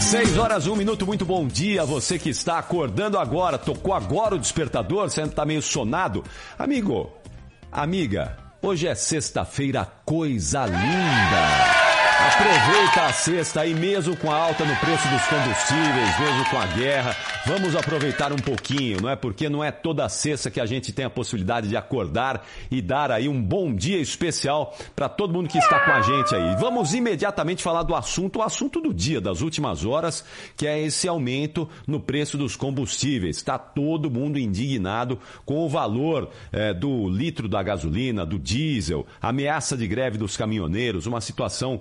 Seis 0.00 0.38
horas, 0.38 0.66
um 0.66 0.74
minuto, 0.74 1.06
muito 1.06 1.24
bom 1.24 1.46
dia. 1.46 1.84
Você 1.84 2.18
que 2.18 2.30
está 2.30 2.58
acordando 2.58 3.18
agora, 3.18 3.56
tocou 3.56 3.94
agora 3.94 4.34
o 4.34 4.38
despertador, 4.38 5.10
você 5.10 5.22
está 5.22 5.44
meio 5.44 5.62
sonado. 5.62 6.24
Amigo, 6.58 7.12
amiga, 7.70 8.36
hoje 8.60 8.88
é 8.88 8.94
sexta-feira, 8.94 9.86
coisa 10.04 10.66
linda. 10.66 11.63
Aproveita 12.36 13.02
a 13.02 13.12
sexta 13.12 13.60
aí, 13.60 13.72
mesmo 13.72 14.16
com 14.16 14.28
a 14.28 14.34
alta 14.36 14.64
no 14.64 14.74
preço 14.76 15.06
dos 15.08 15.22
combustíveis, 15.26 16.18
mesmo 16.18 16.50
com 16.50 16.58
a 16.58 16.66
guerra. 16.66 17.16
Vamos 17.46 17.76
aproveitar 17.76 18.32
um 18.32 18.36
pouquinho, 18.36 19.00
não 19.00 19.08
é? 19.08 19.14
Porque 19.14 19.48
não 19.48 19.62
é 19.62 19.70
toda 19.70 20.08
sexta 20.08 20.50
que 20.50 20.60
a 20.60 20.66
gente 20.66 20.92
tem 20.92 21.04
a 21.04 21.10
possibilidade 21.10 21.68
de 21.68 21.76
acordar 21.76 22.44
e 22.72 22.82
dar 22.82 23.12
aí 23.12 23.28
um 23.28 23.40
bom 23.40 23.72
dia 23.72 23.98
especial 23.98 24.76
para 24.96 25.08
todo 25.08 25.32
mundo 25.32 25.48
que 25.48 25.58
está 25.58 25.78
com 25.78 25.92
a 25.92 26.00
gente 26.00 26.34
aí. 26.34 26.56
Vamos 26.56 26.92
imediatamente 26.92 27.62
falar 27.62 27.84
do 27.84 27.94
assunto, 27.94 28.40
o 28.40 28.42
assunto 28.42 28.80
do 28.80 28.92
dia, 28.92 29.20
das 29.20 29.40
últimas 29.40 29.84
horas, 29.84 30.24
que 30.56 30.66
é 30.66 30.80
esse 30.80 31.06
aumento 31.06 31.68
no 31.86 32.00
preço 32.00 32.36
dos 32.36 32.56
combustíveis. 32.56 33.36
Está 33.36 33.58
todo 33.58 34.10
mundo 34.10 34.40
indignado 34.40 35.20
com 35.44 35.64
o 35.64 35.68
valor 35.68 36.30
é, 36.50 36.74
do 36.74 37.08
litro 37.08 37.48
da 37.48 37.62
gasolina, 37.62 38.26
do 38.26 38.40
diesel, 38.40 39.06
ameaça 39.22 39.76
de 39.76 39.86
greve 39.86 40.18
dos 40.18 40.36
caminhoneiros, 40.36 41.06
uma 41.06 41.20
situação 41.20 41.80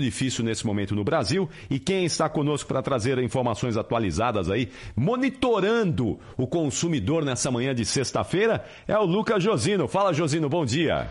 difícil 0.00 0.44
nesse 0.44 0.66
momento 0.66 0.94
no 0.94 1.04
Brasil. 1.04 1.48
E 1.70 1.78
quem 1.78 2.04
está 2.04 2.28
conosco 2.28 2.68
para 2.68 2.82
trazer 2.82 3.18
informações 3.18 3.76
atualizadas 3.76 4.50
aí, 4.50 4.70
monitorando 4.96 6.18
o 6.36 6.46
consumidor 6.46 7.24
nessa 7.24 7.50
manhã 7.50 7.74
de 7.74 7.84
sexta-feira, 7.84 8.64
é 8.88 8.98
o 8.98 9.04
Lucas 9.04 9.42
Josino. 9.42 9.86
Fala, 9.86 10.12
Josino, 10.12 10.48
bom 10.48 10.64
dia. 10.64 11.08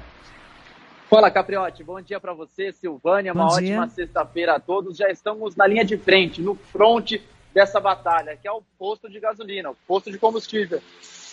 Fala, 1.09 1.29
Capriotti. 1.29 1.83
Bom 1.83 2.01
dia 2.01 2.19
para 2.19 2.33
você, 2.33 2.71
Silvânia. 2.71 3.33
Bom 3.33 3.41
Uma 3.41 3.59
dia. 3.59 3.75
ótima 3.75 3.89
sexta-feira 3.89 4.55
a 4.55 4.59
todos. 4.59 4.97
Já 4.97 5.09
estamos 5.09 5.55
na 5.55 5.67
linha 5.67 5.85
de 5.85 5.97
frente, 5.97 6.41
no 6.41 6.55
front 6.55 7.13
dessa 7.53 7.79
batalha, 7.79 8.35
que 8.35 8.47
é 8.47 8.51
o 8.51 8.61
posto 8.77 9.09
de 9.09 9.19
gasolina, 9.19 9.69
o 9.69 9.77
posto 9.87 10.11
de 10.11 10.17
combustível, 10.17 10.81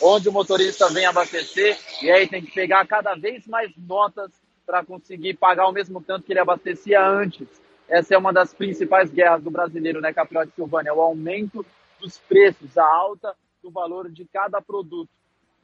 onde 0.00 0.29
o 0.29 0.32
motorista 0.32 0.88
vem 0.88 1.05
abastecer 1.05 1.76
e 2.00 2.11
aí 2.11 2.29
tem 2.29 2.43
que 2.43 2.52
pegar 2.52 2.87
cada 2.87 3.14
vez 3.17 3.44
mais 3.49 3.73
notas 3.76 4.31
para 4.67 4.85
conseguir 4.85 5.35
pagar 5.35 5.67
o 5.69 5.73
mesmo 5.73 6.00
tanto 6.00 6.25
que 6.25 6.32
ele 6.32 6.41
abastecia 6.41 7.05
antes. 7.05 7.49
Essa 7.88 8.14
é 8.14 8.19
uma 8.19 8.32
das 8.32 8.55
principais 8.55 9.11
guerras 9.11 9.43
do 9.43 9.50
brasileiro, 9.50 10.00
né, 10.00 10.12
Capriotti 10.12 10.53
Silvânia? 10.55 10.94
O 10.94 11.00
aumento 11.00 11.64
dos 12.00 12.19
preços, 12.19 12.79
a 12.79 12.85
alta 12.85 13.35
do 13.62 13.70
valor 13.70 14.11
de 14.11 14.25
cada 14.25 14.61
produto. 14.61 15.11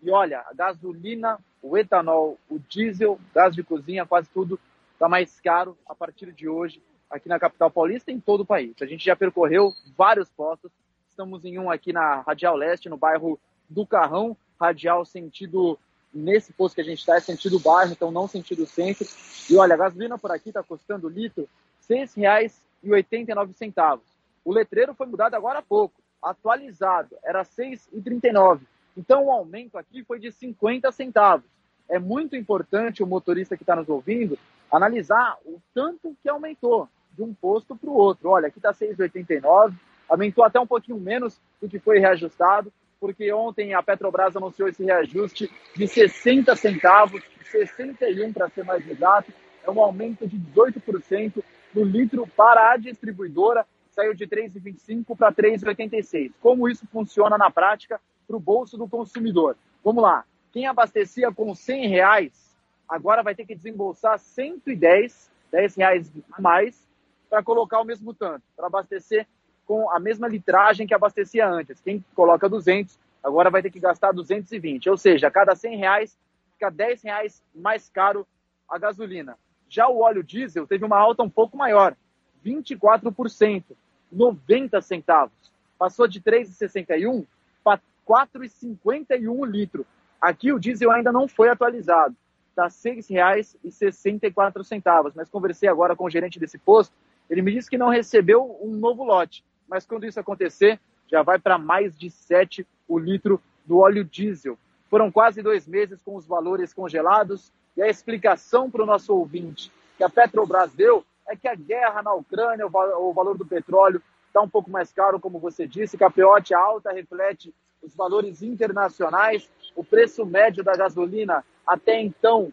E 0.03 0.11
olha, 0.11 0.41
a 0.41 0.55
gasolina, 0.55 1.39
o 1.63 1.77
etanol, 1.77 2.39
o 2.49 2.59
diesel, 2.59 3.19
gás 3.35 3.55
de 3.55 3.63
cozinha, 3.63 4.07
quase 4.07 4.29
tudo 4.31 4.59
está 4.93 5.09
mais 5.09 5.41
caro 5.41 5.77
a 5.87 5.95
partir 5.95 6.33
de 6.33 6.49
hoje 6.49 6.83
aqui 7.09 7.29
na 7.29 7.39
capital 7.39 7.71
paulista 7.71 8.11
e 8.11 8.15
em 8.15 8.21
todo 8.21 8.41
o 8.41 8.47
país. 8.47 8.75
A 8.81 8.87
gente 8.87 9.05
já 9.05 9.17
percorreu 9.17 9.73
vários 9.97 10.29
postos. 10.31 10.71
Estamos 11.09 11.45
em 11.45 11.59
um 11.59 11.71
aqui 11.71 11.93
na 11.93 12.21
Radial 12.21 12.57
Leste, 12.57 12.89
no 12.89 12.97
bairro 12.97 13.41
do 13.69 13.87
Carrão, 13.87 14.37
radial 14.61 15.05
sentido 15.05 15.79
nesse 16.13 16.53
posto 16.53 16.75
que 16.75 16.81
a 16.81 16.85
gente 16.85 16.99
está 16.99 17.17
é 17.17 17.21
sentido 17.21 17.59
bairro, 17.59 17.93
então 17.93 18.11
não 18.11 18.27
sentido 18.27 18.67
centro. 18.67 19.07
E 19.51 19.57
olha, 19.57 19.75
a 19.75 19.77
gasolina 19.77 20.19
por 20.19 20.31
aqui 20.31 20.51
está 20.51 20.63
custando 20.63 21.09
litro 21.09 21.49
R$ 21.89 22.07
6,89. 22.07 24.01
O 24.45 24.53
letreiro 24.53 24.95
foi 24.95 25.07
mudado 25.07 25.35
agora 25.35 25.59
há 25.59 25.63
pouco, 25.63 25.95
atualizado, 26.23 27.17
era 27.23 27.43
R$ 27.43 27.49
6,39. 27.49 28.61
Então 28.97 29.27
o 29.27 29.31
aumento 29.31 29.79
aqui 29.79 30.03
foi 30.03 30.19
de 30.19 30.33
50 30.33 30.91
centavos. 30.93 31.47
É 31.89 31.99
muito 31.99 32.37
importante 32.37 33.03
o 33.03 33.07
motorista 33.07 33.57
que 33.57 33.63
está 33.63 33.77
nos 33.77 33.89
ouvindo 33.89 34.39
analisar 34.71 35.39
o 35.47 35.61
tanto 35.73 36.15
que 36.23 36.29
aumentou 36.29 36.89
de 37.13 37.23
um 37.23 37.33
posto 37.33 37.75
para 37.75 37.89
o 37.89 37.95
outro. 37.95 38.29
Olha, 38.31 38.49
aqui 38.49 38.59
está 38.59 38.73
6,89, 38.73 39.75
aumentou 40.09 40.45
até 40.45 40.61
um 40.61 40.67
pouquinho 40.67 40.99
menos 40.99 41.41
do 41.61 41.69
que 41.69 41.79
foi 41.79 41.99
reajustado 41.99 42.73
porque 43.01 43.33
ontem 43.33 43.75
a 43.75 43.83
Petrobras 43.83 44.37
anunciou 44.37 44.69
esse 44.69 44.85
reajuste 44.85 45.51
de 45.75 45.87
60 45.87 46.55
centavos, 46.57 47.23
61 47.51 48.33
para 48.33 48.49
ser 48.49 48.65
mais 48.65 48.89
exato, 48.89 49.33
é 49.63 49.71
um 49.71 49.81
aumento 49.81 50.27
de 50.27 50.39
18% 50.39 51.43
no 51.75 51.85
litro 51.85 52.27
para 52.27 52.73
a 52.73 52.77
distribuidora, 52.77 53.67
saiu 53.91 54.15
de 54.15 54.27
3,25 54.27 55.17
para 55.17 55.33
3,86. 55.33 56.33
Como 56.41 56.69
isso 56.69 56.87
funciona 56.87 57.37
na 57.39 57.51
prática 57.51 58.01
para 58.27 58.37
o 58.37 58.41
bolso 58.41 58.77
do 58.77 58.89
consumidor? 58.89 59.57
Vamos 59.85 60.03
lá, 60.03 60.25
quem 60.53 60.67
abastecia 60.67 61.33
com 61.33 61.55
100 61.55 61.89
reais, 61.89 62.57
agora 62.89 63.23
vai 63.23 63.35
ter 63.35 63.47
que 63.47 63.55
desembolsar 63.55 64.19
110, 64.19 65.31
10 65.53 65.77
reais 65.77 66.13
a 66.33 66.41
mais, 66.41 66.87
para 67.29 67.43
colocar 67.43 67.81
o 67.81 67.85
mesmo 67.85 68.15
tanto, 68.15 68.43
para 68.57 68.67
abastecer 68.67 69.27
com 69.69 69.89
a 69.91 70.01
mesma 70.01 70.27
litragem 70.27 70.87
que 70.87 70.95
abastecia 70.95 71.47
antes. 71.47 71.79
Quem 71.83 72.03
coloca 72.15 72.49
200, 72.49 72.99
agora 73.23 73.51
vai 73.51 73.61
ter 73.61 73.71
que 73.71 73.79
gastar 73.79 74.13
220. 74.13 74.89
Ou 74.89 74.97
seja, 74.97 75.29
a 75.29 75.31
cada 75.31 75.55
100 75.55 75.77
reais, 75.77 76.17
fica 76.55 76.71
10 76.71 77.03
reais 77.03 77.43
mais 77.55 77.91
caro 77.91 78.27
a 78.67 78.79
gasolina. 78.79 79.37
Já 79.69 79.87
o 79.87 80.01
óleo 80.01 80.25
diesel 80.25 80.67
teve 80.67 80.87
uma 80.87 80.97
alta 80.97 81.23
um 81.23 81.29
pouco 81.29 81.55
maior, 81.55 81.95
24%, 82.43 83.65
90 84.11 84.81
centavos. 84.81 85.53
Passou 85.79 86.09
de 86.09 86.23
3,61 86.23 87.27
para 87.63 87.79
4,51 88.09 89.29
o 89.29 89.45
litro. 89.45 89.87
Aqui 90.19 90.51
o 90.51 90.59
diesel 90.59 90.91
ainda 90.91 91.13
não 91.13 91.29
foi 91.29 91.51
atualizado. 91.51 92.17
Está 92.49 92.65
R$ 92.65 92.71
6,64. 92.71 95.13
Mas 95.15 95.29
conversei 95.29 95.69
agora 95.69 95.95
com 95.95 96.07
o 96.07 96.11
gerente 96.11 96.41
desse 96.41 96.57
posto. 96.57 96.97
Ele 97.29 97.43
me 97.43 97.53
disse 97.53 97.69
que 97.69 97.77
não 97.77 97.91
recebeu 97.91 98.59
um 98.63 98.71
novo 98.71 99.05
lote 99.05 99.45
mas 99.69 99.87
quando 99.87 100.07
isso 100.07 100.19
acontecer, 100.19 100.81
já 101.07 101.23
vai 101.23 101.39
para 101.39 101.59
mais 101.59 101.97
de 101.97 102.11
7 102.11 102.67
o 102.87 102.99
litro 102.99 103.41
do 103.65 103.79
óleo 103.79 104.05
diesel. 104.05 104.59
Foram 104.89 105.11
quase 105.11 105.43
dois 105.43 105.67
meses 105.67 106.01
com 106.03 106.17
os 106.17 106.27
valores 106.27 106.73
congelados 106.73 107.53
e 107.77 107.83
a 107.83 107.89
explicação 107.89 108.71
para 108.71 108.83
o 108.83 108.87
nosso 108.87 109.15
ouvinte 109.15 109.71
que 109.97 110.05
a 110.05 110.09
Petrobras 110.09 110.73
deu 110.73 111.05
é 111.27 111.37
que 111.37 111.47
a 111.47 111.55
guerra 111.55 112.03
na 112.03 112.15
Ucrânia, 112.15 112.67
o 112.67 113.13
valor 113.13 113.37
do 113.37 113.45
petróleo 113.45 114.03
está 114.27 114.41
um 114.41 114.49
pouco 114.49 114.71
mais 114.71 114.91
caro, 114.93 115.21
como 115.21 115.39
você 115.39 115.67
disse, 115.67 115.99
que 115.99 116.05
a 116.05 116.11
peote 116.11 116.55
alta 116.55 116.93
reflete 116.93 117.55
os 117.83 117.95
valores 117.95 118.43
internacionais, 118.43 119.51
o 119.77 119.85
preço 119.85 120.25
médio 120.25 120.65
da 120.65 120.75
gasolina 120.75 121.45
até 121.67 122.01
então 122.01 122.53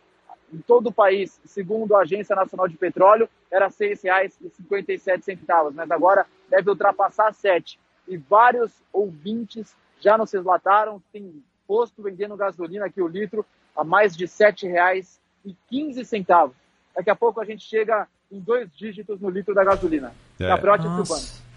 em 0.51 0.59
todo 0.59 0.87
o 0.87 0.93
país, 0.93 1.39
segundo 1.45 1.95
a 1.95 2.01
Agência 2.01 2.35
Nacional 2.35 2.67
de 2.67 2.77
Petróleo, 2.77 3.29
era 3.49 3.67
R$ 3.67 3.73
6,57, 3.73 5.73
mas 5.73 5.89
agora 5.89 6.27
deve 6.49 6.69
ultrapassar 6.69 7.33
7. 7.33 7.79
E 8.07 8.17
vários 8.17 8.71
ouvintes 8.93 9.75
já 9.99 10.17
nos 10.17 10.31
relataram 10.31 10.99
que 10.99 11.05
tem 11.13 11.43
posto 11.67 12.01
vendendo 12.01 12.37
gasolina 12.37 12.85
aqui 12.85 13.01
o 13.01 13.07
litro 13.07 13.45
a 13.75 13.83
mais 13.83 14.15
de 14.15 14.25
R$ 14.25 14.31
7,15. 14.31 16.51
Daqui 16.95 17.09
a 17.09 17.15
pouco 17.15 17.41
a 17.41 17.45
gente 17.45 17.63
chega 17.63 18.07
em 18.31 18.39
dois 18.39 18.69
dígitos 18.75 19.19
no 19.19 19.29
litro 19.29 19.53
da 19.53 19.63
gasolina. 19.63 20.13
É. 20.39 20.47
Caprote 20.47 20.87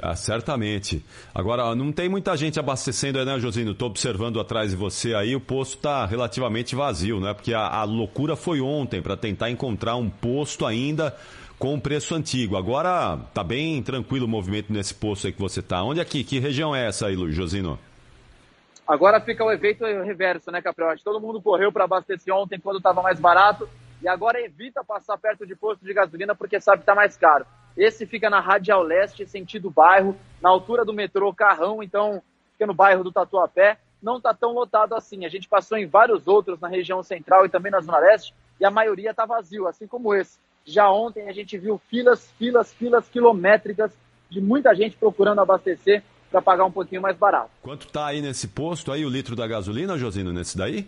ah, 0.00 0.14
certamente. 0.14 1.04
Agora, 1.34 1.74
não 1.74 1.90
tem 1.90 2.08
muita 2.08 2.36
gente 2.36 2.60
abastecendo 2.60 3.18
aí, 3.18 3.24
né, 3.24 3.36
Josino? 3.40 3.72
Estou 3.72 3.88
observando 3.88 4.38
atrás 4.38 4.70
de 4.70 4.76
você 4.76 5.12
aí, 5.12 5.34
o 5.34 5.40
posto 5.40 5.76
está 5.76 6.06
relativamente 6.06 6.76
vazio, 6.76 7.18
né? 7.18 7.34
Porque 7.34 7.52
a, 7.52 7.66
a 7.66 7.82
loucura 7.82 8.36
foi 8.36 8.60
ontem 8.60 9.02
para 9.02 9.16
tentar 9.16 9.50
encontrar 9.50 9.96
um 9.96 10.08
posto 10.08 10.64
ainda 10.64 11.16
com 11.58 11.74
o 11.74 11.80
preço 11.80 12.14
antigo. 12.14 12.56
Agora 12.56 13.18
tá 13.34 13.42
bem 13.42 13.82
tranquilo 13.82 14.26
o 14.26 14.28
movimento 14.28 14.72
nesse 14.72 14.94
posto 14.94 15.26
aí 15.26 15.32
que 15.32 15.40
você 15.40 15.60
está. 15.60 15.82
Onde 15.82 16.00
aqui? 16.00 16.22
Que 16.22 16.38
região 16.38 16.74
é 16.74 16.86
essa 16.86 17.06
aí, 17.06 17.16
Josino? 17.32 17.78
Agora 18.86 19.20
fica 19.20 19.44
o 19.44 19.52
efeito 19.52 19.84
reverso, 19.84 20.50
né, 20.50 20.62
Capriotti? 20.62 21.04
Todo 21.04 21.20
mundo 21.20 21.42
correu 21.42 21.70
para 21.70 21.84
abastecer 21.84 22.34
ontem 22.34 22.58
quando 22.58 22.78
estava 22.78 23.02
mais 23.02 23.20
barato 23.20 23.68
e 24.00 24.08
agora 24.08 24.40
evita 24.40 24.84
passar 24.84 25.18
perto 25.18 25.46
de 25.46 25.54
posto 25.54 25.84
de 25.84 25.92
gasolina 25.92 26.34
porque 26.34 26.60
sabe 26.60 26.78
que 26.78 26.82
está 26.84 26.94
mais 26.94 27.16
caro. 27.16 27.44
Esse 27.76 28.06
fica 28.06 28.30
na 28.30 28.40
Radial 28.40 28.82
Leste, 28.82 29.26
sentido 29.26 29.70
bairro, 29.70 30.16
na 30.40 30.48
altura 30.48 30.84
do 30.84 30.92
metrô 30.92 31.32
Carrão, 31.34 31.82
então 31.82 32.22
fica 32.52 32.66
no 32.66 32.74
bairro 32.74 33.04
do 33.04 33.12
Tatuapé. 33.12 33.78
Não 34.02 34.16
está 34.16 34.32
tão 34.32 34.52
lotado 34.52 34.94
assim. 34.94 35.26
A 35.26 35.28
gente 35.28 35.48
passou 35.48 35.76
em 35.76 35.86
vários 35.86 36.26
outros 36.26 36.58
na 36.60 36.68
região 36.68 37.02
central 37.02 37.44
e 37.44 37.48
também 37.48 37.70
na 37.70 37.80
Zona 37.80 37.98
Leste, 37.98 38.34
e 38.60 38.64
a 38.64 38.70
maioria 38.70 39.10
está 39.10 39.26
vazio, 39.26 39.68
assim 39.68 39.86
como 39.86 40.14
esse. 40.14 40.38
Já 40.64 40.90
ontem 40.90 41.28
a 41.28 41.32
gente 41.32 41.56
viu 41.56 41.80
filas, 41.88 42.30
filas, 42.38 42.72
filas 42.72 43.08
quilométricas 43.08 43.92
de 44.30 44.40
muita 44.40 44.74
gente 44.74 44.96
procurando 44.96 45.40
abastecer 45.40 46.02
para 46.30 46.42
pagar 46.42 46.64
um 46.64 46.70
pouquinho 46.70 47.00
mais 47.00 47.16
barato. 47.16 47.50
Quanto 47.62 47.86
está 47.86 48.06
aí 48.06 48.20
nesse 48.20 48.48
posto 48.48 48.92
aí 48.92 49.04
o 49.04 49.08
litro 49.08 49.34
da 49.34 49.46
gasolina, 49.46 49.96
Josino, 49.96 50.32
nesse 50.32 50.56
daí? 50.56 50.86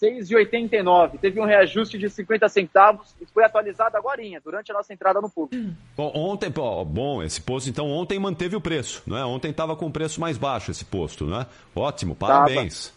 6,89. 0.00 1.18
Teve 1.18 1.40
um 1.40 1.44
reajuste 1.44 1.98
de 1.98 2.08
50 2.08 2.48
centavos 2.48 3.14
e 3.20 3.26
foi 3.26 3.44
atualizado 3.44 3.96
agora, 3.96 4.22
durante 4.42 4.70
a 4.70 4.74
nossa 4.74 4.92
entrada 4.92 5.20
no 5.20 5.30
público. 5.30 5.74
Bom, 5.96 6.12
ontem, 6.14 6.50
bom, 6.50 7.22
esse 7.22 7.40
posto, 7.40 7.68
então, 7.70 7.90
ontem 7.90 8.18
manteve 8.18 8.56
o 8.56 8.60
preço, 8.60 9.02
não 9.06 9.16
é? 9.16 9.24
Ontem 9.24 9.50
estava 9.50 9.74
com 9.74 9.86
o 9.86 9.90
preço 9.90 10.20
mais 10.20 10.36
baixo 10.36 10.70
esse 10.70 10.84
posto, 10.84 11.24
não 11.24 11.40
é? 11.40 11.46
Ótimo, 11.74 12.14
parabéns. 12.14 12.88
Tava. 12.88 12.95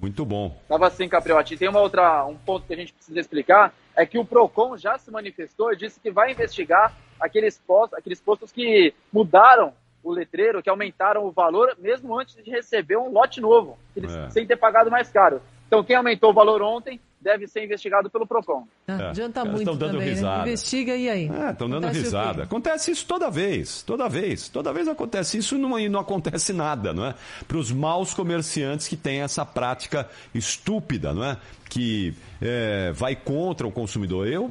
Muito 0.00 0.24
bom. 0.24 0.56
Estava 0.62 0.86
assim, 0.86 1.08
Capriotti. 1.08 1.56
Tem 1.56 1.68
uma 1.68 1.80
outra, 1.80 2.24
um 2.24 2.36
ponto 2.36 2.66
que 2.66 2.72
a 2.72 2.76
gente 2.76 2.92
precisa 2.92 3.18
explicar, 3.18 3.74
é 3.96 4.06
que 4.06 4.18
o 4.18 4.24
PROCON 4.24 4.76
já 4.76 4.96
se 4.96 5.10
manifestou 5.10 5.72
e 5.72 5.76
disse 5.76 5.98
que 5.98 6.10
vai 6.10 6.30
investigar 6.30 6.94
aqueles 7.20 7.58
postos, 7.58 7.98
aqueles 7.98 8.20
postos 8.20 8.52
que 8.52 8.94
mudaram 9.12 9.72
o 10.02 10.12
letreiro, 10.12 10.62
que 10.62 10.70
aumentaram 10.70 11.26
o 11.26 11.32
valor, 11.32 11.76
mesmo 11.78 12.18
antes 12.18 12.36
de 12.36 12.50
receber 12.50 12.96
um 12.96 13.10
lote 13.10 13.40
novo, 13.40 13.76
eles, 13.96 14.14
é. 14.14 14.30
sem 14.30 14.46
ter 14.46 14.56
pagado 14.56 14.90
mais 14.90 15.10
caro. 15.10 15.42
Então, 15.66 15.82
quem 15.82 15.96
aumentou 15.96 16.30
o 16.30 16.34
valor 16.34 16.62
ontem 16.62 17.00
deve 17.20 17.46
ser 17.46 17.64
investigado 17.64 18.08
pelo 18.08 18.26
PROCON. 18.26 18.66
Ah, 18.86 18.92
é. 18.92 19.06
Adianta 19.08 19.44
muito 19.44 19.58
estão 19.60 19.76
dando 19.76 19.92
também, 19.92 20.06
né? 20.06 20.14
risada. 20.14 20.36
Né? 20.38 20.42
Investiga 20.42 20.96
e 20.96 21.08
aí? 21.08 21.24
Estão 21.50 21.66
é, 21.66 21.70
dando 21.70 21.86
risada. 21.88 22.42
Acontece 22.44 22.90
isso 22.90 23.06
toda 23.06 23.30
vez, 23.30 23.82
toda 23.82 24.08
vez. 24.08 24.48
Toda 24.48 24.72
vez 24.72 24.88
acontece 24.88 25.38
isso 25.38 25.56
e 25.56 25.58
não, 25.58 25.78
e 25.78 25.88
não 25.88 26.00
acontece 26.00 26.52
nada, 26.52 26.92
não 26.92 27.04
é? 27.04 27.14
Para 27.46 27.58
os 27.58 27.72
maus 27.72 28.14
comerciantes 28.14 28.86
que 28.86 28.96
têm 28.96 29.20
essa 29.20 29.44
prática 29.44 30.08
estúpida, 30.34 31.12
não 31.12 31.24
é? 31.24 31.36
Que 31.68 32.14
é, 32.40 32.92
vai 32.92 33.14
contra 33.14 33.66
o 33.66 33.72
consumidor. 33.72 34.26
Eu, 34.26 34.50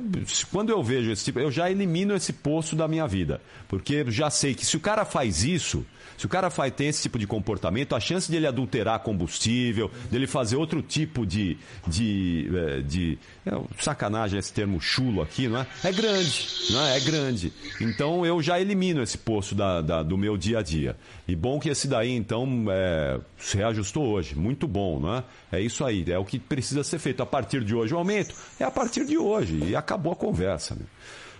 quando 0.52 0.70
eu 0.70 0.84
vejo 0.84 1.12
esse 1.12 1.26
tipo, 1.26 1.40
eu 1.40 1.50
já 1.50 1.72
elimino 1.72 2.16
esse 2.16 2.34
poço 2.34 2.76
da 2.76 2.88
minha 2.88 3.08
vida. 3.08 3.42
Porque 3.68 4.06
já 4.12 4.30
sei 4.30 4.54
que 4.54 4.66
se 4.66 4.78
o 4.78 4.80
cara 4.80 5.04
faz 5.04 5.44
isso, 5.44 5.86
se 6.18 6.26
o 6.26 6.30
cara 6.30 6.50
faz, 6.50 6.74
tem 6.74 6.88
esse 6.88 7.04
tipo 7.04 7.20
de 7.20 7.28
comportamento, 7.28 7.96
a 7.96 8.00
chance 8.00 8.30
de 8.30 8.36
ele 8.36 8.48
adulterar 8.48 9.00
combustível, 9.02 9.92
dele 10.10 10.26
fazer 10.26 10.56
outro 10.56 10.82
tipo 10.82 11.26
de. 11.26 11.58
de, 11.86 12.50
é, 12.54 12.82
de 12.82 13.20
é, 13.46 13.52
sacanagem 13.80 14.40
esse 14.40 14.52
termo 14.52 14.82
chulo 14.82 15.22
aqui, 15.22 15.48
não 15.48 15.60
é? 15.60 15.68
É 15.84 15.92
grande, 15.92 16.48
não 16.72 16.86
é? 16.86 16.98
É 16.98 17.00
grande. 17.00 17.54
Então 17.80 18.26
eu 18.26 18.42
já 18.42 18.60
elimino 18.60 19.04
esse 19.04 19.18
poço 19.18 19.54
da, 19.54 19.82
da 19.82 20.02
do 20.02 20.18
meu 20.18 20.36
dia 20.36 20.60
a 20.60 20.64
dia. 20.64 20.98
E 21.28 21.36
bom 21.36 21.60
que 21.60 21.70
esse 21.70 21.88
daí, 21.88 22.12
então, 22.12 22.66
é, 22.70 23.20
se 23.38 23.58
reajustou 23.58 24.08
hoje. 24.08 24.36
Muito 24.36 24.68
bom, 24.68 25.00
não 25.00 25.16
é? 25.16 25.24
É 25.52 25.62
isso 25.62 25.86
aí, 25.86 26.04
é 26.10 26.18
o 26.18 26.26
que 26.26 26.40
precisa 26.40 26.84
ser 26.84 26.98
feito. 26.98 27.22
A 27.22 27.26
partir 27.26 27.64
de 27.64 27.76
hoje 27.76 27.94
o 27.94 27.98
aumento 27.98 28.34
é 28.60 28.64
a 28.64 28.72
partir 28.72 29.06
de 29.06 29.18
hoje. 29.18 29.64
E 29.64 29.76
acabou 29.76 30.14
a 30.14 30.16
conversa. 30.16 30.74
Meu. 30.74 30.88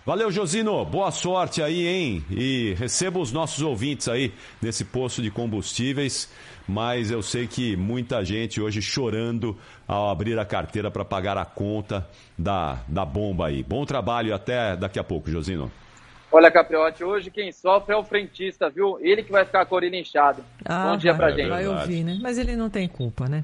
Valeu, 0.08 0.32
Josino. 0.32 0.86
Boa 0.86 1.12
sorte 1.12 1.62
aí, 1.62 1.86
hein? 1.86 2.24
E 2.32 2.74
receba 2.76 3.20
os 3.20 3.34
nossos 3.34 3.62
ouvintes 3.62 4.08
aí 4.08 4.32
nesse 4.62 4.86
posto 4.86 5.22
de 5.22 5.30
combustíveis. 5.30 6.32
Mas 6.66 7.12
eu 7.12 7.22
sei 7.22 7.46
que 7.46 7.76
muita 7.76 8.24
gente 8.24 8.62
hoje 8.62 8.82
chorando 8.82 9.58
ao 9.86 10.10
abrir 10.10 10.40
a 10.40 10.46
carteira 10.46 10.90
para 10.90 11.04
pagar 11.04 11.38
a 11.38 11.44
conta 11.44 12.08
da, 12.38 12.80
da 12.88 13.04
bomba 13.04 13.48
aí. 13.48 13.62
Bom 13.62 13.86
trabalho 13.86 14.30
e 14.30 14.32
até 14.32 14.78
daqui 14.78 14.98
a 14.98 15.04
pouco, 15.04 15.30
Josino. 15.30 15.70
Olha, 16.32 16.50
Capriotti, 16.50 17.04
hoje 17.04 17.30
quem 17.30 17.52
sofre 17.52 17.94
é 17.94 17.98
o 17.98 18.04
frentista, 18.04 18.70
viu? 18.70 18.98
Ele 19.02 19.24
que 19.24 19.32
vai 19.32 19.44
ficar 19.46 19.66
com 19.66 19.76
a 19.76 19.78
orelha 19.78 19.98
inchada. 19.98 20.42
Ah, 20.66 20.92
Bom 20.92 20.98
dia 20.98 21.14
vai, 21.14 21.34
pra 21.34 21.38
gente. 21.38 21.50
Vai 21.50 21.68
ouvir, 21.68 22.04
né? 22.04 22.18
Mas 22.22 22.38
ele 22.38 22.56
não 22.56 22.70
tem 22.70 22.88
culpa, 22.88 23.28
né? 23.28 23.44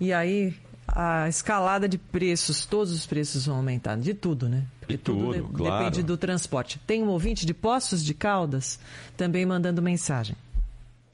E 0.00 0.12
aí, 0.12 0.52
a 0.88 1.28
escalada 1.28 1.88
de 1.88 1.98
preços, 1.98 2.66
todos 2.66 2.92
os 2.92 3.06
preços 3.06 3.46
vão 3.46 3.56
aumentar, 3.56 3.96
de 3.96 4.14
tudo, 4.14 4.48
né? 4.48 4.64
Porque 4.80 4.96
tudo, 4.96 5.32
tudo 5.32 5.48
de, 5.48 5.54
claro. 5.54 5.84
depende 5.84 6.02
do 6.02 6.16
transporte. 6.16 6.80
Tem 6.86 7.02
um 7.02 7.08
ouvinte 7.08 7.44
de 7.44 7.52
Poços 7.52 8.02
de 8.04 8.14
Caldas 8.14 8.78
também 9.16 9.44
mandando 9.44 9.82
mensagem. 9.82 10.36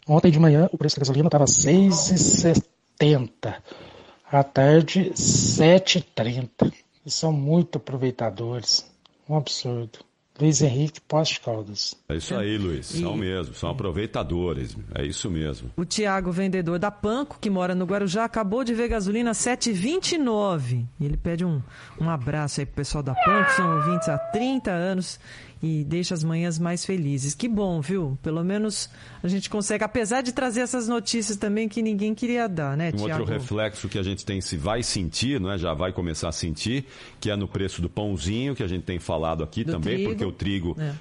Ontem 0.07 0.31
de 0.31 0.39
manhã 0.39 0.69
o 0.73 0.79
preço 0.79 0.97
da 0.97 1.01
gasolina 1.01 1.29
estava 1.29 1.47
6,70. 1.47 3.55
À 4.31 4.43
tarde, 4.43 5.13
7,30. 5.15 6.73
E 7.05 7.11
são 7.11 7.33
muito 7.33 7.79
aproveitadores. 7.79 8.87
Um 9.29 9.37
absurdo. 9.37 9.99
Luiz 10.41 10.63
Henrique 10.63 11.01
Poste 11.01 11.41
Caldas. 11.41 11.95
É 12.09 12.17
isso 12.17 12.35
aí, 12.35 12.57
Luiz. 12.57 12.87
São 12.87 13.17
mesmo, 13.17 13.55
são 13.55 13.71
aproveitadores. 13.71 14.77
É 14.95 15.05
isso 15.05 15.31
mesmo. 15.31 15.71
O 15.77 15.85
Tiago, 15.85 16.33
vendedor 16.33 16.79
da 16.79 16.91
Panco, 16.91 17.39
que 17.41 17.51
mora 17.51 17.75
no 17.75 17.85
Guarujá, 17.85 18.25
acabou 18.25 18.65
de 18.65 18.75
ver 18.75 18.89
gasolina 18.89 19.33
7,29. 19.33 20.85
E 20.99 21.05
ele 21.05 21.17
pede 21.17 21.45
um, 21.45 21.63
um 22.01 22.09
abraço 22.09 22.61
aí 22.61 22.67
pro 22.67 22.77
pessoal 22.77 23.03
da 23.03 23.15
Panco, 23.15 23.51
são 23.53 23.77
ouvintes 23.77 24.09
há 24.09 24.19
30 24.19 24.71
anos 24.71 25.21
e 25.63 25.85
deixa 25.85 26.13
as 26.15 26.25
manhãs 26.25 26.59
mais 26.59 26.85
felizes. 26.85 27.35
Que 27.35 27.49
bom, 27.49 27.81
viu? 27.81 28.19
Pelo 28.21 28.43
menos 28.43 28.91
a 29.23 29.29
gente 29.29 29.49
consegue, 29.49 29.85
apesar 29.85 30.21
de 30.21 30.33
trazer 30.33 30.61
essas 30.61 30.89
notícias 30.89 31.37
também 31.37 31.69
que 31.69 31.81
ninguém 31.81 32.15
queria 32.15 32.49
dar, 32.49 32.77
né, 32.77 32.91
Um 32.97 33.03
outro 33.03 33.25
reflexo 33.25 33.89
que 33.89 33.99
a 33.99 34.03
gente 34.03 34.25
tem 34.25 34.41
se 34.41 34.57
vai 34.57 34.83
sentir, 34.83 35.41
não 35.41 35.53
é? 35.53 35.59
Já 35.59 35.73
vai 35.73 35.93
começar 35.93 36.29
a 36.29 36.33
sentir, 36.33 36.85
que 37.21 37.31
é 37.31 37.37
no 37.37 37.47
preço 37.47 37.81
do 37.81 37.89
pãozinho, 37.89 38.57
que 38.57 38.63
a 38.63 38.67
gente 38.67 38.83
tem 38.83 38.99
falado 38.99 39.45
aqui 39.45 39.63
do 39.63 39.73
também, 39.73 39.95
trigo. 39.95 40.11
porque 40.11 40.25
o 40.25 40.33
trigo 40.33 40.77
é. 40.79 40.95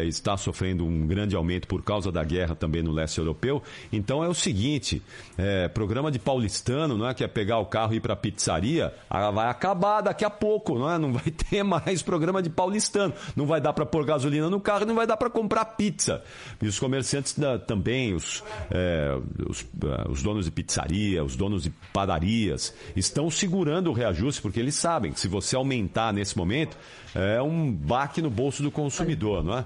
É, 0.00 0.04
está 0.04 0.36
sofrendo 0.36 0.86
um 0.86 1.06
grande 1.06 1.34
aumento 1.34 1.66
por 1.66 1.82
causa 1.82 2.12
da 2.12 2.22
guerra 2.22 2.54
também 2.54 2.82
no 2.82 2.92
leste 2.92 3.18
europeu. 3.18 3.60
Então 3.92 4.22
é 4.22 4.28
o 4.28 4.34
seguinte, 4.34 5.02
é, 5.36 5.66
programa 5.66 6.12
de 6.12 6.20
paulistano, 6.20 6.96
não 6.96 7.08
é? 7.08 7.14
Que 7.14 7.24
é 7.24 7.28
pegar 7.28 7.58
o 7.58 7.66
carro 7.66 7.94
e 7.94 7.96
ir 7.96 8.00
para 8.00 8.12
a 8.12 8.16
pizzaria, 8.16 8.94
vai 9.10 9.48
acabar 9.48 10.02
daqui 10.02 10.24
a 10.24 10.30
pouco, 10.30 10.78
não 10.78 10.88
é? 10.88 10.98
Não 10.98 11.12
vai 11.12 11.30
ter 11.50 11.64
mais 11.64 12.00
programa 12.00 12.40
de 12.40 12.50
paulistano. 12.50 13.12
Não 13.34 13.46
vai 13.46 13.60
dar 13.60 13.72
para 13.72 13.84
pôr 13.84 14.03
gasolina 14.04 14.48
no 14.50 14.60
carro 14.60 14.82
e 14.82 14.86
não 14.86 14.94
vai 14.94 15.06
dar 15.06 15.16
para 15.16 15.30
comprar 15.30 15.64
pizza. 15.64 16.22
E 16.60 16.66
os 16.66 16.78
comerciantes 16.78 17.38
da, 17.38 17.58
também, 17.58 18.14
os, 18.14 18.42
é, 18.70 19.16
os, 19.48 19.62
é, 19.62 20.10
os, 20.10 20.22
donos 20.22 20.44
de 20.44 20.50
pizzaria, 20.50 21.24
os 21.24 21.36
donos 21.36 21.64
de 21.64 21.70
padarias, 21.92 22.74
estão 22.94 23.30
segurando 23.30 23.90
o 23.90 23.92
reajuste 23.92 24.40
porque 24.40 24.60
eles 24.60 24.74
sabem 24.74 25.12
que 25.12 25.20
se 25.20 25.28
você 25.28 25.56
aumentar 25.56 26.12
nesse 26.12 26.36
momento, 26.36 26.76
é 27.14 27.40
um 27.40 27.72
baque 27.72 28.20
no 28.20 28.30
bolso 28.30 28.62
do 28.62 28.70
consumidor, 28.70 29.42
não 29.42 29.58
é? 29.58 29.64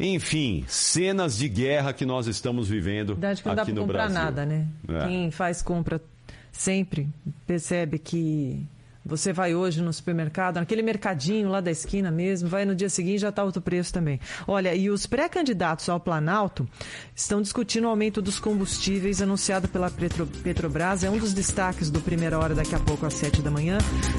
Enfim, 0.00 0.64
cenas 0.68 1.36
de 1.36 1.48
guerra 1.48 1.92
que 1.92 2.06
nós 2.06 2.28
estamos 2.28 2.68
vivendo 2.68 3.14
Verdade 3.14 3.42
não 3.44 3.52
aqui 3.52 3.56
dá 3.56 3.64
pra 3.64 3.74
no 3.74 3.80
comprar 3.80 3.98
Brasil. 3.98 4.14
nada, 4.14 4.46
né? 4.46 4.66
É. 4.88 5.06
Quem 5.06 5.30
faz 5.30 5.60
compra 5.60 6.00
sempre 6.52 7.08
percebe 7.46 7.98
que 7.98 8.64
você 9.08 9.32
vai 9.32 9.54
hoje 9.54 9.80
no 9.80 9.90
supermercado, 9.90 10.56
naquele 10.56 10.82
mercadinho 10.82 11.48
lá 11.48 11.62
da 11.62 11.70
esquina 11.70 12.10
mesmo, 12.10 12.46
vai 12.46 12.66
no 12.66 12.74
dia 12.74 12.90
seguinte 12.90 13.20
já 13.20 13.30
está 13.30 13.42
outro 13.42 13.62
preço 13.62 13.90
também. 13.90 14.20
Olha, 14.46 14.74
e 14.74 14.90
os 14.90 15.06
pré-candidatos 15.06 15.88
ao 15.88 15.98
Planalto 15.98 16.68
estão 17.16 17.40
discutindo 17.40 17.84
o 17.84 17.88
aumento 17.88 18.20
dos 18.20 18.38
combustíveis 18.38 19.22
anunciado 19.22 19.66
pela 19.66 19.90
Petro, 19.90 20.26
Petrobras. 20.26 21.04
É 21.04 21.10
um 21.10 21.16
dos 21.16 21.32
destaques 21.32 21.88
do 21.90 22.02
Primeira 22.02 22.38
Hora 22.38 22.54
daqui 22.54 22.74
a 22.74 22.78
pouco 22.78 23.06
às 23.06 23.14
sete 23.14 23.40
da 23.40 23.50
manhã. 23.50 23.78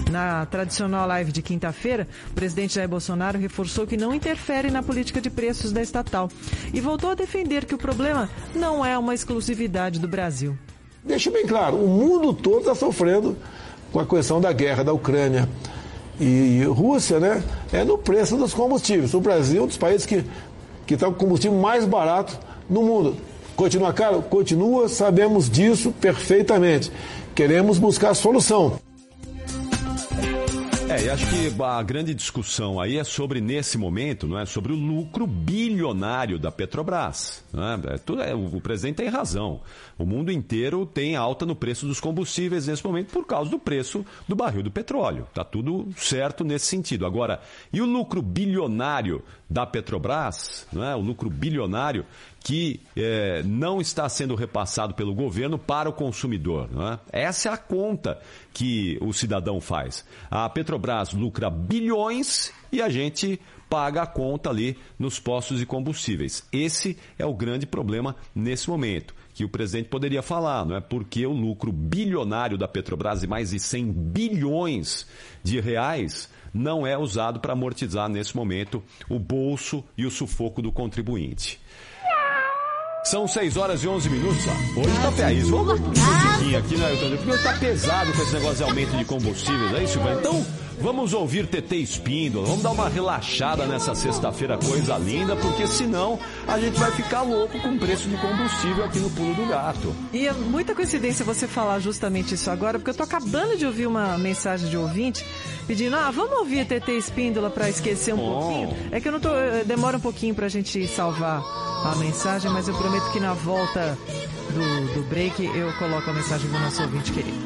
Na 0.10 0.48
tradicional 0.48 1.08
live 1.08 1.32
de 1.32 1.44
quinta-feira, 1.44 2.08
o 2.32 2.34
presidente 2.34 2.74
Jair 2.74 2.90
Bolsonaro 2.90 3.38
reforçou 3.38 3.86
que 3.86 3.96
não 3.96 4.12
interfere 4.12 4.72
na 4.72 4.82
política 4.82 5.22
de 5.22 5.30
preços 5.30 5.72
da 5.72 5.84
estatal 5.84 6.32
e 6.74 6.82
voltou 6.82 7.12
a 7.12 7.16
defender 7.16 7.66
que 7.66 7.76
o 7.76 7.78
problema 7.78 8.28
não 8.56 8.84
é 8.84 8.98
uma 8.98 9.14
exclusividade 9.14 10.00
do 10.00 10.08
Brasil. 10.08 10.58
Deixa 11.04 11.30
bem 11.32 11.46
claro, 11.46 11.78
o 11.78 11.88
mundo 11.88 12.34
todo 12.34 12.60
está 12.60 12.76
sofrendo 12.76 13.38
com 13.92 14.00
a 14.00 14.06
questão 14.06 14.40
da 14.40 14.52
guerra 14.52 14.84
da 14.84 14.94
Ucrânia 14.94 15.48
e 16.20 16.64
Rússia, 16.66 17.20
né, 17.20 17.44
é 17.72 17.84
no 17.84 17.98
preço 17.98 18.36
dos 18.36 18.54
combustíveis. 18.54 19.14
O 19.14 19.22
Brasil 19.22 19.62
é 19.62 19.64
um 19.64 19.68
dos 19.68 19.78
países 19.78 20.06
que 20.06 20.24
que 20.90 20.96
está 20.96 21.06
com 21.06 21.12
o 21.12 21.16
combustível 21.16 21.56
mais 21.56 21.86
barato 21.86 22.40
no 22.68 22.82
mundo. 22.82 23.16
Continua 23.56 23.94
caro? 23.94 24.24
Continua, 24.24 24.90
sabemos 24.90 25.48
disso 25.48 25.92
perfeitamente. 25.92 26.92
Queremos 27.36 27.78
buscar 27.78 28.10
a 28.10 28.16
solução. 28.16 28.80
É, 30.90 31.04
e 31.04 31.10
acho 31.12 31.30
que 31.30 31.62
a 31.62 31.84
grande 31.84 32.16
discussão 32.16 32.80
aí 32.80 32.98
é 32.98 33.04
sobre, 33.04 33.40
nesse 33.40 33.78
momento, 33.78 34.28
não 34.28 34.40
é, 34.40 34.46
sobre 34.48 34.74
o 34.74 34.76
lucro 34.76 35.28
bilionário 35.28 36.40
da 36.40 36.52
Petrobras. 36.52 37.44
É? 37.54 37.94
É, 37.94 37.98
tudo, 38.00 38.24
é, 38.24 38.34
o, 38.34 38.56
o 38.56 38.60
presidente 38.60 38.96
tem 38.96 39.08
razão. 39.08 39.62
O 40.00 40.06
mundo 40.06 40.32
inteiro 40.32 40.88
tem 40.88 41.16
alta 41.16 41.46
no 41.46 41.56
preço 41.56 41.86
dos 41.86 42.00
combustíveis 42.00 42.66
nesse 42.66 42.84
momento 42.84 43.12
por 43.12 43.24
causa 43.28 43.52
do 43.52 43.60
preço 43.60 44.04
do 44.28 44.36
barril 44.36 44.64
do 44.64 44.72
petróleo. 44.72 45.28
Está 45.30 45.44
tudo 45.44 45.88
certo 45.96 46.44
nesse 46.44 46.66
sentido. 46.66 47.06
Agora, 47.06 47.40
e 47.72 47.82
o 47.82 47.86
lucro 47.86 48.20
bilionário 48.24 49.22
da 49.48 49.68
Petrobras? 49.68 50.66
Não 50.74 50.84
é? 50.84 50.96
O 50.96 51.02
lucro 51.02 51.30
bilionário 51.30 52.04
que 52.40 52.82
é, 52.96 53.44
não 53.44 53.82
está 53.82 54.08
sendo 54.08 54.36
repassado 54.36 54.94
pelo 54.94 55.14
governo 55.14 55.58
para 55.58 55.90
o 55.90 55.94
consumidor. 55.94 56.70
É? 57.12 57.28
Essa 57.28 57.50
é 57.50 57.52
a 57.52 57.58
conta 57.58 58.20
que 58.54 58.98
o 59.02 59.14
cidadão 59.14 59.60
faz. 59.60 60.06
A 60.30 60.50
Petrobras 60.50 61.14
lucra 61.14 61.50
bilhões 61.50 62.52
e 62.72 62.82
a 62.82 62.90
gente 62.90 63.40
paga 63.70 64.02
a 64.02 64.08
conta 64.08 64.50
ali 64.50 64.78
nos 64.98 65.20
postos 65.20 65.60
de 65.60 65.66
combustíveis. 65.66 66.44
Esse 66.52 66.98
é 67.18 67.26
o 67.26 67.34
grande 67.34 67.66
problema 67.66 68.16
nesse 68.34 68.70
momento. 68.70 69.14
Que 69.34 69.46
o 69.46 69.50
presidente 69.50 69.90
poderia 69.90 70.22
falar, 70.22 70.66
não 70.66 70.76
é? 70.76 70.82
Porque 70.82 71.26
o 71.26 71.32
lucro 71.32 71.72
bilionário 71.72 72.58
da 72.58 72.68
Petrobras 72.68 73.22
de 73.22 73.28
mais 73.28 73.52
de 73.52 73.60
100 73.60 73.92
bilhões 73.92 75.08
de 75.44 75.60
reais 75.60 76.30
não 76.54 76.86
é 76.86 76.98
usado 76.98 77.40
para 77.40 77.54
amortizar 77.54 78.10
nesse 78.10 78.36
momento 78.36 78.84
o 79.08 79.20
bolso 79.20 79.84
e 79.98 80.06
o 80.06 80.12
sufoco 80.12 80.62
do 80.62 80.72
contribuinte. 80.72 81.60
São 83.04 83.28
6 83.28 83.58
horas 83.58 83.84
e 83.84 83.88
11 83.88 84.10
minutos. 84.10 84.44
Ó. 84.48 84.80
Hoje 84.82 85.00
tá 85.02 85.12
feio. 85.12 85.48
Vamos 85.50 85.80
um 85.80 85.88
musiquinha 85.88 86.60
aqui, 86.60 86.78
né? 86.78 87.18
Porque 87.18 87.44
tá 87.44 87.54
pesado 87.54 88.14
com 88.14 88.22
esse 88.22 88.34
negócio 88.34 88.58
de 88.58 88.64
aumento 88.64 88.98
de 88.98 89.06
combustíveis, 89.06 89.74
é 89.74 89.84
isso, 89.84 90.00
velho? 90.00 90.20
Então, 90.20 90.46
vamos 90.80 91.14
ouvir 91.14 91.48
TT 91.48 91.76
Espíndola. 91.76 92.48
Vamos 92.48 92.64
dar 92.64 92.72
uma 92.72 92.90
relaxada 92.90 93.66
nessa 93.66 93.94
sexta-feira, 93.94 94.58
coisa 94.58 94.98
linda, 94.98 95.36
porque 95.36 95.68
senão 95.68 96.20
a 96.48 96.60
gente 96.60 96.80
vai 96.80 96.92
ficar 96.92 97.22
louco 97.22 97.60
com 97.60 97.70
o 97.70 97.80
preço 97.80 98.08
de 98.08 98.18
combustível 98.18 98.86
aqui 98.86 99.00
no 99.00 99.10
Pulo 99.10 99.34
do 99.36 99.46
Gato. 99.48 99.94
E 100.14 100.28
é 100.28 100.34
muita 100.34 100.74
coincidência 100.74 101.26
você 101.26 101.48
falar 101.48 101.80
justamente 101.80 102.36
isso 102.36 102.50
agora, 102.50 102.80
porque 102.80 102.92
eu 102.92 102.96
tô 102.96 103.04
acabando 103.04 103.58
de 103.58 103.66
ouvir 103.66 103.88
uma 103.88 104.18
mensagem 104.18 104.70
de 104.70 104.78
ouvinte 104.78 105.26
pedindo, 105.68 105.96
ah, 105.96 106.10
vamos 106.12 106.38
ouvir 106.40 106.66
TT 106.66 106.98
Espíndola 106.98 107.50
para 107.50 107.70
esquecer 107.70 108.14
um 108.14 108.18
Bom. 108.18 108.40
pouquinho. 108.40 108.78
É 108.92 109.00
que 109.00 109.08
eu 109.08 109.12
não 109.12 109.20
tô, 109.20 109.36
eh, 109.36 109.64
demora 109.66 109.98
um 109.98 110.02
pouquinho 110.02 110.34
pra 110.34 110.48
gente 110.48 110.88
salvar 110.88 111.42
a 111.86 111.96
mensagem, 111.98 112.50
mas 112.52 112.68
eu 112.68 112.76
prometo 112.76 113.12
que 113.12 113.20
na 113.20 113.34
volta 113.34 113.98
do, 114.54 114.94
do 114.96 115.10
break 115.10 115.46
eu 115.46 115.72
coloco 115.74 116.10
a 116.10 116.14
mensagem 116.14 116.50
do 116.50 116.60
nosso 116.60 116.82
ouvinte 116.82 117.12
querido. 117.12 117.38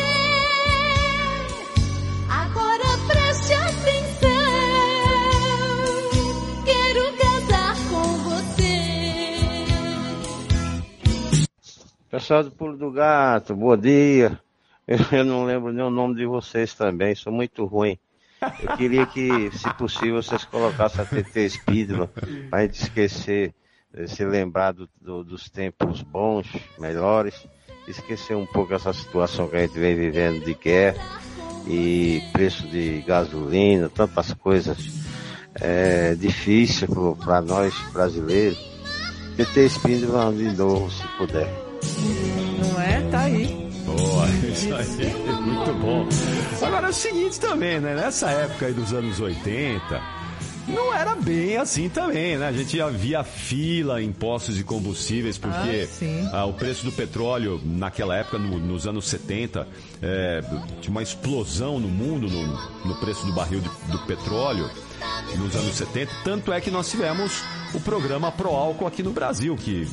Agora 2.27 2.83
preste 3.07 3.53
atenção. 3.53 4.29
Quero 6.65 7.17
casar 7.17 7.75
com 7.89 8.17
você. 8.29 8.79
Pessoal 12.09 12.43
do 12.43 12.51
Pulo 12.51 12.75
do 12.77 12.91
Gato, 12.91 13.55
bom 13.55 13.77
dia. 13.77 14.39
Eu 15.11 15.23
não 15.23 15.45
lembro 15.45 15.71
nem 15.71 15.85
o 15.85 15.91
nome 15.91 16.15
de 16.15 16.25
vocês 16.25 16.73
também, 16.73 17.13
sou 17.13 17.31
muito 17.31 17.63
ruim. 17.65 17.99
Eu 18.41 18.77
queria 18.77 19.05
que, 19.05 19.49
se 19.51 19.73
possível, 19.73 20.21
vocês 20.21 20.45
colocassem 20.45 21.01
a 21.01 21.05
TT 21.05 21.45
Espídola 21.45 22.11
para 22.49 22.59
a 22.59 22.61
gente 22.63 22.81
esquecer, 22.81 23.53
se 24.07 24.23
lembrar 24.25 24.73
do, 24.73 24.87
do, 25.01 25.23
dos 25.23 25.49
tempos 25.49 26.01
bons, 26.01 26.47
melhores 26.77 27.47
esquecer 27.87 28.35
um 28.35 28.45
pouco 28.45 28.73
essa 28.73 28.93
situação 28.93 29.47
que 29.47 29.55
a 29.55 29.61
gente 29.61 29.79
vem 29.79 29.95
vivendo 29.95 30.43
de 30.43 30.53
guerra 30.53 31.01
e 31.65 32.21
preço 32.33 32.67
de 32.67 33.01
gasolina, 33.01 33.89
tantas 33.89 34.33
coisas 34.33 34.77
é, 35.55 36.13
difícil 36.15 37.15
para 37.23 37.41
nós 37.41 37.73
brasileiros. 37.91 38.67
Ter 39.53 39.65
espírito 39.65 40.07
de 40.35 40.57
novo, 40.57 40.89
se 40.91 41.07
puder. 41.17 41.47
Não 42.59 42.81
é? 42.81 43.01
Tá 43.11 43.21
aí. 43.21 43.66
Boa, 43.97 44.27
isso 44.27 44.73
aí, 44.75 45.13
muito 45.41 45.73
bom. 45.81 46.07
Agora 46.65 46.87
é 46.87 46.89
o 46.89 46.93
seguinte 46.93 47.39
também, 47.39 47.79
né? 47.79 47.95
Nessa 47.95 48.29
época 48.29 48.67
aí 48.67 48.73
dos 48.73 48.93
anos 48.93 49.19
80, 49.19 50.01
não 50.67 50.93
era 50.93 51.15
bem 51.15 51.57
assim 51.57 51.89
também, 51.89 52.37
né? 52.37 52.47
A 52.47 52.51
gente 52.51 52.77
via 52.97 53.23
fila 53.23 54.01
em 54.01 54.11
postos 54.11 54.55
de 54.55 54.63
combustíveis, 54.63 55.37
porque 55.37 55.87
ah, 56.31 56.41
ah, 56.41 56.45
o 56.45 56.53
preço 56.53 56.83
do 56.83 56.91
petróleo 56.91 57.59
naquela 57.63 58.15
época, 58.15 58.37
no, 58.37 58.59
nos 58.59 58.85
anos 58.85 59.07
70, 59.07 59.67
é, 60.01 60.41
tinha 60.81 60.91
uma 60.91 61.01
explosão 61.01 61.79
no 61.79 61.87
mundo 61.87 62.27
no, 62.29 62.47
no 62.85 62.95
preço 62.99 63.25
do 63.25 63.33
barril 63.33 63.61
de, 63.61 63.69
do 63.91 63.99
petróleo 64.05 64.69
nos 65.37 65.55
anos 65.55 65.75
70. 65.75 66.11
Tanto 66.23 66.53
é 66.53 66.61
que 66.61 66.69
nós 66.69 66.89
tivemos 66.89 67.41
o 67.73 67.79
programa 67.79 68.31
Pro 68.31 68.49
Álcool 68.49 68.87
aqui 68.87 69.03
no 69.03 69.11
Brasil, 69.11 69.55
que 69.55 69.87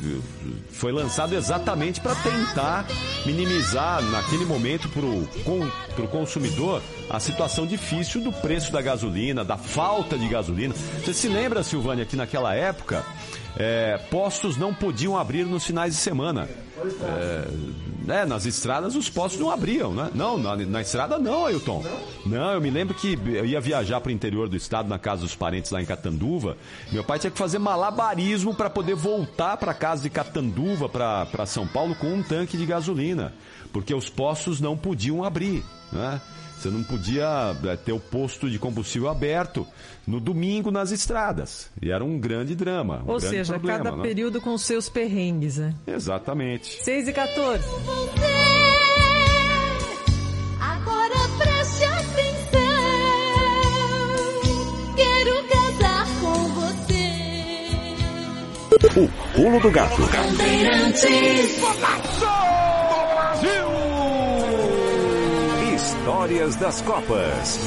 foi 0.71 0.91
lançado 0.91 1.35
exatamente 1.35 1.99
para 1.99 2.15
tentar 2.15 2.85
minimizar 3.25 4.01
naquele 4.03 4.45
momento 4.45 4.87
para 4.89 6.03
o 6.03 6.07
consumidor 6.07 6.81
a 7.09 7.19
situação 7.19 7.65
difícil 7.65 8.21
do 8.21 8.31
preço 8.31 8.71
da 8.71 8.81
gasolina, 8.81 9.43
da 9.43 9.57
falta 9.57 10.17
de 10.17 10.27
gasolina. 10.27 10.73
Você 10.73 11.13
se 11.13 11.27
lembra, 11.27 11.63
Silvânia, 11.63 12.05
que 12.05 12.15
naquela 12.15 12.53
época 12.55 13.05
é, 13.57 13.97
postos 14.09 14.57
não 14.57 14.73
podiam 14.73 15.17
abrir 15.17 15.45
nos 15.45 15.65
finais 15.65 15.93
de 15.93 15.99
semana. 15.99 16.47
É, 17.01 17.47
né, 18.05 18.25
nas 18.25 18.45
estradas 18.45 18.95
os 18.95 19.09
postos 19.09 19.39
não 19.39 19.49
abriam, 19.49 19.93
né? 19.93 20.11
Não, 20.13 20.37
na, 20.37 20.55
na 20.55 20.81
estrada 20.81 21.17
não, 21.17 21.45
Ailton. 21.45 21.83
Não, 22.25 22.51
eu 22.51 22.61
me 22.61 22.69
lembro 22.69 22.93
que 22.93 23.17
eu 23.25 23.45
ia 23.45 23.59
viajar 23.59 23.99
para 24.01 24.09
o 24.09 24.13
interior 24.13 24.47
do 24.47 24.55
estado, 24.55 24.87
na 24.87 24.99
casa 24.99 25.21
dos 25.21 25.35
parentes 25.35 25.71
lá 25.71 25.81
em 25.81 25.85
Catanduva. 25.85 26.57
Meu 26.91 27.03
pai 27.03 27.17
tinha 27.17 27.31
que 27.31 27.37
fazer 27.37 27.57
malabarismo 27.57 28.53
para 28.53 28.69
poder 28.69 28.95
voltar 28.95 29.57
para 29.57 29.73
casa 29.73 30.03
de 30.03 30.09
Catanduva, 30.09 30.87
para 30.87 31.45
São 31.45 31.65
Paulo, 31.65 31.95
com 31.95 32.07
um 32.07 32.21
tanque 32.21 32.57
de 32.57 32.65
gasolina. 32.65 33.33
Porque 33.73 33.93
os 33.93 34.09
postos 34.09 34.61
não 34.61 34.77
podiam 34.77 35.23
abrir, 35.23 35.63
né? 35.91 36.21
Você 36.57 36.69
não 36.69 36.83
podia 36.83 37.55
é, 37.65 37.75
ter 37.75 37.91
o 37.91 37.99
posto 37.99 38.49
de 38.49 38.57
combustível 38.57 39.09
aberto 39.09 39.67
no 40.07 40.19
domingo 40.19 40.71
nas 40.71 40.91
estradas. 40.91 41.69
E 41.81 41.91
era 41.91 42.03
um 42.03 42.19
grande 42.19 42.55
drama. 42.55 43.03
Um 43.05 43.11
Ou 43.11 43.19
grande 43.19 43.37
seja, 43.37 43.53
problema, 43.53 43.83
cada 43.83 43.97
né? 43.97 44.03
período 44.03 44.41
com 44.41 44.57
seus 44.57 44.89
perrengues, 44.89 45.57
né? 45.57 45.75
Exatamente. 45.85 46.83
6 46.83 47.09
e 47.09 47.13
14. 47.13 47.63
Você, 47.63 48.25
agora 50.59 51.15
preste 51.37 51.83
atenção. 51.83 52.65
Quero 54.95 55.47
casar 55.47 56.07
com 56.19 56.33
você. 56.53 56.95
O 58.99 59.07
pulo 59.35 59.59
do 59.59 59.71
gato. 59.71 60.01
Histórias 66.25 66.55
das 66.55 66.81
Copas. 66.81 67.59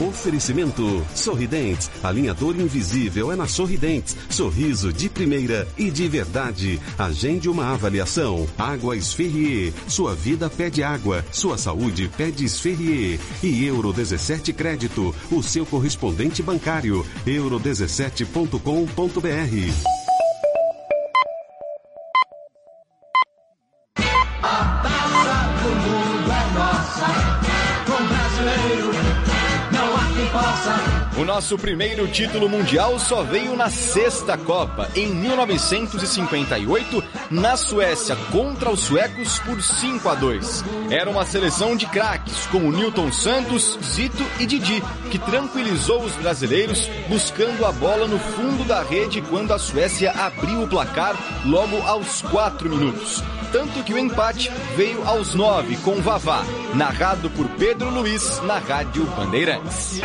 Oferecimento 0.00 1.04
Sorridentes. 1.14 1.90
Alinhador 2.02 2.58
invisível 2.58 3.30
é 3.30 3.36
na 3.36 3.46
Sorridentes. 3.46 4.16
Sorriso 4.30 4.90
de 4.90 5.10
primeira 5.10 5.68
e 5.76 5.90
de 5.90 6.08
verdade. 6.08 6.80
Agende 6.98 7.46
uma 7.46 7.74
avaliação. 7.74 8.46
Água 8.56 8.96
Esferrier. 8.96 9.70
Sua 9.86 10.14
vida 10.14 10.48
pede 10.48 10.82
água. 10.82 11.22
Sua 11.30 11.58
saúde 11.58 12.10
pede 12.16 12.46
Esferrier. 12.46 13.20
E 13.42 13.66
Euro 13.66 13.92
17 13.92 14.50
Crédito. 14.54 15.14
O 15.30 15.42
seu 15.42 15.66
correspondente 15.66 16.42
bancário. 16.42 17.04
euro17.com.br. 17.26 20.05
nosso 31.36 31.58
primeiro 31.58 32.08
título 32.08 32.48
mundial 32.48 32.98
só 32.98 33.22
veio 33.22 33.54
na 33.54 33.68
sexta 33.68 34.38
Copa, 34.38 34.88
em 34.96 35.08
1958, 35.08 37.04
na 37.30 37.58
Suécia, 37.58 38.16
contra 38.32 38.70
os 38.70 38.80
suecos 38.80 39.38
por 39.40 39.62
5 39.62 40.08
a 40.08 40.14
2. 40.14 40.64
Era 40.88 41.10
uma 41.10 41.26
seleção 41.26 41.76
de 41.76 41.84
craques, 41.84 42.46
como 42.46 42.72
Newton 42.72 43.12
Santos, 43.12 43.78
Zito 43.84 44.24
e 44.40 44.46
Didi, 44.46 44.82
que 45.10 45.18
tranquilizou 45.18 46.04
os 46.04 46.12
brasileiros, 46.16 46.88
buscando 47.06 47.66
a 47.66 47.72
bola 47.72 48.08
no 48.08 48.18
fundo 48.18 48.64
da 48.64 48.82
rede 48.82 49.20
quando 49.20 49.52
a 49.52 49.58
Suécia 49.58 50.12
abriu 50.12 50.62
o 50.62 50.68
placar 50.68 51.14
logo 51.44 51.82
aos 51.82 52.22
4 52.22 52.66
minutos 52.66 53.22
tanto 53.52 53.82
que 53.82 53.92
o 53.94 53.98
empate 53.98 54.50
veio 54.76 55.06
aos 55.06 55.34
nove 55.34 55.76
com 55.78 56.00
Vavá, 56.00 56.42
narrado 56.74 57.30
por 57.30 57.48
Pedro 57.50 57.90
Luiz 57.90 58.40
na 58.42 58.58
Rádio 58.58 59.04
Bandeirantes. 59.16 60.00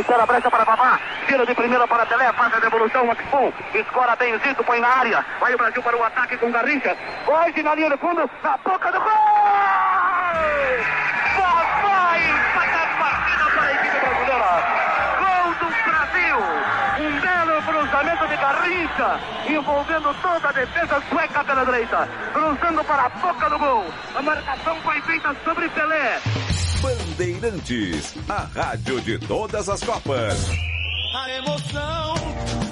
Espera 0.00 0.22
a 0.22 0.26
brecha 0.26 0.50
para 0.50 0.64
Vavá, 0.64 1.00
tira 1.26 1.46
de 1.46 1.54
primeira 1.54 1.86
para 1.86 2.06
Pelé, 2.06 2.32
faz 2.32 2.54
a 2.54 2.60
devolução, 2.60 3.06
Maxpum, 3.06 3.52
escora 3.74 4.16
bem 4.16 4.38
Zito, 4.38 4.64
põe 4.64 4.80
na 4.80 4.88
área, 4.88 5.24
vai 5.40 5.54
o 5.54 5.58
Brasil 5.58 5.82
para 5.82 5.96
o 5.96 6.02
ataque 6.02 6.36
com 6.36 6.50
Garrincha, 6.50 6.96
hoje 7.26 7.62
na 7.62 7.74
linha 7.74 7.90
do 7.90 7.98
fundo, 7.98 8.28
na 8.42 8.56
boca 8.58 8.92
do 8.92 9.00
gol! 9.00 9.10
Vavá 11.36 12.53
Garrincha, 18.54 19.20
envolvendo 19.48 20.14
toda 20.22 20.48
a 20.48 20.52
defesa 20.52 21.02
sueca 21.08 21.44
pela 21.44 21.64
direita, 21.64 22.08
cruzando 22.32 22.84
para 22.84 23.06
a 23.06 23.08
boca 23.08 23.50
do 23.50 23.58
gol. 23.58 23.84
A 24.14 24.22
marcação 24.22 24.80
foi 24.82 25.00
feita 25.02 25.34
sobre 25.44 25.68
Pelé. 25.70 26.20
Bandeirantes, 26.80 28.14
a 28.28 28.46
rádio 28.54 29.00
de 29.00 29.18
todas 29.18 29.68
as 29.68 29.82
Copas. 29.82 30.48
A 31.16 31.30
emoção, 31.30 32.14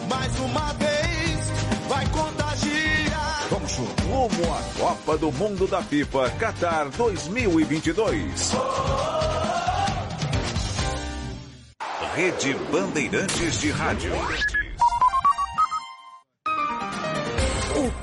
mais 0.08 0.38
uma 0.38 0.72
vez, 0.74 1.52
vai 1.88 2.06
contagiar. 2.06 3.48
Vamos. 3.50 3.76
Rumo 3.76 4.54
à 4.54 4.78
Copa 4.78 5.18
do 5.18 5.32
Mundo 5.32 5.66
da 5.66 5.82
FIFA 5.82 6.30
Qatar 6.38 6.88
2022. 6.90 8.52
Rede 12.14 12.54
Bandeirantes 12.70 13.60
de 13.60 13.70
Rádio. 13.70 14.12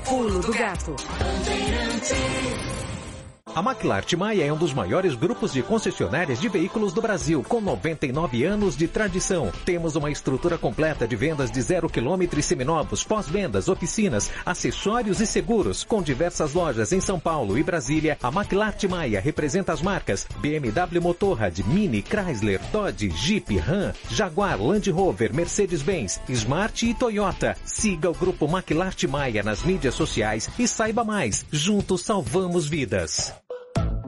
Pulo 0.04 0.40
do 0.40 0.52
gato. 0.52 0.96
A 3.52 3.60
McLart 3.60 4.12
Maia 4.12 4.44
é 4.44 4.52
um 4.52 4.56
dos 4.56 4.72
maiores 4.72 5.16
grupos 5.16 5.52
de 5.52 5.60
concessionárias 5.60 6.40
de 6.40 6.48
veículos 6.48 6.92
do 6.92 7.02
Brasil, 7.02 7.44
com 7.48 7.60
99 7.60 8.44
anos 8.44 8.76
de 8.76 8.86
tradição. 8.86 9.50
Temos 9.64 9.96
uma 9.96 10.08
estrutura 10.08 10.56
completa 10.56 11.06
de 11.06 11.16
vendas 11.16 11.50
de 11.50 11.60
zero 11.60 11.88
quilômetro 11.88 12.38
e 12.38 12.42
seminovos, 12.44 13.02
pós-vendas, 13.02 13.68
oficinas, 13.68 14.30
acessórios 14.46 15.20
e 15.20 15.26
seguros, 15.26 15.82
com 15.82 16.00
diversas 16.00 16.54
lojas 16.54 16.92
em 16.92 17.00
São 17.00 17.18
Paulo 17.18 17.58
e 17.58 17.62
Brasília. 17.62 18.16
A 18.22 18.28
McLart 18.28 18.84
Maia 18.84 19.20
representa 19.20 19.72
as 19.72 19.82
marcas 19.82 20.28
BMW 20.38 21.00
Motorrad, 21.02 21.58
Mini, 21.66 22.02
Chrysler, 22.02 22.60
Dodge, 22.70 23.10
Jeep, 23.10 23.58
Ram, 23.58 23.92
Jaguar, 24.08 24.62
Land 24.62 24.88
Rover, 24.92 25.34
Mercedes-Benz, 25.34 26.20
Smart 26.28 26.88
e 26.88 26.94
Toyota. 26.94 27.56
Siga 27.64 28.10
o 28.10 28.14
grupo 28.14 28.46
McLart 28.46 29.02
Maia 29.04 29.42
nas 29.42 29.64
mídias 29.64 29.96
sociais 29.96 30.48
e 30.56 30.68
saiba 30.68 31.02
mais. 31.02 31.44
Juntos 31.50 32.02
salvamos 32.02 32.68
vidas. 32.68 33.39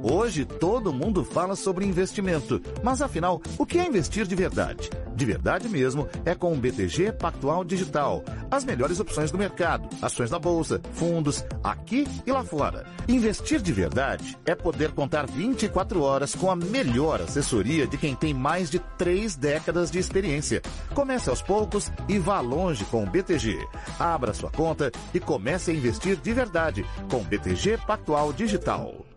Hoje 0.04 0.44
todo 0.44 0.92
mundo 0.92 1.24
fala 1.24 1.54
sobre 1.54 1.86
investimento, 1.86 2.60
mas 2.82 3.00
afinal, 3.00 3.40
o 3.56 3.64
que 3.64 3.78
é 3.78 3.86
investir 3.86 4.26
de 4.26 4.34
verdade? 4.34 4.90
De 5.14 5.24
verdade 5.24 5.68
mesmo 5.68 6.08
é 6.24 6.34
com 6.34 6.52
o 6.52 6.56
BTG 6.56 7.12
Pactual 7.12 7.62
Digital. 7.62 8.24
As 8.50 8.64
melhores 8.64 8.98
opções 8.98 9.30
do 9.30 9.38
mercado, 9.38 9.88
ações 10.02 10.28
na 10.28 10.40
bolsa, 10.40 10.80
fundos, 10.94 11.44
aqui 11.62 12.04
e 12.26 12.32
lá 12.32 12.42
fora. 12.42 12.84
Investir 13.06 13.62
de 13.62 13.72
verdade 13.72 14.36
é 14.44 14.56
poder 14.56 14.90
contar 14.90 15.24
24 15.24 16.02
horas 16.02 16.34
com 16.34 16.50
a 16.50 16.56
melhor 16.56 17.20
assessoria 17.20 17.86
de 17.86 17.96
quem 17.96 18.16
tem 18.16 18.34
mais 18.34 18.68
de 18.68 18.80
três 18.98 19.36
décadas 19.36 19.88
de 19.88 20.00
experiência. 20.00 20.62
Comece 20.94 21.30
aos 21.30 21.42
poucos 21.42 21.92
e 22.08 22.18
vá 22.18 22.40
longe 22.40 22.84
com 22.86 23.04
o 23.04 23.06
BTG. 23.08 23.56
Abra 24.00 24.34
sua 24.34 24.50
conta 24.50 24.90
e 25.14 25.20
comece 25.20 25.70
a 25.70 25.74
investir 25.74 26.16
de 26.16 26.32
verdade 26.32 26.84
com 27.08 27.18
o 27.18 27.24
BTG 27.24 27.78
Pactual 27.86 28.32
Digital. 28.32 29.11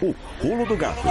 O 0.00 0.14
pulo 0.40 0.64
do 0.64 0.76
gato. 0.76 1.02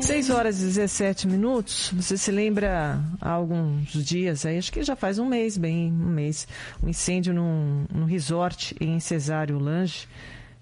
6 0.00 0.30
horas 0.30 0.62
e 0.62 0.64
17 0.64 1.28
minutos. 1.28 1.92
Você 1.94 2.16
se 2.16 2.30
lembra 2.30 2.98
há 3.20 3.30
alguns 3.30 3.92
dias 3.92 4.46
aí, 4.46 4.56
acho 4.56 4.72
que 4.72 4.82
já 4.82 4.96
faz 4.96 5.18
um 5.18 5.26
mês, 5.26 5.58
bem 5.58 5.92
um 5.92 6.08
mês, 6.08 6.48
um 6.82 6.88
incêndio 6.88 7.34
num, 7.34 7.84
num 7.92 8.06
resort 8.06 8.74
em 8.80 8.98
Cesário 8.98 9.58
Lange, 9.58 10.08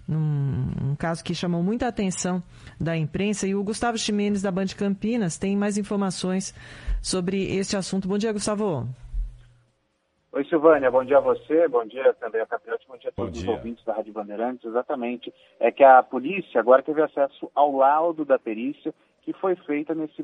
num 0.09 0.72
um 0.83 0.96
caso 0.96 1.22
que 1.22 1.33
chamou 1.35 1.62
muita 1.62 1.87
atenção 1.87 2.42
da 2.81 2.96
imprensa. 2.96 3.46
E 3.46 3.55
o 3.55 3.62
Gustavo 3.62 3.96
Ximenes, 3.96 4.42
da 4.42 4.51
Band 4.51 4.66
Campinas, 4.77 5.38
tem 5.38 5.57
mais 5.57 5.79
informações 5.79 6.53
sobre 7.01 7.44
este 7.57 7.77
assunto. 7.77 8.09
Bom 8.09 8.18
dia, 8.18 8.33
Gustavo. 8.33 8.88
Oi, 10.30 10.44
Silvânia, 10.44 10.90
bom 10.90 11.02
dia 11.02 11.16
a 11.16 11.22
você, 11.22 11.66
bom 11.68 11.86
dia 11.86 12.12
também 12.14 12.42
a 12.42 12.46
Capriotti, 12.46 12.86
bom 12.86 12.98
dia 12.98 13.08
a 13.08 13.12
todos 13.12 13.32
dia. 13.32 13.50
os 13.50 13.56
ouvintes 13.56 13.82
da 13.82 13.94
Rádio 13.94 14.12
Bandeirantes. 14.12 14.62
Exatamente, 14.62 15.32
é 15.58 15.72
que 15.72 15.82
a 15.82 16.02
polícia 16.02 16.60
agora 16.60 16.82
teve 16.82 17.00
acesso 17.00 17.50
ao 17.54 17.74
laudo 17.74 18.26
da 18.26 18.38
perícia 18.38 18.94
que 19.22 19.32
foi 19.32 19.56
feita 19.56 19.94
nesse 19.94 20.22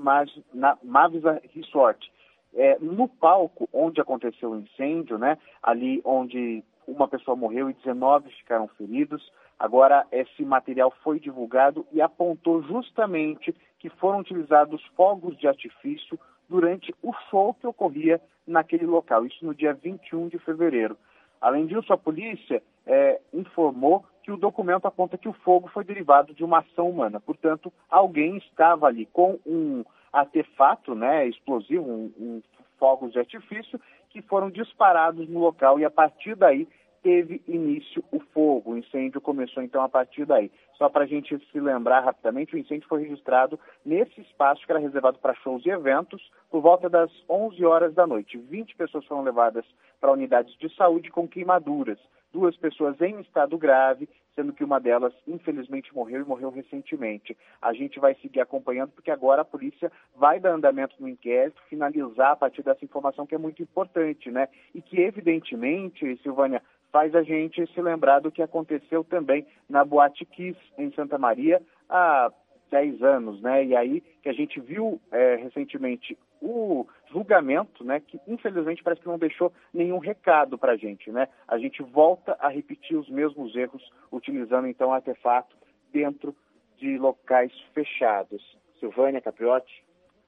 na 0.52 0.76
Mavisa 0.82 1.40
Resort. 1.54 2.12
É, 2.54 2.76
no 2.80 3.08
palco 3.08 3.66
onde 3.72 3.98
aconteceu 3.98 4.50
o 4.50 4.58
incêndio, 4.58 5.16
né, 5.16 5.38
ali 5.62 6.02
onde 6.04 6.62
uma 6.86 7.08
pessoa 7.08 7.34
morreu 7.34 7.70
e 7.70 7.72
19 7.72 8.28
ficaram 8.30 8.68
feridos, 8.76 9.32
agora 9.58 10.06
esse 10.12 10.44
material 10.44 10.92
foi 11.02 11.18
divulgado 11.18 11.86
e 11.90 12.02
apontou 12.02 12.62
justamente 12.62 13.56
que 13.78 13.88
foram 13.88 14.18
utilizados 14.18 14.84
fogos 14.94 15.34
de 15.38 15.48
artifício 15.48 16.20
durante 16.46 16.94
o 17.02 17.10
show 17.30 17.54
que 17.54 17.66
ocorria 17.66 18.20
naquele 18.46 18.86
local, 18.86 19.24
isso 19.26 19.44
no 19.44 19.54
dia 19.54 19.72
21 19.72 20.28
de 20.28 20.38
fevereiro. 20.38 20.96
Além 21.40 21.66
disso, 21.66 21.92
a 21.92 21.98
polícia 21.98 22.62
eh, 22.86 23.20
informou 23.32 24.04
que 24.22 24.32
o 24.32 24.36
documento 24.36 24.86
aponta 24.86 25.18
que 25.18 25.28
o 25.28 25.32
fogo 25.32 25.68
foi 25.68 25.84
derivado 25.84 26.32
de 26.32 26.42
uma 26.42 26.60
ação 26.60 26.88
humana. 26.88 27.20
Portanto, 27.20 27.72
alguém 27.90 28.38
estava 28.38 28.86
ali 28.86 29.06
com 29.06 29.38
um 29.44 29.84
artefato 30.12 30.94
né, 30.94 31.26
explosivo, 31.26 31.84
um, 31.84 32.12
um 32.18 32.42
fogos 32.78 33.12
de 33.12 33.18
artifício, 33.18 33.78
que 34.08 34.22
foram 34.22 34.50
disparados 34.50 35.28
no 35.28 35.40
local 35.40 35.78
e 35.78 35.84
a 35.84 35.90
partir 35.90 36.34
daí 36.34 36.66
teve 37.02 37.42
início 37.46 38.02
o 38.10 38.18
fogo. 38.18 38.72
O 38.72 38.78
incêndio 38.78 39.20
começou 39.20 39.62
então 39.62 39.82
a 39.82 39.88
partir 39.88 40.24
daí. 40.24 40.50
Só 40.76 40.88
para 40.88 41.04
a 41.04 41.06
gente 41.06 41.38
se 41.50 41.60
lembrar 41.60 42.00
rapidamente, 42.00 42.54
o 42.54 42.58
incêndio 42.58 42.88
foi 42.88 43.02
registrado 43.02 43.58
nesse 43.84 44.20
espaço 44.20 44.64
que 44.66 44.72
era 44.72 44.80
reservado 44.80 45.18
para 45.18 45.34
shows 45.34 45.64
e 45.64 45.70
eventos 45.70 46.30
por 46.50 46.60
volta 46.60 46.88
das 46.88 47.10
11 47.28 47.64
horas 47.64 47.94
da 47.94 48.06
noite. 48.06 48.38
20 48.38 48.74
pessoas 48.76 49.04
foram 49.06 49.22
levadas 49.22 49.64
para 50.00 50.12
unidades 50.12 50.56
de 50.58 50.68
saúde 50.74 51.10
com 51.10 51.28
queimaduras. 51.28 51.98
Duas 52.32 52.56
pessoas 52.56 53.00
em 53.00 53.20
estado 53.20 53.56
grave, 53.56 54.08
sendo 54.34 54.52
que 54.52 54.64
uma 54.64 54.80
delas 54.80 55.14
infelizmente 55.26 55.94
morreu 55.94 56.20
e 56.20 56.24
morreu 56.24 56.50
recentemente. 56.50 57.36
A 57.62 57.72
gente 57.72 58.00
vai 58.00 58.16
seguir 58.16 58.40
acompanhando 58.40 58.90
porque 58.90 59.12
agora 59.12 59.42
a 59.42 59.44
polícia 59.44 59.92
vai 60.16 60.40
dar 60.40 60.50
andamento 60.50 60.96
no 60.98 61.08
inquérito, 61.08 61.62
finalizar 61.68 62.32
a 62.32 62.36
partir 62.36 62.64
dessa 62.64 62.84
informação 62.84 63.24
que 63.24 63.36
é 63.36 63.38
muito 63.38 63.62
importante, 63.62 64.32
né? 64.32 64.48
E 64.74 64.82
que 64.82 65.00
evidentemente, 65.00 66.16
Silvânia, 66.24 66.60
faz 66.94 67.12
a 67.12 67.24
gente 67.24 67.66
se 67.74 67.82
lembrar 67.82 68.20
do 68.20 68.30
que 68.30 68.40
aconteceu 68.40 69.02
também 69.02 69.44
na 69.68 69.84
Boate 69.84 70.24
Kiss 70.24 70.56
em 70.78 70.92
Santa 70.92 71.18
Maria 71.18 71.60
há 71.90 72.30
10 72.70 73.02
anos, 73.02 73.42
né? 73.42 73.64
E 73.64 73.74
aí 73.74 74.00
que 74.22 74.28
a 74.28 74.32
gente 74.32 74.60
viu 74.60 75.00
eh, 75.10 75.34
recentemente 75.42 76.16
o 76.40 76.86
julgamento, 77.10 77.82
né? 77.82 77.98
Que 77.98 78.20
infelizmente 78.28 78.80
parece 78.80 79.02
que 79.02 79.08
não 79.08 79.18
deixou 79.18 79.52
nenhum 79.72 79.98
recado 79.98 80.56
para 80.56 80.74
a 80.74 80.76
gente, 80.76 81.10
né? 81.10 81.26
A 81.48 81.58
gente 81.58 81.82
volta 81.82 82.36
a 82.38 82.48
repetir 82.48 82.96
os 82.96 83.08
mesmos 83.08 83.56
erros 83.56 83.82
utilizando 84.12 84.68
então 84.68 84.92
artefato 84.92 85.56
dentro 85.92 86.32
de 86.76 86.96
locais 86.96 87.50
fechados. 87.74 88.56
Silvânia 88.78 89.20
Capriotti. 89.20 89.83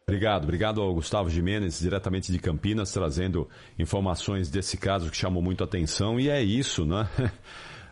Obrigado, 0.09 0.45
obrigado 0.45 0.81
ao 0.81 0.95
Gustavo 0.95 1.29
Jimenez, 1.29 1.81
diretamente 1.81 2.31
de 2.31 2.39
Campinas, 2.39 2.93
trazendo 2.93 3.49
informações 3.77 4.49
desse 4.49 4.77
caso 4.77 5.11
que 5.11 5.17
chamou 5.17 5.43
muito 5.43 5.65
a 5.65 5.67
atenção. 5.67 6.21
E 6.21 6.29
é 6.29 6.41
isso, 6.41 6.87
né? 6.87 7.09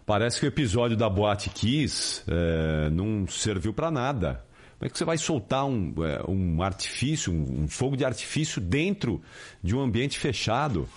Parece 0.06 0.38
que 0.38 0.46
o 0.46 0.48
episódio 0.48 0.96
da 0.96 1.10
Boate 1.10 1.50
Kiss 1.50 2.22
é, 2.28 2.88
não 2.90 3.26
serviu 3.26 3.74
para 3.74 3.90
nada. 3.90 4.44
Como 4.78 4.86
é 4.86 4.88
que 4.88 4.96
você 4.96 5.04
vai 5.04 5.18
soltar 5.18 5.64
um, 5.64 5.92
é, 6.04 6.22
um 6.30 6.62
artifício, 6.62 7.32
um, 7.32 7.66
fogo 7.66 7.96
de 7.96 8.04
artifício 8.04 8.60
dentro 8.60 9.20
de 9.60 9.74
um 9.74 9.80
ambiente 9.80 10.16
fechado? 10.16 10.88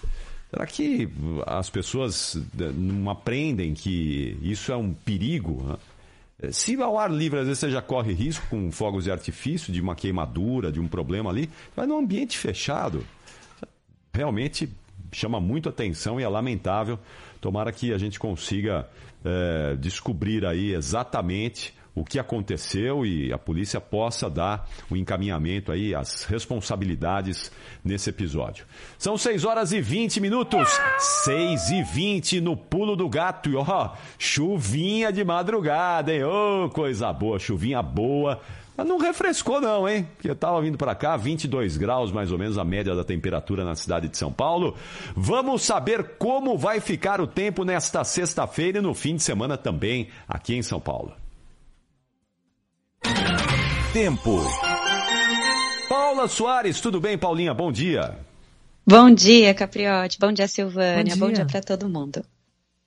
Será 0.52 0.68
que 0.68 1.10
as 1.48 1.68
pessoas 1.68 2.36
é, 2.60 2.72
não 2.72 3.10
aprendem 3.10 3.74
que 3.74 4.38
isso 4.40 4.72
é 4.72 4.78
um 4.78 4.94
perigo? 4.94 5.64
né? 5.64 5.78
Se 6.52 6.80
ao 6.82 7.00
ar 7.00 7.12
livre, 7.12 7.40
às 7.40 7.48
vezes 7.48 7.60
você 7.60 7.72
já 7.72 7.82
corre 7.82 8.14
risco 8.14 8.46
com 8.48 8.72
fogos 8.72 9.06
de 9.06 9.12
artifício, 9.12 9.74
de 9.74 9.82
uma 9.82 9.96
queimadura, 9.96 10.72
de 10.72 10.80
um 10.80 10.88
problema 10.88 11.32
ali, 11.32 11.50
mas 11.76 11.88
num 11.88 11.98
ambiente 11.98 12.38
fechado, 12.38 13.04
realmente 14.14 14.70
chama 15.12 15.40
muito 15.40 15.68
atenção 15.68 16.20
e 16.20 16.24
é 16.24 16.28
lamentável. 16.28 17.00
Tomara 17.42 17.72
que 17.72 17.92
a 17.92 17.98
gente 17.98 18.20
consiga 18.20 18.88
é, 19.26 19.76
descobrir 19.78 20.46
aí 20.46 20.74
exatamente 20.74 21.74
o 21.98 22.06
que 22.06 22.20
aconteceu 22.20 23.04
e 23.04 23.34
a 23.34 23.40
polícia 23.40 23.82
possa 23.82 24.30
dar 24.30 24.70
o 24.88 24.96
encaminhamento 24.96 25.72
aí, 25.72 25.96
as 25.96 26.26
responsabilidades 26.26 27.52
nesse 27.84 28.12
episódio. 28.12 28.68
São 29.00 29.18
6 29.18 29.44
horas 29.44 29.72
e 29.72 29.82
20 29.82 30.22
minutos. 30.22 30.70
6 31.00 31.72
e 31.72 31.84
20 31.84 32.40
no 32.40 32.56
pulo 32.56 32.96
do 32.96 33.10
gato. 33.10 33.50
E 33.50 33.56
ó, 33.56 33.94
chuvinha 34.20 35.12
de 35.12 35.24
madrugada, 35.24 36.14
hein? 36.14 36.24
Ô, 36.24 36.70
coisa 36.70 37.12
boa, 37.12 37.40
chuvinha 37.40 37.82
boa. 37.82 38.40
Não 38.78 39.00
refrescou 39.00 39.60
não, 39.60 39.90
hein? 39.90 40.08
Porque 40.16 40.30
eu 40.30 40.36
tava 40.36 40.62
vindo 40.62 40.78
para 40.78 40.94
cá, 40.94 41.18
22 41.18 41.78
graus 41.78 42.12
mais 42.12 42.32
ou 42.32 42.38
menos 42.38 42.60
a 42.60 42.64
média 42.64 42.94
da 42.94 43.04
temperatura 43.04 43.66
na 43.66 43.74
cidade 43.74 44.08
de 44.08 44.16
São 44.16 44.32
Paulo. 44.32 44.76
Vamos 45.16 45.64
saber 45.64 46.18
como 46.20 46.56
vai 46.56 46.80
ficar 46.80 47.20
o 47.20 47.26
tempo 47.26 47.66
nesta 47.66 48.04
sexta-feira 48.04 48.78
e 48.78 48.82
no 48.82 48.94
fim 48.94 49.16
de 49.16 49.24
semana 49.24 49.58
também 49.58 50.10
aqui 50.28 50.54
em 50.54 50.62
São 50.62 50.80
Paulo. 50.80 51.12
Tempo. 53.94 54.42
Paula 55.90 56.28
Soares, 56.28 56.80
tudo 56.82 57.00
bem, 57.00 57.18
Paulinha? 57.18 57.54
Bom 57.54 57.72
dia. 57.72 58.18
Bom 58.86 59.10
dia, 59.12 59.54
Capriotti. 59.54 60.18
Bom 60.20 60.32
dia, 60.32 60.48
Silvânia. 60.48 61.16
Bom 61.16 61.28
dia. 61.28 61.38
dia, 61.38 61.46
para 61.46 61.62
todo 61.62 61.90
mundo. 61.90 62.24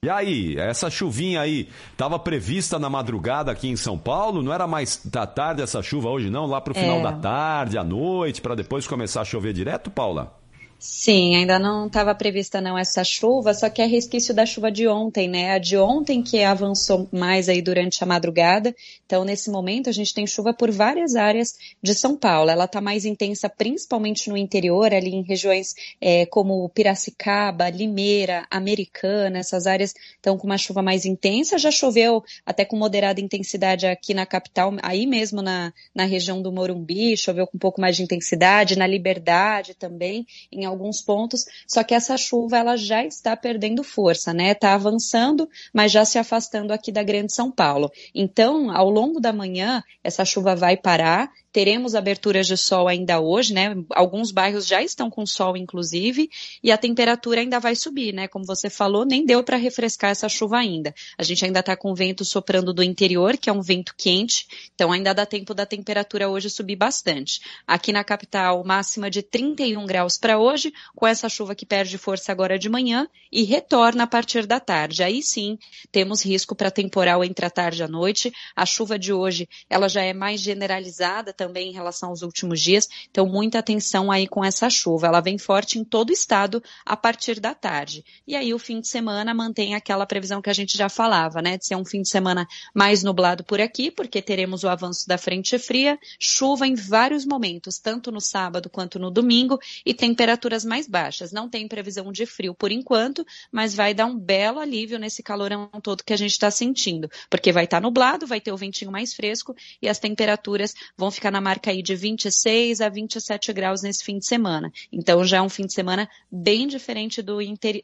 E 0.03 0.09
aí, 0.09 0.57
essa 0.59 0.89
chuvinha 0.89 1.43
aí 1.43 1.69
estava 1.93 2.19
prevista 2.19 2.79
na 2.79 2.89
madrugada 2.89 3.53
aqui 3.53 3.69
em 3.69 3.77
São 3.77 3.99
Paulo? 3.99 4.43
Não 4.43 4.53
era 4.53 4.67
mais 4.67 5.03
da 5.05 5.27
tarde 5.27 5.61
essa 5.61 5.83
chuva 5.83 6.09
hoje 6.09 6.31
não? 6.31 6.47
Lá 6.47 6.59
pro 6.59 6.73
final 6.75 7.01
É. 7.01 7.03
da 7.03 7.13
tarde, 7.13 7.77
à 7.77 7.85
noite, 7.85 8.41
para 8.41 8.55
depois 8.55 8.87
começar 8.87 9.21
a 9.21 9.25
chover 9.27 9.53
direto, 9.53 9.91
Paula? 9.91 10.40
Sim, 10.83 11.37
ainda 11.37 11.59
não 11.59 11.89
estava 11.89 12.15
prevista 12.15 12.59
não 12.59 12.79
essa 12.79 13.05
chuva, 13.05 13.53
só 13.53 13.69
que 13.69 13.83
é 13.83 13.87
resquício 13.87 14.33
da 14.33 14.47
chuva 14.47 14.73
de 14.73 14.89
ontem, 14.89 15.29
né? 15.29 15.51
A 15.51 15.59
de 15.59 15.77
ontem 15.77 16.23
que 16.23 16.43
avançou 16.43 17.07
mais 17.13 17.51
aí 17.51 17.61
durante 17.61 18.03
a 18.03 18.07
madrugada. 18.07 18.75
Então, 19.05 19.23
nesse 19.23 19.51
momento, 19.51 19.91
a 19.91 19.93
gente 19.93 20.15
tem 20.15 20.27
chuva 20.27 20.55
por 20.55 20.71
várias 20.71 21.17
áreas 21.17 21.55
de 21.83 21.95
São 21.95 22.17
Paulo. 22.17 22.51
Ela 22.51 22.65
está 22.65 22.81
mais 22.81 23.05
intensa 23.05 23.47
principalmente 23.47 24.31
no 24.31 24.39
interior, 24.39 24.95
ali 24.95 25.11
em 25.15 25.23
regiões 25.23 25.75
é, 26.01 26.25
como 26.25 26.67
Piracicaba, 26.71 27.69
Limeira, 27.69 28.47
Americana, 28.51 29.41
essas 29.41 29.67
áreas 29.67 29.93
estão 30.17 30.39
com 30.39 30.47
uma 30.47 30.57
chuva 30.57 30.81
mais 30.81 31.05
intensa. 31.05 31.59
Já 31.59 31.71
choveu 31.71 32.25
até 32.47 32.65
com 32.65 32.77
moderada 32.77 33.21
intensidade 33.21 33.87
aqui 33.87 34.15
na 34.15 34.25
capital, 34.25 34.73
aí 34.83 35.07
mesmo 35.07 35.43
na, 35.43 35.75
na 35.95 36.07
região 36.07 36.41
do 36.41 36.51
Morumbi, 36.51 37.19
choveu 37.19 37.47
com 37.47 37.59
um 37.59 37.61
pouco 37.61 37.83
mais 37.83 37.97
de 37.97 38.03
intensidade, 38.03 38.79
na 38.79 38.87
Liberdade 38.87 39.75
também, 39.75 40.27
em 40.51 40.70
alguns 40.71 41.03
pontos, 41.03 41.45
só 41.67 41.85
que 41.85 41.95
essa 41.95 42.17
chuva 42.17 42.59
ela 42.59 42.77
já 42.77 43.05
está 43.05 43.37
perdendo 43.37 43.85
força, 43.85 44.33
né? 44.33 44.53
Está 44.53 44.75
avançando, 44.75 45.49
mas 45.73 45.93
já 45.93 46.05
se 46.05 46.19
afastando 46.19 46.73
aqui 46.73 46.91
da 46.91 47.03
Grande 47.03 47.35
São 47.35 47.51
Paulo. 47.51 47.91
Então, 48.15 48.71
ao 48.71 48.89
longo 48.89 49.21
da 49.21 49.33
manhã, 49.33 49.83
essa 50.03 50.25
chuva 50.25 50.57
vai 50.57 50.77
parar 50.77 51.31
Teremos 51.53 51.97
aberturas 51.97 52.47
de 52.47 52.57
sol 52.57 52.87
ainda 52.87 53.19
hoje, 53.19 53.53
né? 53.53 53.75
Alguns 53.91 54.31
bairros 54.31 54.67
já 54.67 54.81
estão 54.83 55.11
com 55.11 55.27
sol, 55.27 55.57
inclusive, 55.57 56.31
e 56.63 56.71
a 56.71 56.79
temperatura 56.79 57.41
ainda 57.41 57.59
vai 57.59 57.75
subir, 57.75 58.15
né? 58.15 58.29
Como 58.29 58.45
você 58.45 58.71
falou, 58.71 59.05
nem 59.05 59.27
deu 59.27 59.43
para 59.43 59.57
refrescar 59.57 60.13
essa 60.13 60.29
chuva 60.29 60.59
ainda. 60.59 60.95
A 61.19 61.25
gente 61.25 61.45
ainda 61.45 61.59
está 61.59 61.77
com 61.77 61.93
vento 61.93 62.25
soprando 62.25 62.73
do 62.73 62.85
interior, 62.85 63.37
que 63.37 63.51
é 63.51 63.53
um 63.53 63.61
vento 63.61 63.95
quente, 63.99 64.47
então 64.75 64.93
ainda 64.93 65.13
dá 65.13 65.27
tempo 65.27 65.53
da 65.53 65.67
temperatura 65.67 66.29
hoje 66.29 66.49
subir 66.49 66.77
bastante. 66.77 67.41
Aqui 67.67 67.93
na 67.93 68.05
capital, 68.05 68.63
máxima 68.65 69.11
de 69.11 69.21
31 69.21 69.85
graus 69.87 70.17
para 70.17 70.39
hoje, 70.39 70.73
com 70.95 71.05
essa 71.05 71.29
chuva 71.29 71.55
que 71.57 71.67
perde 71.67 71.99
força 71.99 72.31
agora 72.31 72.57
de 72.57 72.69
manhã 72.69 73.09
e 73.33 73.43
retorna 73.43 74.05
a 74.05 74.07
partir 74.07 74.47
da 74.47 74.61
tarde. 74.61 75.03
Aí 75.03 75.21
sim, 75.21 75.59
temos 75.91 76.25
risco 76.25 76.55
para 76.55 76.71
temporal 76.71 77.25
entre 77.25 77.45
a 77.45 77.51
tarde 77.51 77.81
e 77.81 77.85
a 77.85 77.89
noite. 77.89 78.33
A 78.55 78.65
chuva 78.65 78.97
de 78.97 79.13
hoje, 79.13 79.49
ela 79.69 79.89
já 79.89 80.03
é 80.03 80.13
mais 80.13 80.41
generalizada 80.41 81.33
também 81.41 81.71
em 81.71 81.73
relação 81.73 82.11
aos 82.11 82.21
últimos 82.21 82.61
dias. 82.61 82.87
Então, 83.11 83.25
muita 83.27 83.59
atenção 83.59 84.11
aí 84.11 84.29
com 84.29 84.45
essa 84.45 84.69
chuva. 84.69 85.07
Ela 85.07 85.23
vem 85.23 85.39
forte 85.39 85.79
em 85.79 85.85
todo 85.85 86.11
o 86.11 86.13
estado 86.13 86.63
a 86.85 86.95
partir 86.95 87.41
da 87.41 87.55
tarde. 87.55 88.05
E 88.29 88.37
aí, 88.37 88.53
o 88.53 88.59
fim 88.59 88.79
de 88.79 88.89
semana 88.89 89.33
mantém 89.33 89.75
aquela 89.75 90.05
previsão 90.05 90.43
que 90.43 90.51
a 90.51 90.53
gente 90.53 90.77
já 90.77 90.91
falava, 90.91 91.41
né? 91.41 91.57
De 91.57 91.67
ser 91.67 91.77
um 91.77 91.85
fim 91.85 92.03
de 92.03 92.11
semana 92.11 92.47
mais 92.75 93.03
nublado 93.03 93.43
por 93.43 93.59
aqui, 93.59 93.91
porque 93.91 94.21
teremos 94.21 94.65
o 94.65 94.69
avanço 94.69 95.09
da 95.09 95.17
frente 95.17 95.59
fria, 95.59 95.99
chuva 96.19 96.67
em 96.67 96.75
vários 96.75 97.25
momentos, 97.25 97.79
tanto 97.79 98.13
no 98.13 98.21
sábado 98.21 98.69
quanto 98.69 98.99
no 98.99 99.11
domingo, 99.11 99.59
e 99.87 99.95
temperaturas 99.95 100.63
mais 100.63 100.87
baixas. 100.87 101.33
Não 101.33 101.49
tem 101.49 101.67
previsão 101.67 102.13
de 102.13 102.27
frio 102.27 102.55
por 102.55 102.71
enquanto, 102.71 103.27
mas 103.51 103.75
vai 103.75 103.95
dar 103.95 104.05
um 104.05 104.19
belo 104.19 104.61
alívio 104.61 104.99
nesse 104.99 105.23
calorão 105.23 105.71
todo 105.83 106.05
que 106.05 106.13
a 106.13 106.19
gente 106.19 106.33
está 106.33 106.51
sentindo, 106.51 107.11
porque 107.31 107.51
vai 107.51 107.65
estar 107.65 107.79
tá 107.79 107.81
nublado, 107.81 108.27
vai 108.27 108.43
ter 108.43 108.53
o 108.53 108.59
ventinho 108.59 108.93
mais 108.93 109.15
fresco 109.15 109.57
e 109.81 109.89
as 109.89 109.99
temperaturas 109.99 110.75
vão 110.99 111.11
ficar 111.11 111.30
na 111.31 111.41
marca 111.41 111.71
aí 111.71 111.83
de 111.83 111.95
26 111.95 112.81
a 112.81 112.89
27 112.89 113.53
graus 113.53 113.83
nesse 113.83 114.05
fim 114.05 114.19
de 114.19 114.27
semana. 114.27 114.71
Então 114.93 115.25
já 115.25 115.39
é 115.39 115.43
um 115.43 115.49
fim 115.49 115.67
de 115.67 115.73
semana 115.73 116.09
bem 116.31 116.67
diferente 116.67 117.23
do, 117.23 117.39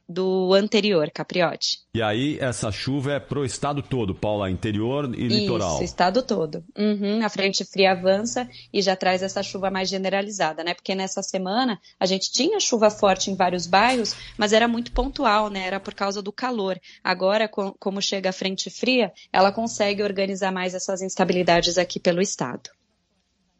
do 0.08 0.54
anterior, 0.54 1.10
Capriote. 1.10 1.78
E 1.94 2.02
aí 2.02 2.38
essa 2.40 2.70
chuva 2.70 3.12
é 3.12 3.20
pro 3.20 3.44
estado 3.44 3.82
todo, 3.82 4.14
Paula, 4.14 4.50
interior 4.50 5.12
e 5.14 5.26
Isso, 5.26 5.36
litoral. 5.36 5.74
Isso, 5.76 5.84
estado 5.84 6.22
todo. 6.22 6.62
Uhum, 6.76 7.24
a 7.24 7.28
frente 7.28 7.64
fria 7.64 7.92
avança 7.92 8.48
e 8.72 8.82
já 8.82 8.94
traz 8.94 9.22
essa 9.22 9.42
chuva 9.42 9.70
mais 9.70 9.88
generalizada, 9.88 10.62
né? 10.62 10.74
Porque 10.74 10.94
nessa 10.94 11.22
semana 11.22 11.80
a 11.98 12.06
gente 12.06 12.30
tinha 12.30 12.60
chuva 12.60 12.90
forte 12.90 13.30
em 13.30 13.34
vários 13.34 13.66
bairros, 13.66 14.14
mas 14.36 14.52
era 14.52 14.68
muito 14.68 14.92
pontual, 14.92 15.48
né? 15.48 15.66
Era 15.66 15.80
por 15.80 15.94
causa 15.94 16.20
do 16.20 16.32
calor. 16.32 16.78
Agora, 17.02 17.48
como 17.48 18.02
chega 18.02 18.30
a 18.30 18.32
frente 18.32 18.68
fria, 18.68 19.12
ela 19.32 19.50
consegue 19.52 20.02
organizar 20.02 20.52
mais 20.52 20.74
essas 20.74 21.00
instabilidades 21.00 21.78
aqui 21.78 21.98
pelo 21.98 22.20
estado. 22.20 22.70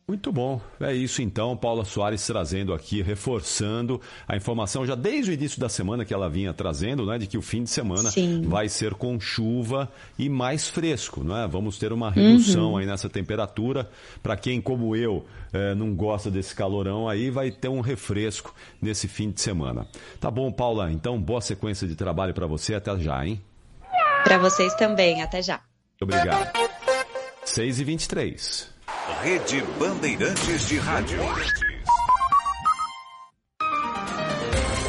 Muito 0.09 0.31
bom. 0.31 0.61
É 0.79 0.93
isso 0.93 1.21
então, 1.21 1.57
Paula 1.57 1.85
Soares 1.85 2.25
trazendo 2.25 2.73
aqui, 2.73 3.03
reforçando 3.03 4.01
a 4.29 4.37
informação 4.37 4.87
já 4.87 4.95
desde 4.95 5.33
o 5.33 5.35
início 5.35 5.59
da 5.59 5.69
semana 5.69 6.05
que 6.05 6.15
ela 6.15 6.31
vinha 6.31 6.55
trazendo, 6.55 7.05
né, 7.05 7.19
de 7.19 7.27
que 7.27 7.37
o 7.37 7.43
fim 7.43 7.65
de 7.65 7.71
semana 7.71 8.09
Sim. 8.09 8.43
vai 8.43 8.69
ser 8.69 8.95
com 8.95 9.19
chuva 9.19 9.91
e 10.17 10.29
mais 10.29 10.69
fresco, 10.69 11.25
né? 11.25 11.49
Vamos 11.51 11.77
ter 11.77 11.93
uma 11.93 12.09
redução 12.09 12.71
uhum. 12.71 12.77
aí 12.77 12.87
nessa 12.87 13.09
temperatura. 13.09 13.91
Para 14.23 14.37
quem, 14.37 14.61
como 14.61 14.95
eu, 14.95 15.27
é, 15.53 15.75
não 15.75 15.93
gosta 15.93 16.31
desse 16.31 16.55
calorão 16.55 17.09
aí, 17.09 17.29
vai 17.29 17.51
ter 17.51 17.69
um 17.69 17.81
refresco 17.81 18.55
nesse 18.81 19.09
fim 19.09 19.33
de 19.33 19.41
semana. 19.41 19.89
Tá 20.21 20.31
bom, 20.31 20.53
Paula. 20.53 20.93
Então, 20.93 21.21
boa 21.21 21.41
sequência 21.41 21.85
de 21.85 21.97
trabalho 21.97 22.33
para 22.33 22.47
você. 22.47 22.77
Até 22.77 22.97
já, 22.97 23.27
hein? 23.27 23.43
Para 24.23 24.39
vocês 24.39 24.73
também. 24.77 25.21
Até 25.21 25.43
já. 25.43 25.61
Obrigado. 26.01 26.49
6 27.45 27.81
e 27.81 27.85
23 27.85 28.76
Rede 29.23 29.63
Bandeirantes 29.79 30.69
de 30.69 30.79
Rádio. 30.79 31.19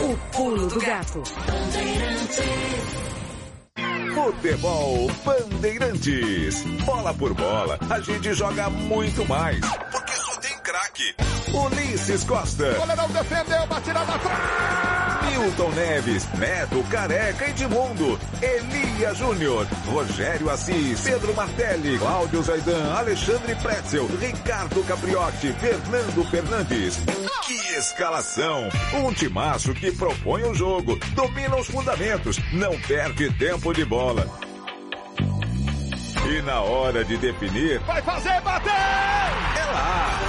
O 0.02 0.18
pulo 0.32 0.68
do 0.68 0.80
gato. 0.80 1.24
Futebol 4.14 5.12
Bandeirantes. 5.26 6.64
Bola 6.86 7.14
por 7.14 7.34
bola, 7.34 7.80
a 7.90 8.00
gente 8.00 8.34
joga 8.34 8.70
muito 8.70 9.26
mais. 9.26 9.60
Porque 9.92 10.14
só 10.14 10.40
tem 10.40 10.58
craque. 10.60 11.16
Ulisses 11.54 12.24
Costa. 12.24 12.72
O 12.72 12.80
goleirão 12.80 13.10
defendeu, 13.10 13.68
batida 13.68 14.06
da 14.06 14.20
trave. 14.20 15.07
Milton 15.38 15.70
Neves, 15.70 16.28
Neto 16.34 16.84
Careca 16.90 17.48
Edmundo, 17.48 18.20
Elia 18.42 19.14
Júnior, 19.14 19.68
Rogério 19.86 20.50
Assis, 20.50 21.02
Pedro 21.02 21.34
Martelli, 21.36 22.00
Cláudio 22.00 22.42
Zaidan, 22.42 22.94
Alexandre 22.96 23.54
Pretzel, 23.56 24.08
Ricardo 24.20 24.84
Capriotti, 24.84 25.54
Fernando 25.54 26.24
Fernandes. 26.32 26.98
Que 27.46 27.54
escalação! 27.78 28.68
Um 28.96 29.14
timaço 29.14 29.74
que 29.76 29.92
propõe 29.92 30.44
o 30.44 30.56
jogo, 30.56 30.98
domina 31.14 31.56
os 31.56 31.68
fundamentos, 31.68 32.40
não 32.52 32.78
perde 32.82 33.32
tempo 33.34 33.74
de 33.74 33.86
bola. 33.86 34.28
E 36.30 36.42
na 36.42 36.62
hora 36.62 37.06
de 37.06 37.16
definir, 37.16 37.80
vai 37.82 38.02
fazer 38.02 38.42
bater! 38.42 38.72
É 38.72 39.66
lá! 39.72 40.20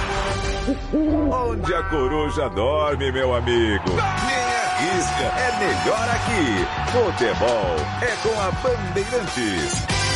Onde 1.47 1.73
a 1.73 1.83
coruja 1.83 2.47
dorme, 2.49 3.11
meu 3.11 3.35
amigo. 3.35 3.89
Nem 4.27 4.48
arrisca, 4.79 5.23
é 5.23 5.59
melhor 5.59 6.09
aqui. 6.09 6.67
Futebol 6.91 7.75
é 8.01 8.15
com 8.23 8.39
a 8.39 8.51
Bandeirantes. 8.51 10.08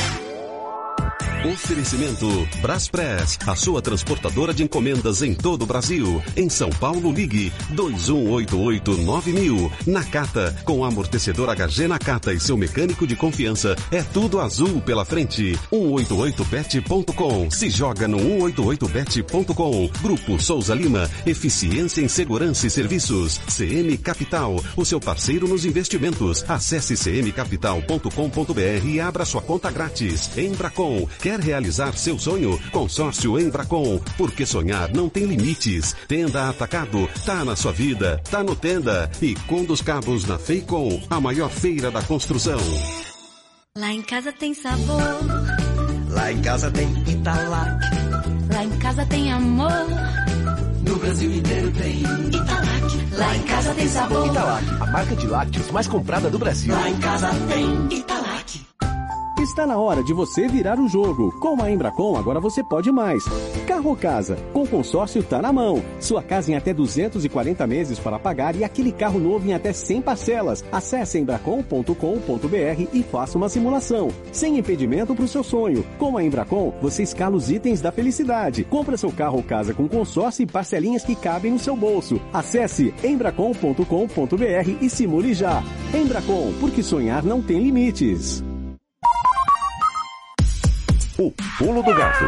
Oferecimento 1.46 2.48
Braspress, 2.62 3.38
a 3.46 3.54
sua 3.54 3.82
transportadora 3.82 4.54
de 4.54 4.64
encomendas 4.64 5.22
em 5.22 5.34
todo 5.34 5.64
o 5.64 5.66
Brasil. 5.66 6.24
Em 6.38 6.48
São 6.48 6.70
Paulo, 6.70 7.12
ligue 7.12 7.52
21889000. 7.74 9.70
Nakata, 9.86 10.56
com 10.64 10.86
amortecedor 10.86 11.54
HG 11.54 11.86
Nakata 11.86 12.32
e 12.32 12.40
seu 12.40 12.56
mecânico 12.56 13.06
de 13.06 13.18
confiança, 13.18 13.76
é 13.92 14.02
tudo 14.02 14.40
azul 14.40 14.80
pela 14.80 15.04
frente. 15.04 15.60
188bet.com. 15.70 17.52
Se 17.52 17.70
joga 17.70 18.08
no 18.08 18.20
188bet.com. 18.20 19.90
Grupo 20.02 20.40
Souza 20.40 20.74
Lima, 20.74 21.12
eficiência 21.26 22.02
em 22.02 22.08
segurança 22.08 22.68
e 22.68 22.70
serviços. 22.70 23.42
CM 23.50 23.98
Capital, 23.98 24.64
o 24.78 24.86
seu 24.86 25.02
parceiro 25.02 25.46
nos 25.46 25.66
investimentos. 25.66 26.46
Acesse 26.48 26.96
cmcapital.com.br 26.96 28.88
e 28.88 29.02
abra 29.02 29.26
sua 29.26 29.42
conta 29.42 29.70
grátis. 29.70 30.38
Embracon, 30.38 31.06
quer 31.20 31.33
Quer 31.34 31.40
realizar 31.40 31.98
seu 31.98 32.20
sonho? 32.20 32.60
Consórcio 32.72 33.40
Embracon. 33.40 34.00
Porque 34.20 34.46
sonhar 34.46 34.94
não 34.94 35.10
tem 35.10 35.26
limites. 35.26 35.96
Tenda 36.08 36.48
Atacado. 36.48 37.10
Tá 37.26 37.44
na 37.44 37.56
sua 37.56 37.72
vida. 37.72 38.22
Tá 38.30 38.44
no 38.44 38.56
Tenda. 38.56 39.10
E 39.20 39.34
com 39.48 39.66
dos 39.66 39.82
Cabos 39.82 40.26
na 40.26 40.38
Feicom. 40.38 41.02
A 41.10 41.20
maior 41.20 41.50
feira 41.50 41.90
da 41.90 42.04
construção. 42.04 42.60
Lá 43.76 43.92
em 43.92 44.04
casa 44.04 44.32
tem 44.32 44.54
sabor. 44.54 45.02
Lá 46.10 46.32
em 46.32 46.40
casa 46.40 46.70
tem 46.70 46.88
Italac. 47.10 47.80
Lá 48.54 48.64
em 48.66 48.78
casa 48.78 49.04
tem 49.08 49.32
amor. 49.32 49.88
No 50.88 50.98
Brasil 50.98 51.34
inteiro 51.34 51.72
tem 51.72 52.02
Italac. 52.28 53.18
Lá 53.18 53.36
em 53.36 53.42
casa 53.42 53.74
tem 53.74 53.88
sabor. 53.88 54.28
Italac, 54.28 54.66
a 54.70 54.86
marca 54.86 55.16
de 55.16 55.26
lácteos 55.26 55.72
mais 55.72 55.88
comprada 55.88 56.30
do 56.30 56.38
Brasil. 56.38 56.72
Lá 56.72 56.88
em 56.88 56.98
casa 57.00 57.32
tem 57.50 57.98
Italac. 57.98 58.23
Está 59.44 59.68
na 59.68 59.78
hora 59.78 60.02
de 60.02 60.14
você 60.14 60.48
virar 60.48 60.80
o 60.80 60.88
jogo. 60.88 61.30
Com 61.38 61.62
a 61.62 61.70
Embracon, 61.70 62.16
agora 62.16 62.40
você 62.40 62.64
pode 62.64 62.90
mais. 62.94 63.26
Carro 63.68 63.90
ou 63.90 63.96
casa? 63.96 64.38
Com 64.54 64.66
consórcio 64.66 65.22
tá 65.22 65.42
na 65.42 65.52
mão. 65.52 65.84
Sua 66.00 66.24
casa 66.24 66.50
em 66.50 66.56
até 66.56 66.74
240 66.74 67.68
meses 67.68 68.00
para 68.00 68.18
pagar 68.18 68.56
e 68.56 68.64
aquele 68.64 68.94
carro 68.94 69.20
novo 69.20 69.46
em 69.46 69.54
até 69.54 69.74
100 69.74 70.02
parcelas. 70.02 70.64
Acesse 70.72 71.20
embracon.com.br 71.20 72.88
e 72.94 73.04
faça 73.04 73.38
uma 73.38 73.50
simulação. 73.50 74.08
Sem 74.32 74.58
impedimento 74.58 75.14
para 75.14 75.26
o 75.26 75.28
seu 75.28 75.44
sonho. 75.44 75.86
Com 76.00 76.18
a 76.18 76.24
Embracon, 76.24 76.74
você 76.82 77.04
escala 77.04 77.36
os 77.36 77.52
itens 77.52 77.82
da 77.82 77.92
felicidade. 77.92 78.64
Compra 78.64 78.96
seu 78.96 79.12
carro 79.12 79.36
ou 79.36 79.44
casa 79.44 79.74
com 79.74 79.90
consórcio 79.90 80.44
e 80.44 80.48
parcelinhas 80.48 81.04
que 81.04 81.18
cabem 81.18 81.52
no 81.52 81.60
seu 81.60 81.76
bolso. 81.76 82.18
Acesse 82.32 82.94
embracon.com.br 83.04 84.70
e 84.80 84.90
simule 84.90 85.34
já. 85.34 85.62
Embracon, 85.94 86.54
porque 86.62 86.82
sonhar 86.82 87.26
não 87.26 87.42
tem 87.42 87.60
limites. 87.60 88.42
O 91.18 91.32
pulo 91.60 91.84
do 91.84 91.94
gato. 91.94 92.26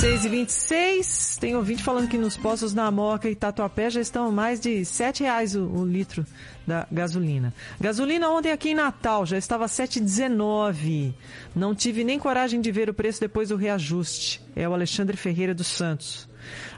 6 0.00 0.24
e 0.24 0.28
26 0.28 1.38
tem 1.40 1.56
ouvinte 1.56 1.82
falando 1.82 2.08
que 2.08 2.18
nos 2.18 2.36
postos 2.36 2.74
na 2.74 2.90
Moca 2.90 3.28
e 3.28 3.34
Tatuapé 3.34 3.90
já 3.90 4.00
estão 4.00 4.30
mais 4.32 4.60
de 4.60 4.84
7 4.84 5.22
reais 5.22 5.54
o, 5.54 5.64
o 5.64 5.86
litro 5.86 6.26
da 6.66 6.86
gasolina. 6.90 7.54
Gasolina 7.80 8.28
ontem 8.30 8.52
aqui 8.52 8.70
em 8.70 8.74
Natal 8.74 9.24
já 9.24 9.38
estava 9.38 9.66
7,19. 9.66 11.14
Não 11.54 11.74
tive 11.74 12.04
nem 12.04 12.18
coragem 12.18 12.60
de 12.60 12.70
ver 12.72 12.90
o 12.90 12.94
preço 12.94 13.20
depois 13.20 13.48
do 13.48 13.56
reajuste. 13.56 14.40
É 14.54 14.68
o 14.68 14.74
Alexandre 14.74 15.16
Ferreira 15.16 15.54
dos 15.54 15.68
Santos. 15.68 16.27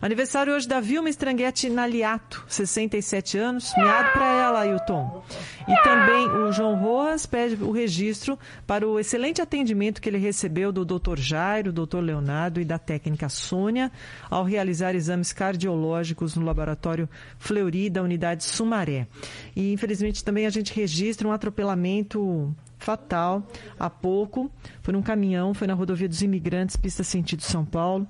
Aniversário 0.01 0.55
hoje 0.55 0.67
da 0.67 0.81
Vilma 0.81 1.11
Stranguete 1.11 1.69
Naliato, 1.69 2.45
67 2.49 3.37
anos. 3.37 3.73
Miado 3.77 4.13
para 4.13 4.27
ela, 4.27 4.61
Ailton. 4.61 5.23
E 5.69 5.83
também 5.83 6.27
o 6.27 6.53
João 6.53 6.75
Rojas 6.77 7.27
pede 7.27 7.63
o 7.63 7.71
registro 7.71 8.39
para 8.67 8.89
o 8.89 8.99
excelente 8.99 9.43
atendimento 9.43 10.01
que 10.01 10.09
ele 10.09 10.19
recebeu 10.19 10.73
do 10.73 10.85
Dr. 10.85 11.19
Jairo, 11.19 11.73
Dr. 11.73 11.99
Leonardo 11.99 12.61
e 12.61 12.65
da 12.65 12.79
técnica 12.79 13.29
Sônia 13.29 13.93
ao 14.31 14.43
realizar 14.43 14.95
exames 14.95 15.33
cardiológicos 15.33 16.35
no 16.35 16.45
laboratório 16.45 17.09
Fleury 17.39 17.91
da 17.91 18.03
unidade 18.03 18.45
Sumaré. 18.45 19.07
E 19.55 19.73
infelizmente 19.73 20.25
também 20.25 20.47
a 20.47 20.51
gente 20.51 20.75
registra 20.75 21.29
um 21.29 21.33
atropelamento 21.33 22.55
fatal 22.79 23.47
há 23.79 23.91
pouco. 23.91 24.51
Foi 24.83 24.93
num 24.93 25.03
caminhão, 25.03 25.53
foi 25.55 25.67
na 25.67 25.75
rodovia 25.75 26.09
dos 26.09 26.23
imigrantes, 26.23 26.77
pista 26.77 27.05
sentido 27.05 27.43
São 27.43 27.65
Paulo 27.65 28.09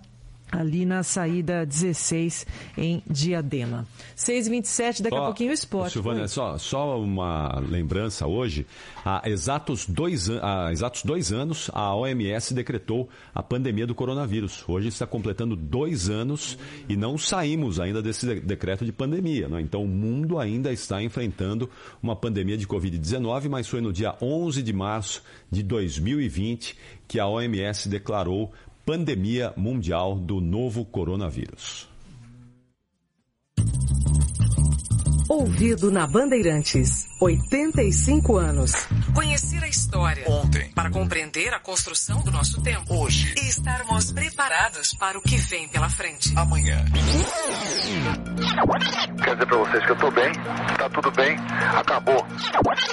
ali 0.52 0.84
na 0.84 1.02
saída 1.02 1.64
16 1.64 2.46
em 2.76 3.02
Diadema. 3.08 3.86
6h27, 4.16 5.02
daqui 5.02 5.16
Só, 5.16 5.22
a 5.22 5.26
pouquinho 5.26 5.50
o 5.50 5.54
esporte. 5.54 5.92
Silvana, 5.92 6.28
só, 6.28 6.58
só 6.58 7.00
uma 7.00 7.58
lembrança 7.60 8.26
hoje. 8.26 8.66
Há 9.04 9.22
exatos, 9.28 9.86
dois, 9.86 10.28
há 10.30 10.70
exatos 10.72 11.02
dois 11.04 11.32
anos, 11.32 11.70
a 11.72 11.94
OMS 11.94 12.52
decretou 12.52 13.08
a 13.34 13.42
pandemia 13.42 13.86
do 13.86 13.94
coronavírus. 13.94 14.64
Hoje 14.68 14.88
está 14.88 15.06
completando 15.06 15.56
dois 15.56 16.08
anos 16.10 16.58
e 16.88 16.96
não 16.96 17.16
saímos 17.16 17.80
ainda 17.80 18.02
desse 18.02 18.26
de- 18.26 18.40
decreto 18.40 18.84
de 18.84 18.92
pandemia. 18.92 19.48
né? 19.48 19.60
Então 19.60 19.82
o 19.82 19.88
mundo 19.88 20.38
ainda 20.38 20.72
está 20.72 21.02
enfrentando 21.02 21.68
uma 22.02 22.14
pandemia 22.16 22.56
de 22.56 22.66
Covid-19, 22.66 23.48
mas 23.48 23.68
foi 23.68 23.80
no 23.80 23.92
dia 23.92 24.14
11 24.20 24.62
de 24.62 24.72
março 24.72 25.22
de 25.50 25.62
2020 25.62 26.76
que 27.08 27.18
a 27.18 27.26
OMS 27.26 27.88
declarou 27.88 28.52
pandemia 28.85 29.53
mundial 29.57 30.16
do 30.16 30.40
novo 30.40 30.85
coronavírus. 30.85 31.88
Ouvido 35.29 35.90
na 35.90 36.07
Bandeirantes. 36.07 37.10
85 37.20 38.38
anos. 38.38 38.72
Conhecer 39.14 39.62
a 39.62 39.68
história. 39.68 40.24
Ontem. 40.26 40.70
Para 40.74 40.90
compreender 40.90 41.52
a 41.52 41.61
construção 41.61 42.22
do 42.22 42.30
nosso 42.30 42.62
tempo. 42.62 42.94
Hoje. 42.94 43.35
E 43.37 43.48
estarmos 43.48 44.11
preparados 44.11 44.94
para 44.94 45.18
o 45.18 45.20
que 45.20 45.37
vem 45.37 45.68
pela 45.68 45.90
frente. 45.90 46.33
Amanhã. 46.35 46.83
Quer 49.22 49.35
dizer 49.35 49.46
pra 49.46 49.59
vocês 49.59 49.85
que 49.85 49.92
eu 49.92 49.96
tô 49.96 50.11
bem, 50.11 50.33
tá 50.78 50.88
tudo 50.88 51.11
bem, 51.11 51.37
acabou. 51.76 52.26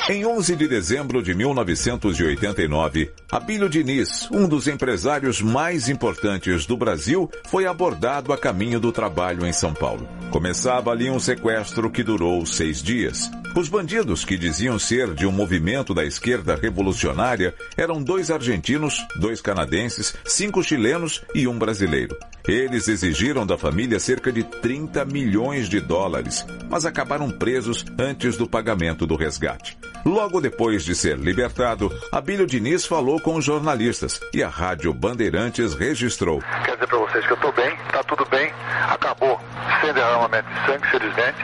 Em 0.09 0.25
11 0.25 0.55
de 0.57 0.67
dezembro 0.67 1.23
de 1.23 1.33
1989, 1.33 3.11
Abílio 3.31 3.69
Diniz, 3.69 4.29
um 4.31 4.47
dos 4.47 4.67
empresários 4.67 5.41
mais 5.41 5.87
importantes 5.87 6.65
do 6.65 6.75
Brasil, 6.75 7.29
foi 7.45 7.65
abordado 7.65 8.33
a 8.33 8.37
caminho 8.37 8.79
do 8.79 8.91
trabalho 8.91 9.45
em 9.45 9.53
São 9.53 9.73
Paulo. 9.73 10.07
Começava 10.31 10.91
ali 10.91 11.09
um 11.09 11.19
sequestro 11.19 11.89
que 11.89 12.03
durou 12.03 12.45
seis 12.45 12.83
dias. 12.83 13.31
Os 13.55 13.69
bandidos, 13.69 14.16
que 14.23 14.37
diziam 14.37 14.77
ser 14.79 15.13
de 15.13 15.25
um 15.25 15.31
movimento 15.31 15.93
da 15.93 16.05
esquerda 16.05 16.55
revolucionária, 16.55 17.53
eram 17.75 18.01
dois 18.01 18.31
argentinos, 18.31 19.05
dois 19.19 19.41
canadenses, 19.41 20.15
cinco 20.25 20.63
chilenos 20.63 21.23
e 21.33 21.47
um 21.47 21.57
brasileiro. 21.57 22.17
Eles 22.47 22.87
exigiram 22.87 23.45
da 23.45 23.57
família 23.57 23.99
cerca 23.99 24.31
de 24.31 24.41
30 24.41 25.03
milhões 25.03 25.67
de 25.67 25.81
dólares, 25.81 26.45
mas 26.69 26.85
acabaram 26.85 27.29
presos 27.29 27.85
antes 27.99 28.37
do 28.37 28.47
pagamento 28.47 29.05
do 29.05 29.17
resgate. 29.17 29.77
Logo 30.05 30.39
depois 30.39 30.85
de 30.85 30.95
ser 30.95 31.17
libertado, 31.17 31.91
Abílio 32.09 32.47
Diniz 32.47 32.85
falou 32.85 33.19
com 33.19 33.35
os 33.35 33.43
jornalistas 33.43 34.21
e 34.33 34.41
a 34.41 34.47
Rádio 34.47 34.93
Bandeirantes 34.93 35.73
registrou. 35.73 36.41
Quer 36.63 36.75
dizer 36.75 36.87
pra 36.87 36.97
vocês 36.99 37.25
que 37.25 37.33
eu 37.33 37.37
tô 37.37 37.51
bem, 37.51 37.75
tá 37.91 38.01
tudo 38.03 38.25
bem, 38.29 38.49
acabou. 38.89 39.37
Sem 39.81 39.93
derramamento 39.93 40.47
de 40.49 40.65
sangue, 40.65 40.87
felizmente. 40.89 41.39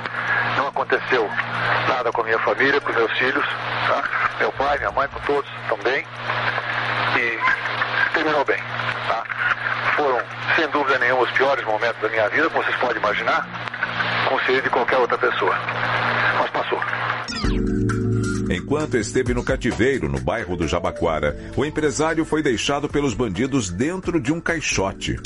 Não 0.55 0.67
aconteceu 0.67 1.27
nada 1.89 2.13
com 2.13 2.21
a 2.21 2.23
minha 2.23 2.39
família, 2.39 2.79
com 2.79 2.93
meus 2.93 3.11
filhos, 3.17 3.45
tá? 3.87 4.35
Meu 4.39 4.51
pai, 4.53 4.77
minha 4.77 4.91
mãe, 4.91 5.07
com 5.09 5.19
todos 5.21 5.49
também. 5.67 6.05
E 7.17 7.39
terminou 8.23 8.45
bem, 8.45 8.57
tá? 9.07 9.23
Foram, 9.97 10.19
sem 10.55 10.67
dúvida 10.69 10.97
nenhuma, 10.99 11.23
os 11.23 11.31
piores 11.31 11.65
momentos 11.65 12.01
da 12.01 12.09
minha 12.09 12.29
vida, 12.29 12.49
como 12.49 12.63
vocês 12.63 12.75
podem 12.77 12.97
imaginar, 12.97 13.47
seria 14.45 14.61
de 14.61 14.69
qualquer 14.69 14.97
outra 14.97 15.17
pessoa. 15.17 15.55
Mas 16.39 16.49
passou. 16.51 16.79
Enquanto 18.49 18.97
esteve 18.97 19.33
no 19.33 19.43
cativeiro, 19.43 20.09
no 20.09 20.19
bairro 20.19 20.55
do 20.55 20.67
Jabaquara, 20.67 21.35
o 21.55 21.65
empresário 21.65 22.25
foi 22.25 22.41
deixado 22.41 22.87
pelos 22.87 23.13
bandidos 23.13 23.69
dentro 23.69 24.19
de 24.19 24.31
um 24.31 24.39
caixote. 24.39 25.19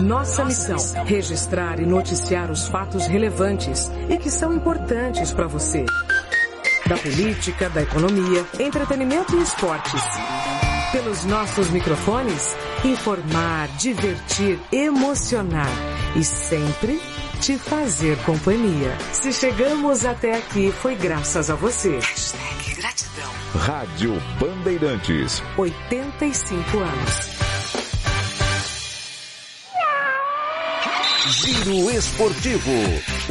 Nossa 0.00 0.44
missão: 0.44 0.76
registrar 1.04 1.80
e 1.80 1.86
noticiar 1.86 2.50
os 2.50 2.68
fatos 2.68 3.06
relevantes 3.06 3.90
e 4.08 4.16
que 4.16 4.30
são 4.30 4.52
importantes 4.52 5.32
para 5.32 5.46
você. 5.46 5.84
Da 6.86 6.96
política, 6.96 7.68
da 7.70 7.82
economia, 7.82 8.44
entretenimento 8.58 9.36
e 9.36 9.42
esportes. 9.42 10.02
Pelos 10.92 11.24
nossos 11.24 11.70
microfones, 11.70 12.54
informar, 12.84 13.66
divertir, 13.78 14.60
emocionar 14.70 15.70
e 16.14 16.22
sempre 16.22 17.00
te 17.40 17.56
fazer 17.56 18.18
companhia. 18.24 18.94
Se 19.10 19.32
chegamos 19.32 20.04
até 20.04 20.36
aqui, 20.36 20.70
foi 20.70 20.94
graças 20.94 21.48
a 21.48 21.54
você. 21.54 21.96
Hashtag 21.96 22.74
gratidão. 22.74 23.30
Rádio 23.54 24.22
Bandeirantes. 24.38 25.42
85 25.56 26.78
anos. 26.78 27.32
Giro 31.26 31.90
Esportivo. 31.90 32.70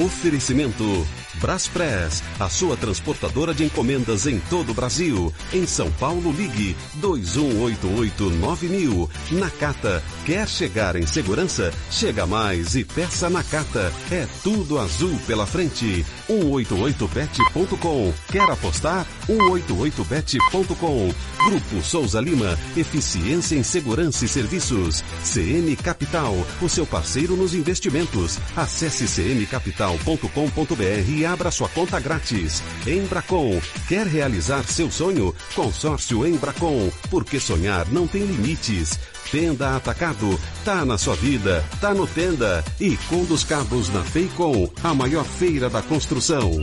Oferecimento 0.04 1.08
Braspress, 1.42 2.24
a 2.40 2.48
sua 2.48 2.78
transportadora 2.78 3.54
de 3.54 3.66
encomendas 3.66 4.26
em 4.28 4.40
todo 4.50 4.72
o 4.72 4.76
Brasil. 4.76 5.34
Em 5.52 5.66
São 5.66 5.92
Paulo, 5.94 6.32
ligue 6.32 6.78
21889000. 7.02 9.10
Nakata, 9.32 10.04
quer 10.26 10.48
chegar 10.48 10.96
em 10.96 11.08
segurança? 11.08 11.74
Chega 11.90 12.28
mais 12.28 12.76
e 12.76 12.86
peça 12.86 13.30
Nakata. 13.30 13.92
É 14.12 14.28
tudo 14.44 14.80
azul 14.80 15.18
pela 15.26 15.46
frente. 15.46 16.06
188bet.com. 16.32 18.14
Quer 18.32 18.50
apostar? 18.50 19.06
188bet.com. 19.28 21.14
Grupo 21.46 21.82
Souza 21.82 22.22
Lima, 22.22 22.58
eficiência 22.78 23.56
em 23.56 23.64
segurança 23.64 24.24
e 24.24 24.28
serviços. 24.28 25.04
CM 25.24 25.76
Capital, 25.76 26.36
o 26.62 26.70
seu 26.70 26.86
parceiro 26.86 27.36
nos 27.36 27.54
investimentos. 27.54 28.40
Acesse 28.56 29.06
cmcapital.com.br 29.08 31.10
e 31.10 31.26
abra 31.26 31.52
sua 31.52 31.68
conta 31.70 32.00
grátis. 32.00 32.64
Embracon, 32.88 33.60
quer 33.88 34.08
realizar 34.08 34.64
seu 34.64 34.90
sonho? 34.90 35.36
Consórcio 35.54 36.26
Embracon, 36.26 36.90
porque 37.10 37.40
sonhar 37.40 37.88
não 37.90 38.08
tem 38.08 38.24
limites. 38.24 38.98
Tenda 39.32 39.78
Atacado, 39.78 40.38
tá 40.66 40.84
na 40.84 40.98
sua 40.98 41.16
vida, 41.16 41.64
tá 41.80 41.94
no 41.94 42.06
Tenda. 42.06 42.62
E 42.82 42.98
com 43.08 43.24
dos 43.24 43.46
Cabos 43.46 43.88
na 43.88 44.04
Feicom, 44.04 44.70
a 44.84 44.94
maior 44.94 45.24
feira 45.24 45.70
da 45.70 45.82
construção. 45.82 46.62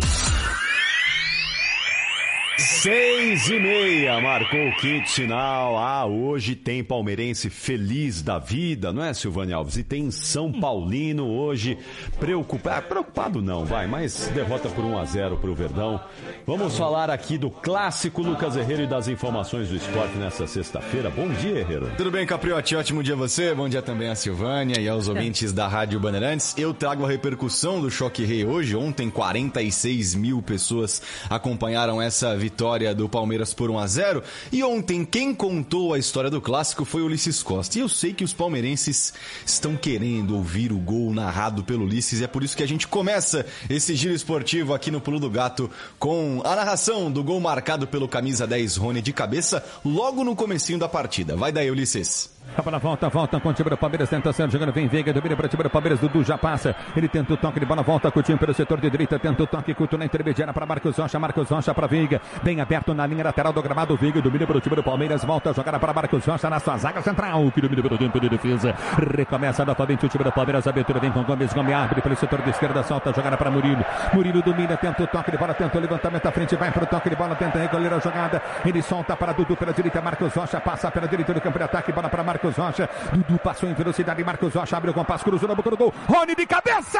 Seis 2.58 3.48
e 3.48 3.60
meia, 3.60 4.20
marcou 4.20 4.58
o 4.58 4.76
quinto 4.78 5.08
sinal. 5.08 5.78
Ah, 5.78 6.04
hoje 6.06 6.56
tem 6.56 6.82
palmeirense 6.82 7.48
feliz 7.48 8.20
da 8.20 8.40
vida, 8.40 8.92
não 8.92 9.04
é, 9.04 9.14
Silvânia 9.14 9.54
Alves? 9.54 9.76
E 9.76 9.84
tem 9.84 10.10
São 10.10 10.50
Paulino 10.50 11.28
hoje 11.28 11.78
preocupado. 12.18 12.76
Ah, 12.78 12.82
preocupado 12.82 13.40
não, 13.40 13.64
vai, 13.64 13.86
mas 13.86 14.26
derrota 14.34 14.68
por 14.70 14.84
1 14.84 14.98
a 14.98 15.04
0 15.04 15.36
para 15.36 15.48
o 15.48 15.54
Verdão. 15.54 16.00
Vamos 16.44 16.76
falar 16.76 17.10
aqui 17.10 17.38
do 17.38 17.48
clássico 17.48 18.22
Lucas 18.22 18.56
Herrero 18.56 18.82
e 18.82 18.86
das 18.88 19.06
informações 19.06 19.68
do 19.68 19.76
esporte 19.76 20.16
nessa 20.16 20.44
sexta-feira. 20.44 21.10
Bom 21.10 21.28
dia, 21.28 21.60
Herrero. 21.60 21.92
Tudo 21.96 22.10
bem, 22.10 22.26
Capriotti? 22.26 22.74
Ótimo 22.74 23.04
dia 23.04 23.14
a 23.14 23.16
você. 23.16 23.54
Bom 23.54 23.68
dia 23.68 23.82
também 23.82 24.08
a 24.08 24.16
Silvânia 24.16 24.80
e 24.80 24.88
aos 24.88 25.06
ouvintes 25.06 25.52
da 25.52 25.68
Rádio 25.68 26.00
Bandeirantes. 26.00 26.58
Eu 26.58 26.74
trago 26.74 27.04
a 27.04 27.08
repercussão 27.08 27.80
do 27.80 27.88
Choque 27.88 28.24
Rei 28.24 28.44
hoje. 28.44 28.74
Ontem, 28.74 29.08
46 29.08 30.16
mil 30.16 30.42
pessoas 30.42 31.00
acompanharam 31.30 32.02
essa 32.02 32.36
vitória 32.48 32.94
do 32.94 33.08
Palmeiras 33.08 33.52
por 33.52 33.70
1 33.70 33.78
a 33.78 33.86
0 33.86 34.22
E 34.50 34.64
ontem, 34.64 35.04
quem 35.04 35.34
contou 35.34 35.92
a 35.92 35.98
história 35.98 36.30
do 36.30 36.40
clássico 36.40 36.84
foi 36.84 37.02
Ulisses 37.02 37.42
Costa. 37.42 37.78
E 37.78 37.82
eu 37.82 37.88
sei 37.88 38.14
que 38.14 38.24
os 38.24 38.32
palmeirenses 38.32 39.12
estão 39.44 39.76
querendo 39.76 40.34
ouvir 40.34 40.72
o 40.72 40.78
gol 40.78 41.12
narrado 41.12 41.62
pelo 41.62 41.84
Ulisses. 41.84 42.20
E 42.20 42.24
é 42.24 42.26
por 42.26 42.42
isso 42.42 42.56
que 42.56 42.62
a 42.62 42.68
gente 42.68 42.88
começa 42.88 43.44
esse 43.68 43.94
giro 43.94 44.14
esportivo 44.14 44.72
aqui 44.72 44.90
no 44.90 45.00
Pulo 45.00 45.20
do 45.20 45.30
Gato 45.30 45.70
com 45.98 46.40
a 46.44 46.56
narração 46.56 47.10
do 47.12 47.22
gol 47.22 47.40
marcado 47.40 47.86
pelo 47.86 48.08
camisa 48.08 48.46
10 48.46 48.76
Rony 48.76 49.02
de 49.02 49.12
cabeça 49.12 49.62
logo 49.84 50.24
no 50.24 50.34
comecinho 50.34 50.78
da 50.78 50.88
partida. 50.88 51.36
Vai 51.36 51.52
daí, 51.52 51.70
Ulisses. 51.70 52.38
Acaba 52.52 52.70
na 52.70 52.78
volta, 52.78 53.08
volta 53.08 53.38
com 53.38 53.50
o 53.50 53.52
time 53.54 53.70
do 53.70 53.76
Palmeiras, 53.76 54.08
tenta 54.08 54.32
ser 54.32 54.50
jogando, 54.50 54.72
vem 54.72 54.88
Veiga, 54.88 55.12
domina 55.12 55.36
para 55.36 55.46
o 55.46 55.48
time 55.48 55.62
do 55.62 55.70
Palmeiras, 55.70 56.00
Dudu 56.00 56.24
já 56.24 56.38
passa, 56.38 56.74
ele 56.96 57.08
tenta 57.08 57.34
o 57.34 57.36
toque 57.36 57.60
de 57.60 57.66
bola, 57.66 57.82
volta 57.82 58.10
com 58.10 58.20
o 58.20 58.22
time 58.22 58.38
pelo 58.38 58.54
setor 58.54 58.80
de 58.80 58.90
direita, 58.90 59.18
tenta 59.18 59.42
o 59.42 59.46
toque, 59.46 59.74
curto 59.74 59.98
na 59.98 60.06
intermediária 60.06 60.52
para 60.52 60.66
Marcos 60.66 60.96
Rocha, 60.96 61.18
Marcos 61.18 61.48
Rocha 61.48 61.74
para 61.74 61.86
Veiga, 61.86 62.20
bem 62.42 62.60
aberto 62.60 62.94
na 62.94 63.06
linha 63.06 63.24
lateral 63.24 63.52
do 63.52 63.62
gramado, 63.62 63.96
Veiga 63.96 64.20
domina 64.20 64.46
para 64.46 64.56
o 64.56 64.60
time 64.60 64.76
do 64.76 64.82
Palmeiras, 64.82 65.24
volta 65.24 65.50
a 65.50 65.52
jogada 65.52 65.78
para 65.78 65.92
Marcos 65.92 66.24
Rocha 66.24 66.48
na 66.50 66.60
sua 66.60 66.76
zaga 66.76 67.02
central, 67.02 67.50
que 67.52 67.60
domina 67.60 67.82
pelo 67.82 67.98
tempo 67.98 68.20
de 68.20 68.28
defesa, 68.28 68.74
recomeça 69.14 69.64
novamente 69.64 70.06
o 70.06 70.08
time 70.08 70.24
do 70.24 70.32
Palmeiras, 70.32 70.66
abertura 70.66 71.00
vem 71.00 71.10
com 71.10 71.22
Gomes, 71.22 71.52
Gomes 71.52 71.74
abre 71.74 72.00
pelo 72.00 72.16
setor 72.16 72.42
de 72.42 72.50
esquerda, 72.50 72.82
solta 72.82 73.10
a 73.10 73.12
jogada 73.12 73.36
para 73.36 73.50
Murilo, 73.50 73.84
Murilo 74.12 74.42
domina, 74.42 74.76
tenta 74.76 75.02
o 75.02 75.06
toque 75.06 75.30
de 75.30 75.38
bola, 75.38 75.54
tenta 75.54 75.78
o 75.78 75.80
levantamento 75.80 76.26
à 76.26 76.32
frente, 76.32 76.56
vai 76.56 76.70
para 76.70 76.84
o 76.84 76.86
toque 76.86 77.10
de 77.10 77.16
bola, 77.16 77.34
tenta 77.34 77.58
recolher 77.58 77.92
a 77.92 77.98
jogada, 77.98 78.42
ele 78.64 78.82
solta 78.82 79.16
para 79.16 79.32
Dudu 79.32 79.56
pela 79.56 79.72
direita, 79.72 80.00
Marcos 80.00 80.34
Rocha 80.34 80.60
passa 80.60 80.90
pela 80.90 81.08
direita 81.08 81.32
do 81.34 81.40
campo 81.40 81.58
de 81.58 81.64
ataque, 81.64 81.92
bola 81.92 82.08
para 82.08 82.22
Marcos 82.22 82.56
Rocha, 82.56 82.88
Dudu 83.12 83.38
passou 83.38 83.68
em 83.68 83.74
velocidade, 83.74 84.22
Marcos 84.24 84.54
Rocha 84.54 84.76
abre 84.76 84.90
o 84.90 84.94
compasso, 84.94 85.24
cruzou 85.24 85.48
na 85.48 85.54
boca 85.54 85.70
do 85.70 85.76
gol. 85.76 85.94
Rony 86.08 86.34
de 86.34 86.46
cabeça! 86.46 86.98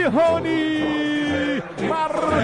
Do 0.00 0.10
Morumbi, 0.10 0.16
Rony! 0.16 0.79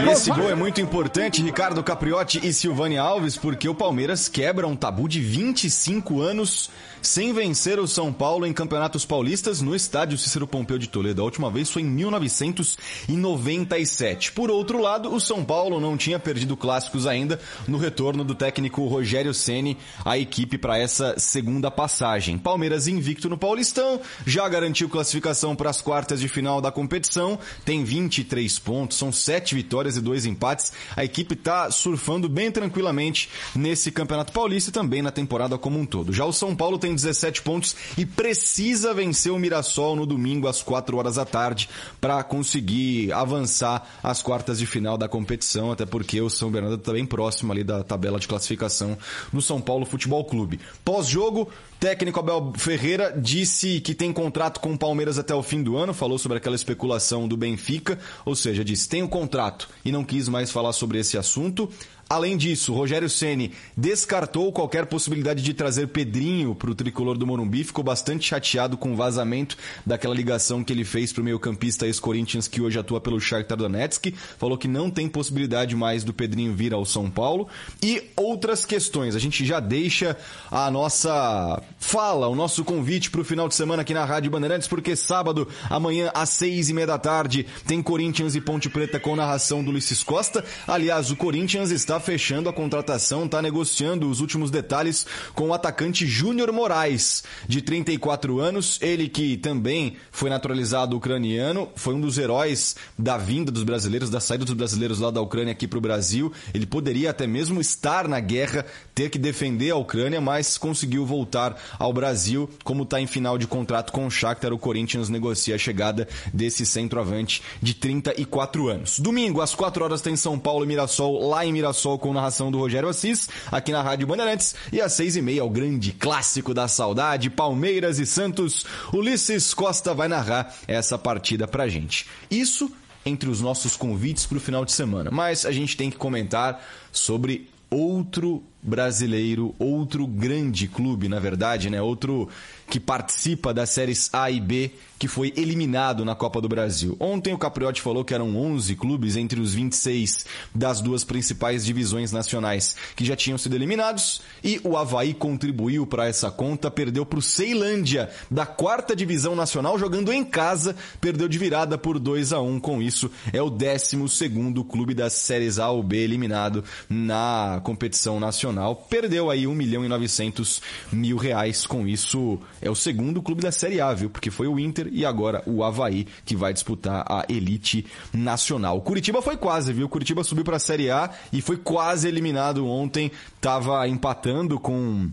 E 0.04 0.10
esse 0.10 0.30
gol 0.30 0.50
é 0.50 0.54
muito 0.54 0.80
importante, 0.80 1.42
Ricardo 1.42 1.82
Capriotti 1.82 2.46
e 2.46 2.52
Silvane 2.52 2.98
Alves, 2.98 3.36
porque 3.36 3.68
o 3.68 3.74
Palmeiras 3.74 4.28
quebra 4.28 4.66
um 4.66 4.76
tabu 4.76 5.08
de 5.08 5.20
25 5.20 6.20
anos 6.20 6.70
sem 7.06 7.32
vencer 7.32 7.78
o 7.78 7.86
São 7.86 8.12
Paulo 8.12 8.44
em 8.44 8.52
campeonatos 8.52 9.06
paulistas 9.06 9.62
no 9.62 9.76
estádio 9.76 10.18
Cícero 10.18 10.44
Pompeu 10.44 10.76
de 10.76 10.88
Toledo. 10.88 11.22
A 11.22 11.24
última 11.24 11.48
vez 11.48 11.70
foi 11.70 11.82
em 11.82 11.86
1997. 11.86 14.32
Por 14.32 14.50
outro 14.50 14.80
lado, 14.80 15.14
o 15.14 15.20
São 15.20 15.44
Paulo 15.44 15.78
não 15.78 15.96
tinha 15.96 16.18
perdido 16.18 16.56
clássicos 16.56 17.06
ainda 17.06 17.38
no 17.68 17.78
retorno 17.78 18.24
do 18.24 18.34
técnico 18.34 18.88
Rogério 18.88 19.32
Ceni 19.32 19.78
à 20.04 20.18
equipe 20.18 20.58
para 20.58 20.78
essa 20.78 21.16
segunda 21.16 21.70
passagem. 21.70 22.38
Palmeiras 22.38 22.88
invicto 22.88 23.28
no 23.28 23.38
Paulistão, 23.38 24.00
já 24.26 24.48
garantiu 24.48 24.88
classificação 24.88 25.54
para 25.54 25.70
as 25.70 25.80
quartas 25.80 26.18
de 26.18 26.26
final 26.26 26.60
da 26.60 26.72
competição, 26.72 27.38
tem 27.64 27.84
23 27.84 28.58
pontos, 28.58 28.98
são 28.98 29.12
7 29.12 29.54
vitórias 29.54 29.85
e 29.94 30.00
2 30.00 30.26
empates. 30.26 30.72
A 30.96 31.04
equipe 31.04 31.34
está 31.34 31.70
surfando 31.70 32.28
bem 32.28 32.50
tranquilamente 32.50 33.28
nesse 33.54 33.90
Campeonato 33.92 34.32
Paulista 34.32 34.70
e 34.70 34.72
também 34.72 35.02
na 35.02 35.10
temporada 35.10 35.58
como 35.58 35.78
um 35.78 35.84
todo. 35.84 36.12
Já 36.12 36.24
o 36.24 36.32
São 36.32 36.56
Paulo 36.56 36.78
tem 36.78 36.94
17 36.94 37.42
pontos 37.42 37.76
e 37.96 38.06
precisa 38.06 38.94
vencer 38.94 39.30
o 39.30 39.38
Mirassol 39.38 39.94
no 39.94 40.06
domingo 40.06 40.48
às 40.48 40.62
4 40.62 40.96
horas 40.96 41.16
da 41.16 41.24
tarde 41.24 41.68
para 42.00 42.24
conseguir 42.24 43.12
avançar 43.12 43.86
às 44.02 44.22
quartas 44.22 44.58
de 44.58 44.66
final 44.66 44.96
da 44.96 45.08
competição, 45.08 45.70
até 45.70 45.84
porque 45.84 46.20
o 46.20 46.30
São 46.30 46.50
Bernardo 46.50 46.76
está 46.76 46.92
bem 46.92 47.04
próximo 47.04 47.52
ali 47.52 47.62
da 47.62 47.84
tabela 47.84 48.18
de 48.18 48.26
classificação 48.26 48.96
do 49.32 49.42
São 49.42 49.60
Paulo 49.60 49.84
Futebol 49.84 50.24
Clube. 50.24 50.58
Pós-jogo, 50.84 51.50
Técnico 51.78 52.20
Abel 52.20 52.52
Ferreira 52.56 53.14
disse 53.16 53.80
que 53.80 53.94
tem 53.94 54.12
contrato 54.12 54.60
com 54.60 54.72
o 54.72 54.78
Palmeiras 54.78 55.18
até 55.18 55.34
o 55.34 55.42
fim 55.42 55.62
do 55.62 55.76
ano, 55.76 55.92
falou 55.92 56.18
sobre 56.18 56.38
aquela 56.38 56.56
especulação 56.56 57.28
do 57.28 57.36
Benfica, 57.36 57.98
ou 58.24 58.34
seja, 58.34 58.64
disse 58.64 58.88
tem 58.88 59.02
o 59.02 59.08
contrato 59.08 59.68
e 59.84 59.92
não 59.92 60.04
quis 60.04 60.28
mais 60.28 60.50
falar 60.50 60.72
sobre 60.72 60.98
esse 60.98 61.16
assunto. 61.16 61.70
Além 62.08 62.36
disso, 62.36 62.72
Rogério 62.72 63.10
Ceni 63.10 63.50
descartou 63.76 64.52
qualquer 64.52 64.86
possibilidade 64.86 65.42
de 65.42 65.52
trazer 65.52 65.88
Pedrinho 65.88 66.54
para 66.54 66.70
o 66.70 66.74
tricolor 66.74 67.18
do 67.18 67.26
Morumbi, 67.26 67.64
ficou 67.64 67.82
bastante 67.82 68.28
chateado 68.28 68.76
com 68.76 68.92
o 68.92 68.96
vazamento 68.96 69.56
daquela 69.84 70.14
ligação 70.14 70.62
que 70.62 70.72
ele 70.72 70.84
fez 70.84 71.12
para 71.12 71.20
o 71.20 71.24
meio-campista 71.24 71.84
ex-Corinthians 71.84 72.46
que 72.46 72.62
hoje 72.62 72.78
atua 72.78 73.00
pelo 73.00 73.20
Shakhtar 73.20 73.58
Donetsk, 73.58 74.14
falou 74.38 74.56
que 74.56 74.68
não 74.68 74.88
tem 74.88 75.08
possibilidade 75.08 75.74
mais 75.74 76.04
do 76.04 76.14
Pedrinho 76.14 76.54
vir 76.54 76.72
ao 76.72 76.84
São 76.84 77.10
Paulo 77.10 77.48
e 77.82 78.00
outras 78.14 78.64
questões. 78.64 79.16
A 79.16 79.18
gente 79.18 79.44
já 79.44 79.58
deixa 79.58 80.16
a 80.48 80.70
nossa 80.70 81.60
fala, 81.76 82.28
o 82.28 82.36
nosso 82.36 82.64
convite 82.64 83.10
para 83.10 83.20
o 83.20 83.24
final 83.24 83.48
de 83.48 83.56
semana 83.56 83.82
aqui 83.82 83.92
na 83.92 84.04
Rádio 84.04 84.30
Bandeirantes, 84.30 84.68
porque 84.68 84.94
sábado, 84.94 85.48
amanhã 85.68 86.12
às 86.14 86.30
seis 86.30 86.68
e 86.68 86.72
meia 86.72 86.86
da 86.86 86.98
tarde, 86.98 87.46
tem 87.66 87.82
Corinthians 87.82 88.36
e 88.36 88.40
Ponte 88.40 88.68
Preta 88.68 89.00
com 89.00 89.16
narração 89.16 89.64
do 89.64 89.72
Ulisses 89.72 90.04
Costa. 90.04 90.44
Aliás, 90.68 91.10
o 91.10 91.16
Corinthians 91.16 91.72
está 91.72 91.95
fechando 92.00 92.48
a 92.48 92.52
contratação, 92.52 93.24
está 93.24 93.40
negociando 93.40 94.08
os 94.08 94.20
últimos 94.20 94.50
detalhes 94.50 95.06
com 95.34 95.48
o 95.48 95.54
atacante 95.54 96.06
Júnior 96.06 96.52
Moraes, 96.52 97.24
de 97.48 97.60
34 97.60 98.40
anos, 98.40 98.78
ele 98.80 99.08
que 99.08 99.36
também 99.36 99.96
foi 100.10 100.30
naturalizado 100.30 100.96
ucraniano, 100.96 101.68
foi 101.76 101.94
um 101.94 102.00
dos 102.00 102.18
heróis 102.18 102.76
da 102.98 103.16
vinda 103.16 103.50
dos 103.50 103.62
brasileiros, 103.62 104.10
da 104.10 104.20
saída 104.20 104.44
dos 104.44 104.54
brasileiros 104.54 105.00
lá 105.00 105.10
da 105.10 105.20
Ucrânia 105.20 105.52
aqui 105.52 105.66
para 105.66 105.78
o 105.78 105.82
Brasil. 105.82 106.32
Ele 106.52 106.66
poderia 106.66 107.10
até 107.10 107.26
mesmo 107.26 107.60
estar 107.60 108.08
na 108.08 108.20
guerra, 108.20 108.64
ter 108.94 109.10
que 109.10 109.18
defender 109.18 109.70
a 109.70 109.76
Ucrânia, 109.76 110.20
mas 110.20 110.58
conseguiu 110.58 111.06
voltar 111.06 111.56
ao 111.78 111.92
Brasil. 111.92 112.48
Como 112.64 112.82
está 112.82 113.00
em 113.00 113.06
final 113.06 113.38
de 113.38 113.46
contrato 113.46 113.92
com 113.92 114.06
o 114.06 114.10
Shakhtar, 114.10 114.52
o 114.52 114.58
Corinthians 114.58 115.08
negocia 115.08 115.54
a 115.54 115.58
chegada 115.58 116.08
desse 116.32 116.66
centroavante 116.66 117.42
de 117.62 117.74
34 117.74 118.68
anos. 118.68 118.98
Domingo, 118.98 119.40
às 119.40 119.54
4 119.54 119.84
horas, 119.84 120.00
tem 120.00 120.16
São 120.16 120.38
Paulo 120.38 120.64
e 120.64 120.68
Mirassol, 120.68 121.28
lá 121.28 121.44
em 121.46 121.52
Mirassol 121.52 121.85
com 121.98 122.12
narração 122.12 122.50
do 122.50 122.58
Rogério 122.58 122.88
Assis, 122.88 123.28
aqui 123.52 123.70
na 123.70 123.82
Rádio 123.82 124.06
Bandeirantes. 124.06 124.54
E 124.72 124.80
às 124.80 124.92
seis 124.94 125.14
e 125.14 125.22
meia, 125.22 125.44
o 125.44 125.50
grande 125.50 125.92
clássico 125.92 126.52
da 126.52 126.66
saudade, 126.66 127.30
Palmeiras 127.30 127.98
e 127.98 128.06
Santos. 128.06 128.64
Ulisses 128.92 129.54
Costa 129.54 129.94
vai 129.94 130.08
narrar 130.08 130.54
essa 130.66 130.98
partida 130.98 131.46
pra 131.46 131.68
gente. 131.68 132.06
Isso 132.30 132.70
entre 133.04 133.30
os 133.30 133.40
nossos 133.40 133.76
convites 133.76 134.26
para 134.26 134.38
o 134.38 134.40
final 134.40 134.64
de 134.64 134.72
semana. 134.72 135.10
Mas 135.12 135.46
a 135.46 135.52
gente 135.52 135.76
tem 135.76 135.90
que 135.90 135.96
comentar 135.96 136.60
sobre 136.90 137.48
outro 137.70 138.42
brasileiro, 138.66 139.54
outro 139.58 140.06
grande 140.06 140.66
clube, 140.66 141.08
na 141.08 141.20
verdade, 141.20 141.70
né? 141.70 141.80
Outro 141.80 142.28
que 142.68 142.80
participa 142.80 143.54
das 143.54 143.70
séries 143.70 144.10
A 144.12 144.30
e 144.30 144.40
B, 144.40 144.72
que 144.98 145.06
foi 145.06 145.32
eliminado 145.36 146.04
na 146.04 146.14
Copa 146.14 146.40
do 146.40 146.48
Brasil. 146.48 146.96
Ontem 146.98 147.32
o 147.32 147.38
Capriotti 147.38 147.80
falou 147.80 148.04
que 148.04 148.14
eram 148.14 148.36
11 148.36 148.74
clubes 148.76 149.16
entre 149.16 149.40
os 149.40 149.54
26 149.54 150.26
das 150.54 150.80
duas 150.80 151.04
principais 151.04 151.64
divisões 151.64 152.12
nacionais 152.12 152.74
que 152.96 153.04
já 153.04 153.14
tinham 153.14 153.38
sido 153.38 153.54
eliminados 153.54 154.22
e 154.42 154.60
o 154.64 154.76
Havaí 154.76 155.14
contribuiu 155.14 155.86
para 155.86 156.08
essa 156.08 156.30
conta, 156.30 156.70
perdeu 156.70 157.04
para 157.06 157.18
o 157.18 157.22
Ceilândia 157.22 158.10
da 158.30 158.46
quarta 158.46 158.96
divisão 158.96 159.36
nacional 159.36 159.78
jogando 159.78 160.12
em 160.12 160.24
casa, 160.24 160.74
perdeu 161.00 161.28
de 161.28 161.38
virada 161.38 161.78
por 161.78 161.98
2 161.98 162.32
a 162.32 162.40
1 162.40 162.58
com 162.58 162.82
isso 162.82 163.10
é 163.32 163.40
o 163.40 163.50
12 163.50 164.08
segundo 164.08 164.64
clube 164.64 164.94
das 164.94 165.12
séries 165.12 165.58
A 165.58 165.70
ou 165.70 165.82
B 165.82 165.98
eliminado 165.98 166.64
na 166.88 167.60
competição 167.62 168.18
nacional. 168.18 168.55
Perdeu 168.74 169.30
aí 169.30 169.46
1 169.46 169.54
milhão 169.54 169.84
e 169.84 169.88
900 169.88 170.62
mil 170.92 171.16
reais 171.16 171.66
com 171.66 171.86
isso 171.86 172.38
é 172.60 172.70
o 172.70 172.74
segundo 172.74 173.22
clube 173.22 173.42
da 173.42 173.52
Série 173.52 173.80
A, 173.80 173.92
viu? 173.92 174.10
Porque 174.10 174.30
foi 174.30 174.46
o 174.46 174.58
Inter 174.58 174.88
e 174.90 175.04
agora 175.04 175.42
o 175.46 175.62
Havaí 175.62 176.06
que 176.24 176.36
vai 176.36 176.52
disputar 176.52 177.04
a 177.08 177.24
elite 177.28 177.86
nacional. 178.12 178.80
Curitiba 178.80 179.20
foi 179.22 179.36
quase, 179.36 179.72
viu? 179.72 179.88
Curitiba 179.88 180.24
subiu 180.24 180.44
para 180.44 180.56
a 180.56 180.60
Série 180.60 180.90
A 180.90 181.10
e 181.32 181.40
foi 181.40 181.56
quase 181.56 182.08
eliminado 182.08 182.66
ontem. 182.66 183.10
Tava 183.40 183.86
empatando 183.88 184.58
com 184.58 185.10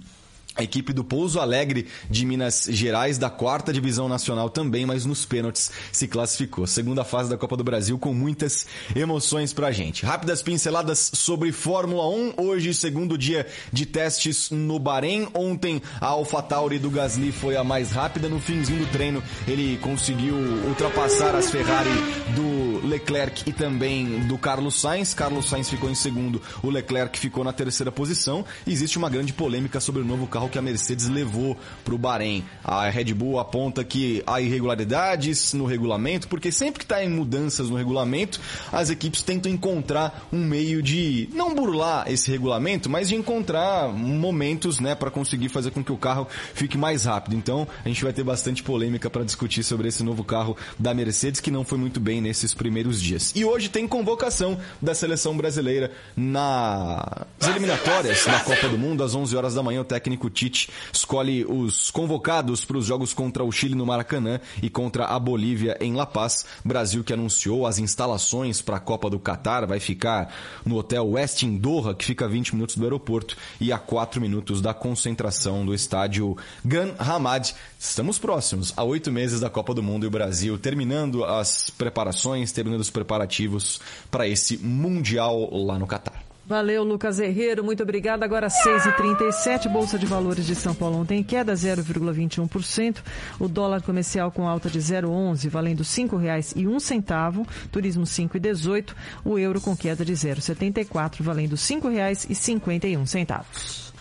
a 0.55 0.63
equipe 0.63 0.93
do 0.93 1.03
Pouso 1.03 1.39
Alegre 1.39 1.87
de 2.09 2.25
Minas 2.25 2.67
Gerais, 2.69 3.17
da 3.17 3.29
quarta 3.29 3.73
divisão 3.73 4.07
nacional 4.07 4.49
também, 4.49 4.85
mas 4.85 5.05
nos 5.05 5.25
pênaltis 5.25 5.71
se 5.91 6.07
classificou. 6.07 6.67
Segunda 6.67 7.03
fase 7.03 7.29
da 7.29 7.37
Copa 7.37 7.57
do 7.57 7.63
Brasil 7.63 7.97
com 7.97 8.13
muitas 8.13 8.65
emoções 8.95 9.53
pra 9.53 9.71
gente. 9.71 10.05
Rápidas 10.05 10.41
pinceladas 10.41 11.11
sobre 11.13 11.51
Fórmula 11.51 12.07
1. 12.07 12.33
Hoje, 12.37 12.73
segundo 12.73 13.17
dia 13.17 13.47
de 13.71 13.85
testes 13.85 14.51
no 14.51 14.77
Bahrein. 14.77 15.27
Ontem, 15.33 15.81
a 15.99 16.07
AlphaTauri 16.07 16.77
do 16.77 16.89
Gasly 16.89 17.31
foi 17.31 17.55
a 17.55 17.63
mais 17.63 17.91
rápida. 17.91 18.29
No 18.29 18.39
finzinho 18.39 18.85
do 18.85 18.91
treino, 18.91 19.23
ele 19.47 19.77
conseguiu 19.77 20.35
ultrapassar 20.67 21.35
as 21.35 21.49
Ferrari 21.49 21.89
do 22.35 22.87
Leclerc 22.87 23.49
e 23.49 23.53
também 23.53 24.27
do 24.27 24.37
Carlos 24.37 24.79
Sainz. 24.79 25.13
Carlos 25.13 25.49
Sainz 25.49 25.69
ficou 25.69 25.89
em 25.89 25.95
segundo, 25.95 26.41
o 26.61 26.69
Leclerc 26.69 27.17
ficou 27.17 27.43
na 27.43 27.53
terceira 27.53 27.91
posição. 27.91 28.43
Existe 28.67 28.97
uma 28.97 29.09
grande 29.09 29.33
polêmica 29.33 29.79
sobre 29.79 30.01
o 30.01 30.05
novo 30.05 30.27
carro 30.27 30.42
carro 30.43 30.49
que 30.49 30.59
a 30.59 30.61
Mercedes 30.61 31.07
levou 31.07 31.57
para 31.83 31.93
o 31.93 31.97
Bahrein. 31.97 32.43
A 32.63 32.89
Red 32.89 33.13
Bull 33.13 33.39
aponta 33.39 33.83
que 33.83 34.23
há 34.25 34.41
irregularidades 34.41 35.53
no 35.53 35.65
regulamento, 35.65 36.27
porque 36.27 36.51
sempre 36.51 36.79
que 36.79 36.85
está 36.85 37.03
em 37.03 37.09
mudanças 37.09 37.69
no 37.69 37.75
regulamento, 37.75 38.39
as 38.71 38.89
equipes 38.89 39.21
tentam 39.21 39.51
encontrar 39.51 40.27
um 40.31 40.43
meio 40.43 40.81
de 40.81 41.29
não 41.33 41.53
burlar 41.53 42.05
esse 42.11 42.29
regulamento, 42.31 42.89
mas 42.89 43.09
de 43.09 43.15
encontrar 43.15 43.89
momentos 43.89 44.79
né, 44.79 44.95
para 44.95 45.11
conseguir 45.11 45.49
fazer 45.49 45.71
com 45.71 45.83
que 45.83 45.91
o 45.91 45.97
carro 45.97 46.27
fique 46.53 46.77
mais 46.77 47.05
rápido. 47.05 47.35
Então 47.35 47.67
a 47.83 47.87
gente 47.87 48.03
vai 48.03 48.13
ter 48.13 48.23
bastante 48.23 48.63
polêmica 48.63 49.09
para 49.09 49.23
discutir 49.23 49.63
sobre 49.63 49.87
esse 49.87 50.03
novo 50.03 50.23
carro 50.23 50.57
da 50.77 50.93
Mercedes, 50.93 51.39
que 51.39 51.51
não 51.51 51.63
foi 51.63 51.77
muito 51.77 51.99
bem 51.99 52.21
nesses 52.21 52.53
primeiros 52.53 53.01
dias. 53.01 53.31
E 53.35 53.45
hoje 53.45 53.69
tem 53.69 53.87
convocação 53.87 54.57
da 54.81 54.93
seleção 54.93 55.35
brasileira 55.35 55.91
nas 56.15 57.25
eliminatórias 57.47 58.25
da 58.25 58.39
Copa 58.39 58.67
do 58.67 58.77
Mundo, 58.77 59.03
às 59.03 59.15
11 59.15 59.35
horas 59.35 59.53
da 59.53 59.63
manhã. 59.63 59.81
O 59.81 59.85
técnico 59.85 60.29
Tite 60.33 60.69
escolhe 60.91 61.45
os 61.45 61.89
convocados 61.91 62.65
para 62.65 62.77
os 62.77 62.85
jogos 62.85 63.13
contra 63.13 63.43
o 63.43 63.51
Chile 63.51 63.75
no 63.75 63.85
Maracanã 63.85 64.39
e 64.61 64.69
contra 64.69 65.05
a 65.05 65.19
Bolívia 65.19 65.77
em 65.79 65.93
La 65.93 66.05
Paz. 66.05 66.45
Brasil 66.65 67.03
que 67.03 67.13
anunciou 67.13 67.65
as 67.65 67.79
instalações 67.79 68.61
para 68.61 68.77
a 68.77 68.79
Copa 68.79 69.09
do 69.09 69.19
Catar 69.19 69.65
vai 69.65 69.79
ficar 69.79 70.33
no 70.65 70.77
hotel 70.77 71.11
West 71.11 71.43
Doha, 71.43 71.93
que 71.93 72.05
fica 72.05 72.25
a 72.25 72.27
20 72.27 72.55
minutos 72.55 72.75
do 72.75 72.83
aeroporto 72.83 73.37
e 73.59 73.71
a 73.71 73.77
4 73.77 74.19
minutos 74.19 74.61
da 74.61 74.73
concentração 74.73 75.65
do 75.65 75.73
estádio 75.73 76.35
Gan 76.65 76.93
Hamad. 76.97 77.53
Estamos 77.79 78.17
próximos 78.17 78.73
a 78.75 78.83
oito 78.83 79.11
meses 79.11 79.39
da 79.39 79.49
Copa 79.49 79.73
do 79.73 79.83
Mundo 79.83 80.05
e 80.05 80.07
o 80.07 80.11
Brasil 80.11 80.57
terminando 80.57 81.23
as 81.23 81.69
preparações, 81.69 82.51
terminando 82.51 82.81
os 82.81 82.89
preparativos 82.89 83.79
para 84.09 84.27
esse 84.27 84.57
Mundial 84.57 85.49
lá 85.51 85.77
no 85.77 85.87
Catar. 85.87 86.32
Valeu, 86.45 86.83
Lucas 86.83 87.19
Herreiro. 87.19 87.63
Muito 87.63 87.83
obrigado. 87.83 88.23
Agora 88.23 88.47
6h37, 88.47 89.69
Bolsa 89.69 89.97
de 89.97 90.05
Valores 90.05 90.45
de 90.45 90.55
São 90.55 90.75
Paulo 90.75 90.99
ontem 90.99 91.23
queda 91.23 91.53
0,21%. 91.53 92.97
O 93.39 93.47
dólar 93.47 93.81
comercial 93.81 94.29
com 94.29 94.45
alta 94.47 94.69
de 94.69 94.79
0,11, 94.79 95.49
valendo 95.49 95.79
R$ 95.79 95.85
5,01. 95.85 97.47
Turismo 97.71 98.03
5,18. 98.03 98.93
O 99.23 99.39
euro 99.39 99.61
com 99.61 99.75
queda 99.75 100.03
de 100.03 100.13
0,74, 100.13 101.21
valendo 101.21 101.51
R$ 101.51 101.57
5,51. 101.57 103.93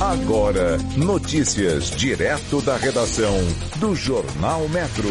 Agora, 0.00 0.76
notícias 0.96 1.90
direto 1.90 2.60
da 2.60 2.76
redação 2.76 3.34
do 3.76 3.94
Jornal 3.94 4.68
Metro. 4.68 5.08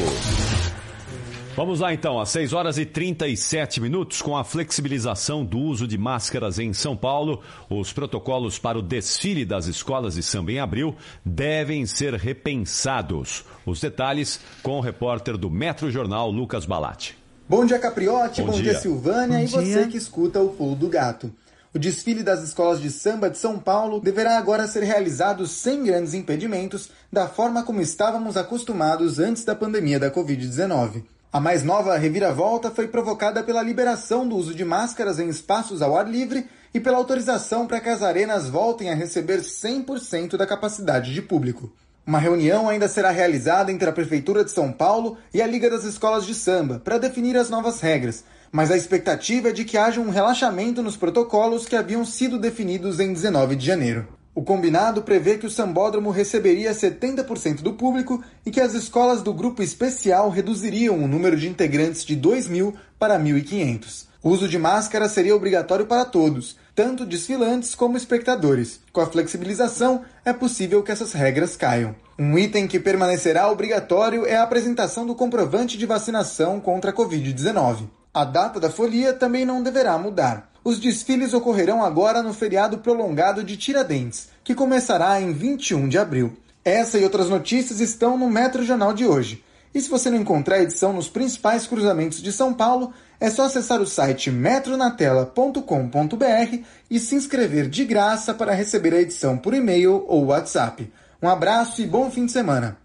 Vamos 1.56 1.80
lá 1.80 1.94
então, 1.94 2.20
às 2.20 2.28
6 2.32 2.52
horas 2.52 2.78
e 2.78 2.86
37 2.86 3.80
minutos, 3.80 4.22
com 4.22 4.36
a 4.36 4.44
flexibilização 4.44 5.46
do 5.46 5.58
uso 5.58 5.88
de 5.88 5.98
máscaras 5.98 6.60
em 6.60 6.74
São 6.74 6.98
Paulo, 6.98 7.42
os 7.70 7.94
protocolos 7.94 8.60
para 8.60 8.78
o 8.78 8.82
desfile 8.82 9.46
das 9.46 9.66
escolas 9.66 10.16
de 10.16 10.22
samba 10.22 10.52
em 10.52 10.60
abril 10.60 10.94
devem 11.24 11.86
ser 11.86 12.14
repensados. 12.16 13.46
Os 13.66 13.80
detalhes 13.80 14.42
com 14.62 14.80
o 14.80 14.82
repórter 14.82 15.38
do 15.38 15.50
Metro 15.50 15.90
Jornal, 15.90 16.30
Lucas 16.30 16.66
Balatti. 16.66 17.18
Bom 17.48 17.66
dia, 17.66 17.80
Capriotti. 17.80 18.42
Bom, 18.42 18.48
Bom 18.48 18.54
dia, 18.56 18.72
dia. 18.72 18.80
Silvânia. 18.82 19.38
Bom 19.38 19.44
e 19.46 19.48
você 19.48 19.64
dia. 19.64 19.88
que 19.88 19.96
escuta 19.96 20.42
o 20.42 20.50
Pulo 20.50 20.76
do 20.76 20.90
Gato. 20.90 21.32
O 21.74 21.80
desfile 21.80 22.22
das 22.22 22.44
escolas 22.44 22.82
de 22.82 22.92
samba 22.92 23.30
de 23.30 23.38
São 23.38 23.58
Paulo 23.60 24.02
deverá 24.02 24.38
agora 24.38 24.68
ser 24.68 24.84
realizado 24.84 25.48
sem 25.48 25.86
grandes 25.86 26.14
impedimentos, 26.14 26.90
da 27.10 27.30
forma 27.30 27.64
como 27.64 27.80
estávamos 27.80 28.36
acostumados 28.36 29.20
antes 29.20 29.46
da 29.46 29.56
pandemia 29.56 29.98
da 29.98 30.12
Covid-19. 30.12 31.15
A 31.36 31.40
mais 31.42 31.66
nova 31.66 31.98
reviravolta 31.98 32.72
foi 32.72 32.88
provocada 32.88 33.44
pela 33.44 33.62
liberação 33.62 34.26
do 34.26 34.38
uso 34.38 34.56
de 34.56 34.64
máscaras 34.64 35.20
em 35.20 35.28
espaços 35.28 35.82
ao 35.82 35.98
ar 35.98 36.10
livre 36.10 36.48
e 36.74 36.80
pela 36.80 36.96
autorização 36.96 37.68
para 37.68 37.82
que 37.82 37.90
as 37.90 38.02
arenas 38.02 38.48
voltem 38.48 38.90
a 38.90 38.96
receber 38.96 39.42
100% 39.42 40.38
da 40.38 40.48
capacidade 40.48 41.14
de 41.14 41.22
público. 41.22 41.74
Uma 42.08 42.20
reunião 42.20 42.70
ainda 42.70 42.88
será 42.88 43.12
realizada 43.12 43.70
entre 43.70 43.90
a 43.90 43.92
Prefeitura 43.92 44.46
de 44.46 44.52
São 44.52 44.72
Paulo 44.72 45.18
e 45.34 45.42
a 45.42 45.46
Liga 45.46 45.70
das 45.70 45.84
Escolas 45.84 46.26
de 46.26 46.34
Samba 46.34 46.82
para 46.82 46.98
definir 46.98 47.36
as 47.36 47.50
novas 47.50 47.82
regras, 47.82 48.24
mas 48.50 48.72
a 48.72 48.78
expectativa 48.78 49.50
é 49.50 49.52
de 49.52 49.66
que 49.66 49.78
haja 49.78 50.00
um 50.00 50.12
relaxamento 50.12 50.82
nos 50.82 50.96
protocolos 50.96 51.66
que 51.66 51.76
haviam 51.76 52.06
sido 52.06 52.40
definidos 52.40 52.98
em 53.02 53.12
19 53.12 53.58
de 53.58 53.66
janeiro. 53.66 54.08
O 54.36 54.44
combinado 54.44 55.02
prevê 55.02 55.38
que 55.38 55.46
o 55.46 55.50
sambódromo 55.50 56.12
receberia 56.12 56.74
70% 56.74 57.62
do 57.62 57.72
público 57.72 58.22
e 58.46 58.52
que 58.52 58.60
as 58.60 58.74
escolas 58.74 59.22
do 59.22 59.34
grupo 59.34 59.64
especial 59.64 60.30
reduziriam 60.30 61.02
o 61.02 61.08
número 61.08 61.38
de 61.38 61.48
integrantes 61.48 62.04
de 62.04 62.18
2 62.18 62.50
mil 62.50 62.76
para 63.00 63.18
1.500. 63.18 64.08
O 64.22 64.30
uso 64.30 64.50
de 64.50 64.58
máscara 64.58 65.08
seria 65.08 65.34
obrigatório 65.34 65.86
para 65.86 66.04
todos, 66.04 66.58
tanto 66.76 67.06
desfilantes 67.06 67.74
como 67.74 67.96
espectadores. 67.96 68.82
Com 68.92 69.00
a 69.00 69.06
flexibilização, 69.06 70.02
é 70.26 70.34
possível 70.34 70.84
que 70.84 70.92
essas 70.92 71.14
regras 71.14 71.56
caiam. 71.56 71.96
Um 72.20 72.38
item 72.38 72.68
que 72.68 72.78
permanecerá 72.78 73.50
obrigatório 73.50 74.26
é 74.26 74.36
a 74.36 74.44
apresentação 74.44 75.06
do 75.06 75.16
comprovante 75.16 75.78
de 75.78 75.86
vacinação 75.86 76.60
contra 76.60 76.92
a 76.92 76.94
Covid-19. 76.94 77.88
A 78.14 78.26
data 78.26 78.60
da 78.60 78.70
folia 78.70 79.14
também 79.14 79.46
não 79.46 79.64
deverá 79.64 79.98
mudar. 79.98 80.55
Os 80.66 80.80
desfiles 80.80 81.34
ocorrerão 81.36 81.86
agora 81.86 82.24
no 82.24 82.34
feriado 82.34 82.80
prolongado 82.80 83.44
de 83.44 83.56
Tiradentes, 83.56 84.30
que 84.44 84.56
começará 84.56 85.22
em 85.22 85.32
21 85.32 85.88
de 85.88 86.00
abril. 86.00 86.36
Essa 86.64 86.98
e 86.98 87.04
outras 87.04 87.30
notícias 87.30 87.80
estão 87.80 88.18
no 88.18 88.28
Metro 88.28 88.66
Jornal 88.66 88.92
de 88.92 89.06
hoje. 89.06 89.44
E 89.76 89.80
se 89.80 89.88
você 89.88 90.10
não 90.10 90.18
encontrar 90.18 90.56
a 90.56 90.64
edição 90.64 90.92
nos 90.92 91.08
principais 91.08 91.68
cruzamentos 91.68 92.20
de 92.20 92.32
São 92.32 92.52
Paulo, 92.52 92.92
é 93.20 93.30
só 93.30 93.44
acessar 93.44 93.80
o 93.80 93.86
site 93.86 94.32
metronatela.com.br 94.32 96.58
e 96.90 97.00
se 97.00 97.14
inscrever 97.14 97.70
de 97.70 97.86
graça 97.86 98.34
para 98.34 98.56
receber 98.56 98.96
a 98.96 99.02
edição 99.02 99.38
por 99.38 99.54
e-mail 99.54 100.04
ou 100.08 100.26
WhatsApp. 100.26 100.92
Um 101.22 101.30
abraço 101.30 101.80
e 101.80 101.86
bom 101.86 102.10
fim 102.10 102.26
de 102.26 102.32
semana. 102.32 102.76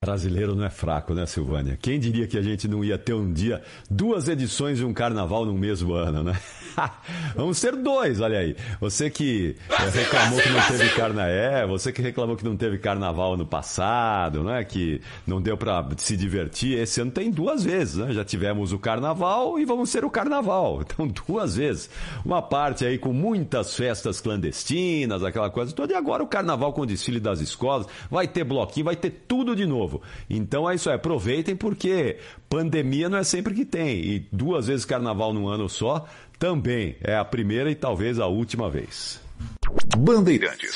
Brasileiro 0.00 0.54
não 0.54 0.64
é 0.64 0.70
fraco, 0.70 1.12
né, 1.12 1.26
Silvânia? 1.26 1.76
Quem 1.82 1.98
diria 1.98 2.24
que 2.28 2.38
a 2.38 2.42
gente 2.42 2.68
não 2.68 2.84
ia 2.84 2.96
ter 2.96 3.14
um 3.14 3.32
dia 3.32 3.60
duas 3.90 4.28
edições 4.28 4.78
de 4.78 4.84
um 4.84 4.94
carnaval 4.94 5.44
no 5.44 5.52
mesmo 5.52 5.92
ano, 5.92 6.22
né? 6.22 6.38
Vamos 7.34 7.60
ter 7.60 7.74
dois, 7.74 8.20
olha 8.20 8.38
aí. 8.38 8.54
Você 8.80 9.10
que 9.10 9.56
eh, 9.68 9.90
reclamou 9.92 10.40
que 10.40 10.48
não 10.50 10.62
teve 10.68 10.88
carnaé, 10.90 11.66
você 11.66 11.92
que 11.92 12.00
reclamou 12.00 12.36
que 12.36 12.44
não 12.44 12.56
teve 12.56 12.78
carnaval 12.78 13.34
ano 13.34 13.44
passado, 13.44 14.44
né? 14.44 14.62
Que 14.62 15.00
não 15.26 15.42
deu 15.42 15.56
para 15.56 15.84
se 15.96 16.16
divertir. 16.16 16.78
Esse 16.78 17.00
ano 17.00 17.10
tem 17.10 17.28
duas 17.28 17.64
vezes, 17.64 17.96
né? 17.96 18.12
Já 18.12 18.24
tivemos 18.24 18.72
o 18.72 18.78
carnaval 18.78 19.58
e 19.58 19.64
vamos 19.64 19.90
ter 19.90 20.04
o 20.04 20.10
carnaval. 20.10 20.82
Então, 20.88 21.06
duas 21.26 21.56
vezes. 21.56 21.90
Uma 22.24 22.40
parte 22.40 22.84
aí 22.84 22.98
com 22.98 23.12
muitas 23.12 23.74
festas 23.74 24.20
clandestinas, 24.20 25.22
aquela 25.22 25.50
coisa 25.50 25.72
toda. 25.72 25.92
E 25.92 25.96
agora 25.96 26.22
o 26.22 26.26
carnaval 26.26 26.72
com 26.72 26.82
o 26.82 26.86
desfile 26.86 27.20
das 27.20 27.40
escolas. 27.40 27.86
Vai 28.10 28.26
ter 28.26 28.42
bloquinho, 28.42 28.86
vai 28.86 28.96
ter 28.96 29.10
tudo 29.26 29.54
de 29.54 29.66
novo. 29.66 29.87
Então 30.28 30.68
é 30.68 30.74
isso 30.74 30.88
aí. 30.88 30.96
Aproveitem 30.96 31.56
porque 31.56 32.18
pandemia 32.48 33.08
não 33.08 33.18
é 33.18 33.24
sempre 33.24 33.54
que 33.54 33.64
tem. 33.64 34.00
E 34.00 34.26
duas 34.32 34.66
vezes 34.66 34.84
carnaval 34.84 35.32
num 35.32 35.48
ano 35.48 35.68
só 35.68 36.06
também 36.38 36.96
é 37.02 37.16
a 37.16 37.24
primeira 37.24 37.70
e 37.70 37.74
talvez 37.74 38.18
a 38.20 38.26
última 38.26 38.70
vez. 38.70 39.20
Bandeirantes. 39.96 40.72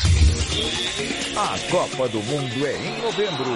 A 1.36 1.70
Copa 1.70 2.08
do 2.08 2.20
Mundo 2.22 2.66
é 2.66 2.76
em 2.76 3.02
novembro. 3.02 3.50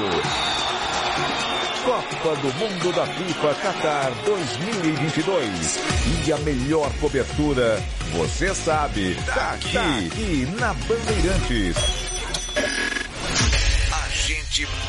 Copa 1.84 2.36
do 2.40 2.52
Mundo 2.54 2.92
da 2.94 3.06
FIFA 3.06 3.54
Qatar 3.54 4.12
2022. 4.24 5.78
E 6.26 6.32
a 6.32 6.38
melhor 6.38 6.92
cobertura, 7.00 7.80
você 8.12 8.54
sabe, 8.54 9.14
tá 9.26 9.52
aqui, 9.52 9.72
tá 9.72 9.98
aqui 9.98 10.48
na 10.58 10.74
Bandeirantes. 10.74 12.06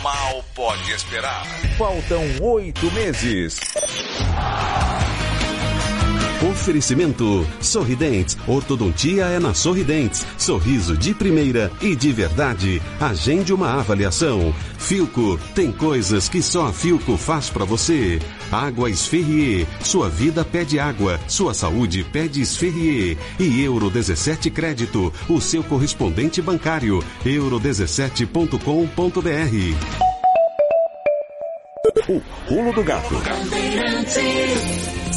Mal 0.02 0.46
pode 0.56 0.92
esperar. 0.92 1.46
Faltam 1.78 2.24
oito 2.42 2.90
meses. 2.92 3.60
Oferecimento 6.50 7.46
Sorridentes. 7.60 8.38
Ortodontia 8.48 9.26
é 9.26 9.40
na 9.40 9.54
Sorridentes. 9.54 10.26
Sorriso 10.38 10.96
de 10.96 11.14
primeira 11.14 11.70
e 11.82 11.96
de 11.96 12.14
verdade. 12.14 12.82
Agende 13.02 13.52
uma 13.52 13.74
avaliação. 13.74 14.54
Filco. 14.78 15.38
Tem 15.54 15.72
coisas 15.72 16.30
que 16.30 16.42
só 16.42 16.68
a 16.68 16.74
Filco 16.74 17.18
faz 17.18 17.50
pra 17.50 17.66
você. 17.66 18.20
Água 18.52 18.90
Esferrier. 18.90 19.66
Sua 19.82 20.10
vida 20.10 20.44
pede 20.44 20.80
água, 20.80 21.20
sua 21.28 21.54
saúde 21.54 22.04
pede 22.04 22.42
Esferrier. 22.42 23.18
E 23.40 23.62
Euro 23.62 23.90
17 23.90 24.50
Crédito, 24.50 25.14
o 25.30 25.40
seu 25.40 25.64
correspondente 25.64 26.42
bancário. 26.42 27.02
euro17.com.br. 27.26 30.08
O 32.10 32.22
pulo 32.48 32.74
do 32.74 32.84
gato. 32.84 33.16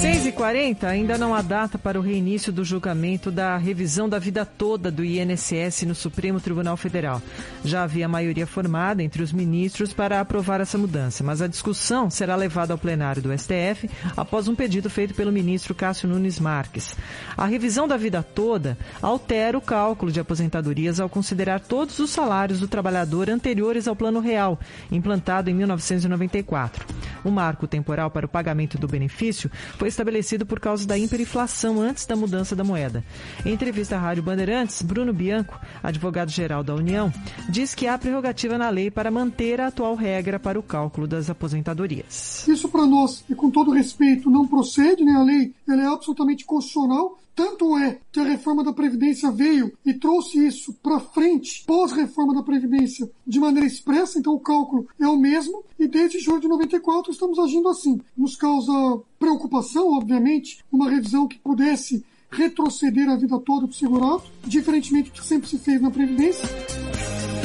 6h40, 0.01 0.85
ainda 0.85 1.19
não 1.19 1.35
há 1.35 1.43
data 1.43 1.77
para 1.77 1.99
o 1.99 2.03
reinício 2.03 2.51
do 2.51 2.65
julgamento 2.65 3.31
da 3.31 3.59
revisão 3.59 4.09
da 4.09 4.19
vida 4.19 4.47
toda 4.47 4.91
do 4.91 5.05
INSS 5.05 5.83
no 5.83 5.95
Supremo 5.95 6.41
Tribunal 6.41 6.75
Federal. 6.79 7.21
Já 7.63 7.83
havia 7.83 8.09
maioria 8.09 8.47
formada 8.47 9.03
entre 9.03 9.23
os 9.23 9.31
ministros 9.31 9.93
para 9.93 10.19
aprovar 10.19 10.59
essa 10.59 10.79
mudança, 10.79 11.23
mas 11.23 11.43
a 11.43 11.47
discussão 11.47 12.09
será 12.09 12.35
levada 12.35 12.73
ao 12.73 12.79
plenário 12.79 13.21
do 13.21 13.39
STF 13.39 13.91
após 14.17 14.49
um 14.49 14.55
pedido 14.55 14.89
feito 14.89 15.13
pelo 15.13 15.31
ministro 15.31 15.75
Cássio 15.75 16.09
Nunes 16.09 16.41
Marques. 16.41 16.97
A 17.37 17.45
revisão 17.45 17.87
da 17.87 17.99
vida 17.99 18.23
toda 18.23 18.79
altera 19.03 19.59
o 19.59 19.61
cálculo 19.61 20.11
de 20.11 20.19
aposentadorias 20.19 20.99
ao 20.99 21.11
considerar 21.11 21.61
todos 21.61 21.99
os 21.99 22.09
salários 22.09 22.61
do 22.61 22.67
trabalhador 22.67 23.29
anteriores 23.29 23.87
ao 23.87 23.95
Plano 23.95 24.21
Real, 24.21 24.59
implantado 24.91 25.51
em 25.51 25.55
1994. 25.55 26.87
O 27.23 27.31
marco 27.31 27.67
temporal 27.67 28.11
para 28.11 28.25
o 28.25 28.29
pagamento 28.31 28.79
do 28.79 28.89
benefício 28.89 29.51
foi 29.77 29.90
estabelecido 29.91 30.47
por 30.47 30.59
causa 30.59 30.87
da 30.87 30.97
hiperinflação 30.97 31.81
antes 31.81 32.07
da 32.07 32.17
mudança 32.17 32.57
da 32.57 32.65
moeda. 32.65 33.05
Em 33.45 33.53
entrevista 33.53 33.97
à 33.97 33.99
Rádio 33.99 34.23
Bandeirantes, 34.23 34.81
Bruno 34.81 35.13
Bianco, 35.13 35.61
advogado-geral 35.83 36.65
da 36.65 36.75
União, 36.75 37.13
diz 37.49 37.75
que 37.75 37.87
há 37.87 37.99
prerrogativa 37.99 38.57
na 38.57 38.71
lei 38.71 38.91
para 38.91 39.11
manter 39.11 39.61
a 39.61 39.67
atual 39.67 39.95
regra 39.95 40.41
para 40.41 40.59
o 40.59 40.63
cálculo 40.63 41.07
das 41.07 41.29
aposentadorias. 41.29 42.49
Isso 42.49 42.69
para 42.69 42.87
nós, 42.87 43.23
e 43.29 43.35
com 43.35 43.51
todo 43.51 43.71
respeito, 43.71 44.31
não 44.31 44.47
procede, 44.47 45.05
né? 45.05 45.13
A 45.13 45.23
lei 45.23 45.53
ela 45.69 45.83
é 45.83 45.87
absolutamente 45.87 46.45
constitucional. 46.45 47.19
Tanto 47.41 47.75
é 47.79 47.99
que 48.13 48.21
a 48.21 48.25
reforma 48.25 48.63
da 48.63 48.71
Previdência 48.71 49.31
veio 49.31 49.73
e 49.83 49.95
trouxe 49.95 50.47
isso 50.47 50.75
para 50.83 51.01
frente, 51.01 51.65
pós-reforma 51.67 52.35
da 52.35 52.43
Previdência, 52.43 53.11
de 53.27 53.41
maneira 53.41 53.67
expressa, 53.67 54.19
então 54.19 54.35
o 54.35 54.39
cálculo 54.39 54.87
é 55.01 55.09
o 55.09 55.17
mesmo, 55.17 55.65
e 55.79 55.89
desde 55.89 56.19
julho 56.19 56.43
de 56.43 56.49
94 56.49 57.11
estamos 57.11 57.39
agindo 57.39 57.71
assim. 57.71 57.99
Nos 58.15 58.37
causa 58.37 58.71
preocupação, 59.19 59.91
obviamente, 59.97 60.63
uma 60.71 60.91
revisão 60.91 61.27
que 61.27 61.39
pudesse 61.39 62.05
retroceder 62.31 63.09
a 63.09 63.17
vida 63.17 63.41
toda 63.41 63.67
do 63.67 63.73
segurado, 63.73 64.25
diferentemente 64.45 65.09
do 65.11 65.15
que 65.15 65.27
sempre 65.27 65.49
se 65.49 65.59
fez 65.59 65.81
na 65.81 65.91
Previdência. 65.91 66.47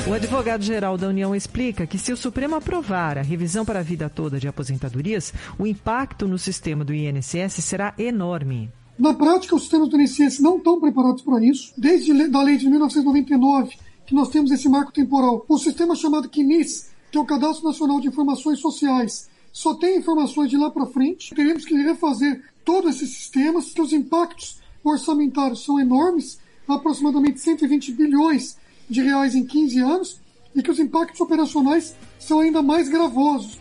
O 0.10 0.12
advogado-geral 0.12 0.98
da 0.98 1.08
União 1.08 1.34
explica 1.34 1.88
que 1.88 1.98
se 1.98 2.12
o 2.12 2.18
Supremo 2.18 2.56
aprovar 2.56 3.18
a 3.18 3.22
revisão 3.22 3.64
para 3.64 3.80
a 3.80 3.84
vida 3.84 4.10
toda 4.10 4.42
de 4.42 4.48
aposentadorias, 4.50 5.34
o 5.58 5.66
impacto 5.66 6.28
no 6.28 6.38
sistema 6.38 6.84
do 6.84 6.94
INSS 6.94 7.64
será 7.64 7.94
enorme. 7.98 8.70
Na 8.98 9.14
prática, 9.14 9.56
os 9.56 9.64
sistemas 9.64 9.94
INSS 9.94 10.40
não 10.40 10.58
estão 10.58 10.80
preparados 10.80 11.22
para 11.22 11.44
isso. 11.44 11.74
Desde 11.78 12.12
a 12.12 12.42
lei 12.42 12.56
de 12.56 12.70
1999, 12.70 13.76
que 14.06 14.16
nós 14.16 14.30
temos 14.30 14.52
esse 14.52 14.70
marco 14.70 14.94
temporal, 14.94 15.46
o 15.50 15.58
sistema 15.58 15.96
chamado 15.96 16.30
CNIS, 16.30 16.92
que 17.12 17.18
é 17.18 17.22
o 17.22 17.26
Cadastro 17.26 17.66
Nacional 17.66 18.00
de 18.00 18.08
Informações 18.08 18.60
Sociais, 18.60 19.30
só 19.52 19.74
tem 19.74 19.98
informações 19.98 20.50
de 20.50 20.58
lá 20.58 20.70
para 20.70 20.86
frente. 20.86 21.36
Teremos 21.36 21.66
que 21.66 21.76
refazer 21.76 22.42
todos 22.64 22.96
esses 22.96 23.18
sistemas, 23.18 23.74
que 23.74 23.82
os 23.82 23.92
impactos 23.92 24.60
orçamentários 24.84 25.66
são 25.66 25.80
enormes, 25.80 26.40
aproximadamente 26.68 27.42
120 27.42 27.92
bilhões 27.92 28.58
de 28.90 29.02
reais 29.02 29.36
em 29.36 29.46
15 29.46 29.80
anos, 29.80 30.22
e 30.56 30.64
que 30.64 30.72
os 30.72 30.80
impactos 30.80 31.20
operacionais 31.20 31.96
são 32.18 32.40
ainda 32.40 32.62
mais 32.62 32.88
gravosos. 32.88 33.60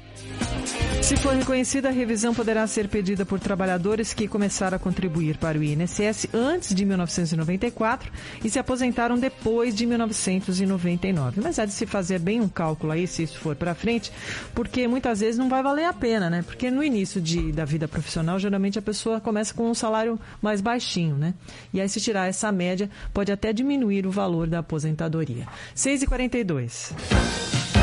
Se 1.05 1.19
for 1.19 1.35
reconhecida, 1.35 1.91
a 1.91 1.93
revisão 1.93 2.35
poderá 2.35 2.67
ser 2.67 2.89
pedida 2.89 3.27
por 3.27 3.39
trabalhadores 3.39 4.15
que 4.15 4.27
começaram 4.27 4.77
a 4.77 4.81
contribuir 4.81 5.37
para 5.37 5.59
o 5.59 5.63
INSS 5.63 6.29
antes 6.33 6.75
de 6.75 6.83
1994 6.83 8.11
e 8.43 8.49
se 8.49 8.59
aposentaram 8.59 9.19
depois 9.19 9.75
de 9.75 9.85
1999. 9.85 11.43
Mas 11.43 11.59
há 11.59 11.67
de 11.67 11.73
se 11.73 11.85
fazer 11.85 12.19
bem 12.19 12.41
um 12.41 12.49
cálculo 12.49 12.91
aí, 12.91 13.07
se 13.07 13.23
isso 13.23 13.39
for 13.39 13.55
para 13.55 13.75
frente, 13.75 14.11
porque 14.55 14.89
muitas 14.89 15.21
vezes 15.21 15.37
não 15.37 15.51
vai 15.51 15.63
valer 15.63 15.85
a 15.85 15.93
pena, 15.93 16.31
né? 16.31 16.43
Porque 16.43 16.71
no 16.71 16.83
início 16.83 17.21
de, 17.21 17.53
da 17.53 17.67
vida 17.67 17.87
profissional, 17.87 18.39
geralmente 18.39 18.79
a 18.79 18.83
pessoa 18.83 19.21
começa 19.21 19.53
com 19.53 19.71
um 19.71 19.75
salário 19.75 20.19
mais 20.41 20.63
baixinho, 20.63 21.17
né? 21.17 21.35
E 21.71 21.83
aí, 21.83 21.89
se 21.89 22.01
tirar 22.01 22.29
essa 22.29 22.51
média, 22.51 22.89
pode 23.13 23.31
até 23.31 23.53
diminuir 23.53 24.07
o 24.07 24.11
valor 24.11 24.47
da 24.47 24.61
aposentadoria. 24.61 25.47
6h42. 25.77 27.74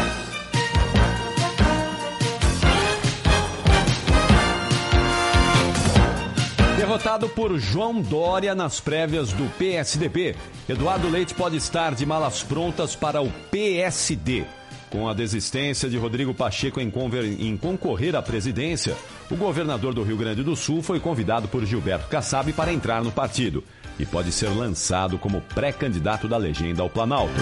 Derrotado 6.92 7.30
por 7.30 7.58
João 7.58 8.02
Dória 8.02 8.54
nas 8.54 8.82
prévias 8.82 9.32
do 9.32 9.50
PSDB, 9.58 10.36
Eduardo 10.68 11.08
Leite 11.08 11.34
pode 11.34 11.56
estar 11.56 11.96
de 11.96 12.06
malas 12.06 12.44
prontas 12.44 12.98
para 12.98 13.22
o 13.22 13.32
PSD. 13.50 14.44
Com 14.90 15.08
a 15.08 15.14
desistência 15.14 15.90
de 15.90 15.98
Rodrigo 15.98 16.34
Pacheco 16.34 16.82
em, 16.82 16.92
em, 17.40 17.56
concorrer 17.56 18.14
à 18.14 18.22
presidência, 18.22 18.94
o 19.30 19.38
governador 19.38 19.94
do 19.94 20.04
Rio 20.04 20.18
Grande 20.18 20.44
do 20.44 20.54
Sul 20.54 20.84
foi 20.84 21.00
convidado 21.00 21.48
por 21.48 21.64
Gilberto 21.66 22.10
Kassab 22.10 22.52
para 22.52 22.74
entrar 22.74 23.02
no 23.02 23.12
partido 23.12 23.64
e 23.98 24.06
pode 24.06 24.30
ser 24.34 24.50
lançado 24.50 25.18
como 25.18 25.40
pré-candidato 25.40 26.28
da 26.28 26.36
legenda 26.36 26.82
ao 26.82 26.90
Planalto. 26.90 27.40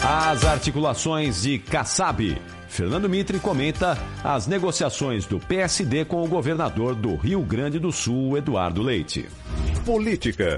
As 0.00 0.44
articulações 0.44 1.42
de 1.42 1.58
Kassab 1.58 2.40
Fernando 2.70 3.08
Mitre 3.08 3.40
comenta 3.40 3.98
as 4.22 4.46
negociações 4.46 5.26
do 5.26 5.40
PSD 5.40 6.04
com 6.04 6.22
o 6.22 6.28
governador 6.28 6.94
do 6.94 7.16
Rio 7.16 7.42
Grande 7.42 7.80
do 7.80 7.90
Sul, 7.90 8.38
Eduardo 8.38 8.80
Leite. 8.80 9.28
Política. 9.84 10.56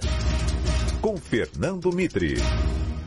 Com 1.01 1.17
Fernando 1.17 1.91
Mitre. 1.91 2.37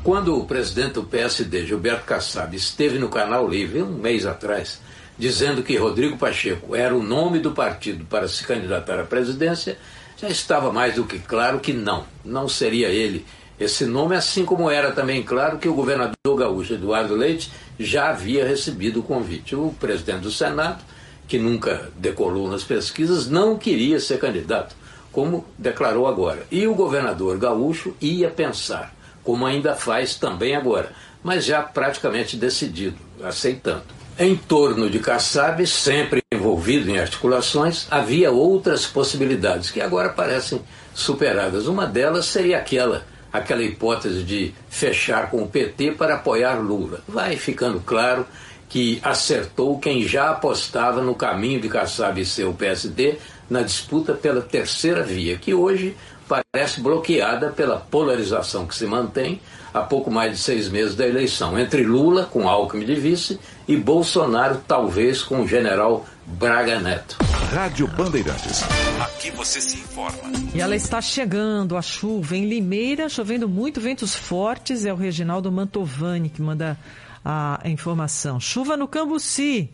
Quando 0.04 0.36
o 0.36 0.46
presidente 0.46 0.94
do 0.94 1.04
PSD, 1.04 1.68
Gilberto 1.68 2.04
Kassab, 2.04 2.56
esteve 2.56 2.98
no 2.98 3.08
Canal 3.08 3.48
Livre 3.48 3.84
um 3.84 3.94
mês 3.94 4.26
atrás, 4.26 4.82
dizendo 5.20 5.62
que 5.62 5.78
Rodrigo 5.78 6.18
Pacheco 6.18 6.76
era 6.76 6.94
o 6.94 7.04
nome 7.04 7.40
do 7.40 7.52
partido 7.52 8.06
para 8.06 8.28
se 8.28 8.44
candidatar 8.44 9.00
à 9.00 9.04
presidência, 9.04 9.78
já 10.18 10.28
estava 10.28 10.74
mais 10.74 10.96
do 10.96 11.06
que 11.06 11.20
claro 11.20 11.60
que 11.60 11.74
não, 11.74 12.06
não 12.24 12.50
seria 12.50 12.90
ele 12.90 13.24
esse 13.60 13.86
nome, 13.86 14.16
assim 14.16 14.44
como 14.44 14.70
era 14.70 14.92
também 14.92 15.24
claro 15.24 15.58
que 15.58 15.70
o 15.70 15.74
governador 15.74 16.36
gaúcho 16.38 16.74
Eduardo 16.74 17.16
Leite 17.16 17.50
já 17.80 18.10
havia 18.10 18.46
recebido 18.46 19.00
o 19.00 19.04
convite. 19.04 19.56
O 19.56 19.74
presidente 19.80 20.22
do 20.22 20.32
Senado, 20.32 20.84
que 21.28 21.38
nunca 21.38 21.90
decolou 21.96 22.50
nas 22.50 22.64
pesquisas, 22.64 23.30
não 23.30 23.58
queria 23.58 24.00
ser 24.00 24.20
candidato, 24.20 24.76
como 25.12 25.46
declarou 25.58 26.06
agora. 26.06 26.46
E 26.52 26.68
o 26.68 26.76
governador 26.76 27.38
gaúcho 27.38 27.96
ia 28.02 28.30
pensar, 28.30 28.94
como 29.24 29.46
ainda 29.46 29.74
faz 29.74 30.16
também 30.16 30.54
agora, 30.56 30.92
mas 31.24 31.46
já 31.46 31.62
praticamente 31.62 32.36
decidido, 32.36 32.98
aceitando. 33.24 33.84
Em 34.20 34.36
torno 34.36 34.90
de 34.90 35.00
Kassab, 35.00 35.66
sempre 35.66 36.22
envolvido 36.34 36.90
em 36.90 37.00
articulações, 37.00 37.88
havia 37.90 38.32
outras 38.32 38.86
possibilidades 38.86 39.72
que 39.72 39.82
agora 39.82 40.10
parecem 40.10 40.62
superadas. 40.94 41.68
Uma 41.68 41.86
delas 41.86 42.26
seria 42.26 42.58
aquela 42.58 43.04
aquela 43.38 43.64
hipótese 43.64 44.24
de 44.24 44.54
fechar 44.70 45.30
com 45.30 45.44
o 45.44 45.48
PT 45.48 45.92
para 45.92 46.16
apoiar 46.16 46.56
Lula. 46.56 47.02
Vai 47.08 47.36
ficando 47.36 47.80
claro 47.80 48.26
que 48.68 49.00
acertou 49.04 49.80
quem 49.80 50.08
já 50.08 50.32
apostava 50.32 51.02
no 51.02 51.16
caminho 51.16 51.62
de 51.62 51.70
Kassab 51.70 52.20
e 52.20 52.26
seu 52.26 52.54
PSD 52.54 53.18
na 53.50 53.62
disputa 53.62 54.14
pela 54.14 54.42
terceira 54.42 55.04
via, 55.04 55.38
que 55.38 55.54
hoje 55.54 55.96
parece 56.28 56.82
bloqueada 56.82 57.50
pela 57.52 57.78
polarização 57.78 58.66
que 58.66 58.76
se 58.76 58.86
mantém 58.86 59.40
há 59.74 59.82
pouco 59.82 60.10
mais 60.10 60.32
de 60.32 60.38
seis 60.38 60.70
meses 60.70 60.96
da 60.96 61.06
eleição, 61.06 61.60
entre 61.60 61.84
Lula, 61.84 62.26
com 62.26 62.48
Alckmin 62.48 62.86
de 62.86 62.96
vice, 62.96 63.40
e 63.68 63.76
Bolsonaro, 63.76 64.62
talvez 64.68 65.22
com 65.22 65.42
o 65.42 65.48
general 65.48 66.06
Braga 66.26 66.80
Neto. 66.80 67.18
Rádio 67.54 67.88
Bandeirantes. 67.88 68.64
Aqui 69.00 69.30
você 69.32 69.62
se 69.62 69.78
informa. 69.78 70.18
E 70.54 70.60
ela 70.60 70.76
está 70.76 71.00
chegando, 71.00 71.78
a 71.78 71.82
chuva 71.82 72.36
em 72.36 72.46
Limeira, 72.46 73.08
chovendo 73.08 73.48
muito, 73.48 73.80
ventos 73.80 74.16
fortes. 74.16 74.86
É 74.86 74.92
o 74.92 74.96
Reginaldo 74.96 75.52
Mantovani 75.52 76.30
que 76.30 76.42
manda 76.42 76.78
a 77.24 77.60
informação. 77.66 78.40
Chuva 78.40 78.76
no 78.76 78.88
Cambuci. 78.88 79.72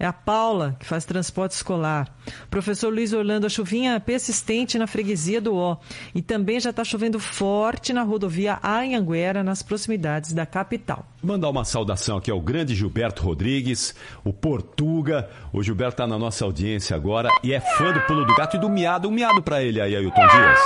É 0.00 0.06
a 0.06 0.14
Paula, 0.14 0.74
que 0.80 0.86
faz 0.86 1.04
transporte 1.04 1.52
escolar. 1.52 2.10
Professor 2.48 2.90
Luiz 2.90 3.12
Orlando, 3.12 3.44
a 3.44 3.50
chuvinha 3.50 4.00
persistente 4.00 4.78
na 4.78 4.86
freguesia 4.86 5.42
do 5.42 5.54
Ó. 5.54 5.76
E 6.14 6.22
também 6.22 6.58
já 6.58 6.70
está 6.70 6.82
chovendo 6.82 7.20
forte 7.20 7.92
na 7.92 8.02
rodovia 8.02 8.58
Anhanguera, 8.62 9.44
nas 9.44 9.62
proximidades 9.62 10.32
da 10.32 10.46
capital. 10.46 11.04
Mandar 11.22 11.50
uma 11.50 11.66
saudação 11.66 12.16
aqui 12.16 12.30
ao 12.30 12.40
grande 12.40 12.74
Gilberto 12.74 13.22
Rodrigues, 13.22 13.94
o 14.24 14.32
Portuga. 14.32 15.28
O 15.52 15.62
Gilberto 15.62 15.92
está 15.92 16.06
na 16.06 16.18
nossa 16.18 16.46
audiência 16.46 16.96
agora 16.96 17.28
e 17.44 17.52
é 17.52 17.60
fã 17.60 17.92
do 17.92 18.00
Pulo 18.06 18.24
do 18.24 18.34
Gato 18.34 18.56
e 18.56 18.60
do 18.60 18.70
Miado. 18.70 19.06
Um 19.06 19.12
miado 19.12 19.42
para 19.42 19.62
ele 19.62 19.82
aí, 19.82 19.94
Ailton 19.94 20.26
Dias. 20.26 20.60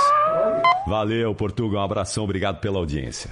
Valeu, 0.87 1.35
Portuga. 1.35 1.77
Um 1.77 1.81
abração, 1.81 2.23
obrigado 2.23 2.61
pela 2.61 2.77
audiência. 2.77 3.31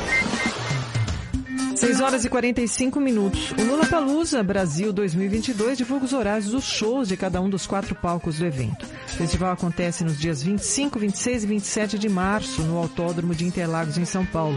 6 1.81 1.99
horas 1.99 2.23
e 2.23 2.29
45 2.29 2.99
minutos. 2.99 3.51
O 3.57 3.63
Lula 3.63 3.87
Palusa 3.87 4.43
Brasil 4.43 4.93
2022 4.93 5.79
divulga 5.79 6.05
os 6.05 6.13
horários 6.13 6.51
dos 6.51 6.63
shows 6.63 7.07
de 7.07 7.17
cada 7.17 7.41
um 7.41 7.49
dos 7.49 7.65
quatro 7.65 7.95
palcos 7.95 8.37
do 8.37 8.45
evento. 8.45 8.85
O 8.85 9.17
festival 9.17 9.51
acontece 9.51 10.03
nos 10.03 10.19
dias 10.19 10.43
25, 10.43 10.99
26 10.99 11.43
e 11.43 11.47
27 11.47 11.97
de 11.97 12.07
março 12.07 12.61
no 12.61 12.77
Autódromo 12.77 13.33
de 13.33 13.45
Interlagos, 13.45 13.97
em 13.97 14.05
São 14.05 14.23
Paulo. 14.23 14.55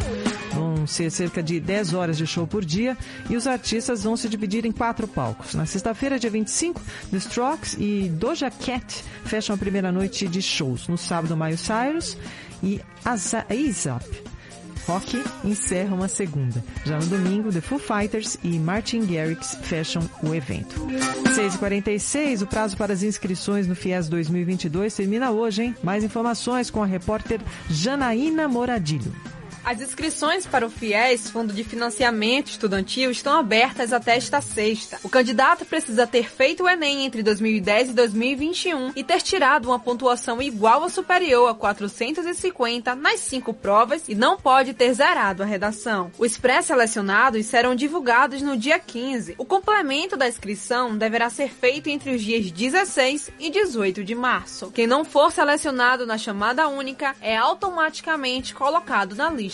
Vão 0.53 0.87
ser 0.87 1.11
cerca 1.11 1.43
de 1.43 1.59
10 1.59 1.95
horas 1.95 2.19
de 2.19 2.27
show 2.27 2.47
por 2.47 2.63
dia 2.63 2.95
e 3.31 3.37
os 3.37 3.47
artistas 3.47 4.05
vão 4.05 4.19
se 4.19 4.29
dividir 4.29 4.67
em 4.67 4.73
quatro 4.73 5.09
palcos. 5.09 5.55
Na 5.55 5.65
sexta-feira, 5.65 6.19
dia 6.19 6.29
25, 6.29 6.79
The 7.11 7.17
Strokes 7.17 7.75
e 7.79 8.11
Doja 8.11 8.51
Cat 8.51 9.03
fecham 9.25 9.55
a 9.55 9.59
primeira 9.59 9.91
noite 9.91 10.29
de 10.29 10.43
shows. 10.43 10.89
No 10.89 10.99
sábado, 10.99 11.35
Maio 11.35 11.57
Cyrus 11.57 12.19
e 12.63 12.83
ASAP. 13.03 14.34
Rock 14.87 15.23
encerra 15.45 15.95
uma 15.95 16.09
segunda. 16.09 16.63
Já 16.85 16.99
no 16.99 17.07
domingo, 17.07 17.53
The 17.53 17.61
Foo 17.61 17.79
Fighters 17.79 18.37
e 18.43 18.59
Martin 18.59 19.07
Garrix 19.07 19.57
fecham 19.63 20.03
o 20.23 20.35
evento. 20.35 20.75
6h46, 21.35 22.43
o 22.43 22.47
prazo 22.47 22.77
para 22.77 22.93
as 22.93 23.03
inscrições 23.03 23.67
no 23.67 23.75
FIES 23.75 24.09
2022 24.09 24.95
termina 24.95 25.31
hoje, 25.31 25.65
hein? 25.65 25.77
Mais 25.83 26.05
informações 26.05 26.71
com 26.71 26.83
a 26.83 26.87
repórter 26.87 27.41
Janaína 27.69 28.47
Moradilho. 28.47 29.13
As 29.65 29.81
inscrições 29.81 30.47
para 30.47 30.67
o 30.67 30.71
FIES, 30.71 31.31
Fundo 31.31 31.51
de 31.51 31.65
Financiamento 31.65 32.49
Estudantil, 32.49 33.11
estão 33.11 33.39
abertas 33.39 33.95
até 33.95 34.15
esta 34.15 34.43
sexta. 34.43 35.01
O 35.03 35.09
candidato 35.09 35.65
precisa 35.65 36.07
ter 36.07 36.29
feito 36.29 36.65
o 36.65 36.69
Enem 36.69 37.07
entre 37.07 37.23
2010 37.23 37.89
e 37.89 37.93
2021 37.95 38.93
e 38.95 39.03
ter 39.03 39.23
tirado 39.23 39.65
uma 39.67 39.79
pontuação 39.79 40.43
igual 40.43 40.83
ou 40.83 40.91
superior 40.91 41.49
a 41.49 41.55
450 41.55 42.95
nas 42.95 43.21
cinco 43.21 43.55
provas 43.55 44.07
e 44.07 44.15
não 44.15 44.37
pode 44.37 44.75
ter 44.75 44.93
zerado 44.93 45.43
a 45.43 45.47
redação. 45.47 46.13
Os 46.19 46.37
pré-selecionados 46.37 47.47
serão 47.47 47.75
divulgados 47.75 48.43
no 48.43 48.59
dia 48.59 48.79
15. 48.79 49.35
O 49.39 49.47
complemento 49.47 50.15
da 50.15 50.29
inscrição 50.29 50.95
deverá 50.95 51.31
ser 51.31 51.49
feito 51.49 51.89
entre 51.89 52.15
os 52.15 52.21
dias 52.21 52.51
16 52.51 53.31
e 53.41 53.49
18 53.49 54.05
de 54.05 54.15
março. 54.15 54.71
Quem 54.73 54.87
não 54.87 55.07
for 55.07 55.33
selecionado 55.33 56.05
na 56.05 56.19
chamada 56.19 56.69
única 56.69 57.17
é 57.23 57.35
automaticamente 57.35 58.55
colocado 58.55 59.15
na 59.15 59.31
lista 59.31 59.54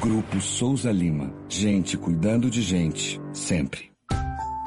Grupo 0.00 0.40
Souza 0.42 0.92
Lima. 0.92 1.32
Gente 1.48 1.96
cuidando 1.96 2.50
de 2.50 2.60
gente, 2.60 3.18
sempre. 3.32 3.95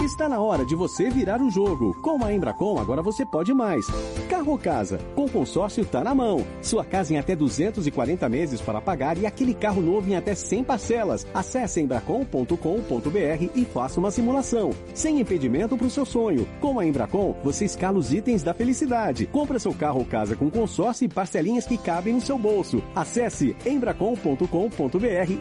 Está 0.02 0.30
na 0.30 0.40
hora 0.40 0.66
de 0.66 0.76
você 0.76 1.10
virar 1.10 1.42
o 1.42 1.50
jogo. 1.50 1.94
Com 2.02 2.24
a 2.24 2.34
Embracon, 2.34 2.80
agora 2.80 3.02
você 3.02 3.26
pode 3.26 3.54
mais. 3.54 3.86
Carro 4.30 4.54
ou 4.54 4.58
casa? 4.58 4.98
Com 5.14 5.28
consórcio 5.28 5.86
tá 5.86 6.02
na 6.02 6.16
mão. 6.16 6.46
Sua 6.62 6.86
casa 6.86 7.14
em 7.14 7.18
até 7.18 7.36
240 7.36 8.30
meses 8.30 8.62
para 8.62 8.80
pagar 8.80 9.18
e 9.18 9.26
aquele 9.26 9.54
carro 9.54 9.82
novo 9.82 10.10
em 10.10 10.16
até 10.16 10.34
100 10.34 10.64
parcelas. 10.64 11.28
Acesse 11.34 11.82
embracon.com.br 11.82 13.50
e 13.54 13.66
faça 13.66 14.00
uma 14.00 14.10
simulação. 14.10 14.72
Sem 14.94 15.20
impedimento 15.20 15.78
para 15.78 15.88
o 15.88 15.92
seu 15.92 16.06
sonho. 16.06 16.48
Com 16.62 16.80
a 16.80 16.86
Embracon, 16.86 17.36
você 17.44 17.66
escala 17.66 17.98
os 17.98 18.14
itens 18.14 18.42
da 18.42 18.54
felicidade. 18.54 19.26
Compra 19.26 19.60
seu 19.60 19.74
carro 19.74 20.00
ou 20.00 20.06
casa 20.06 20.34
com 20.34 20.50
consórcio 20.50 21.04
e 21.04 21.10
parcelinhas 21.10 21.68
que 21.68 21.78
cabem 21.78 22.14
no 22.14 22.22
seu 22.22 22.40
bolso. 22.40 22.82
Acesse 22.96 23.54
embracon.com.br 23.66 24.48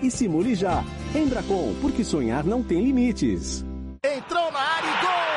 e 0.03 0.11
simule 0.11 0.57
já. 0.57 0.85
Embracon, 1.15 1.75
porque 1.81 2.03
sonhar 2.03 2.45
não 2.45 2.61
tem 2.61 2.83
limites. 2.83 3.65
Entrou 4.05 4.53
na 4.53 4.61
área 4.61 4.87
e 4.87 5.01
gol! 5.03 5.28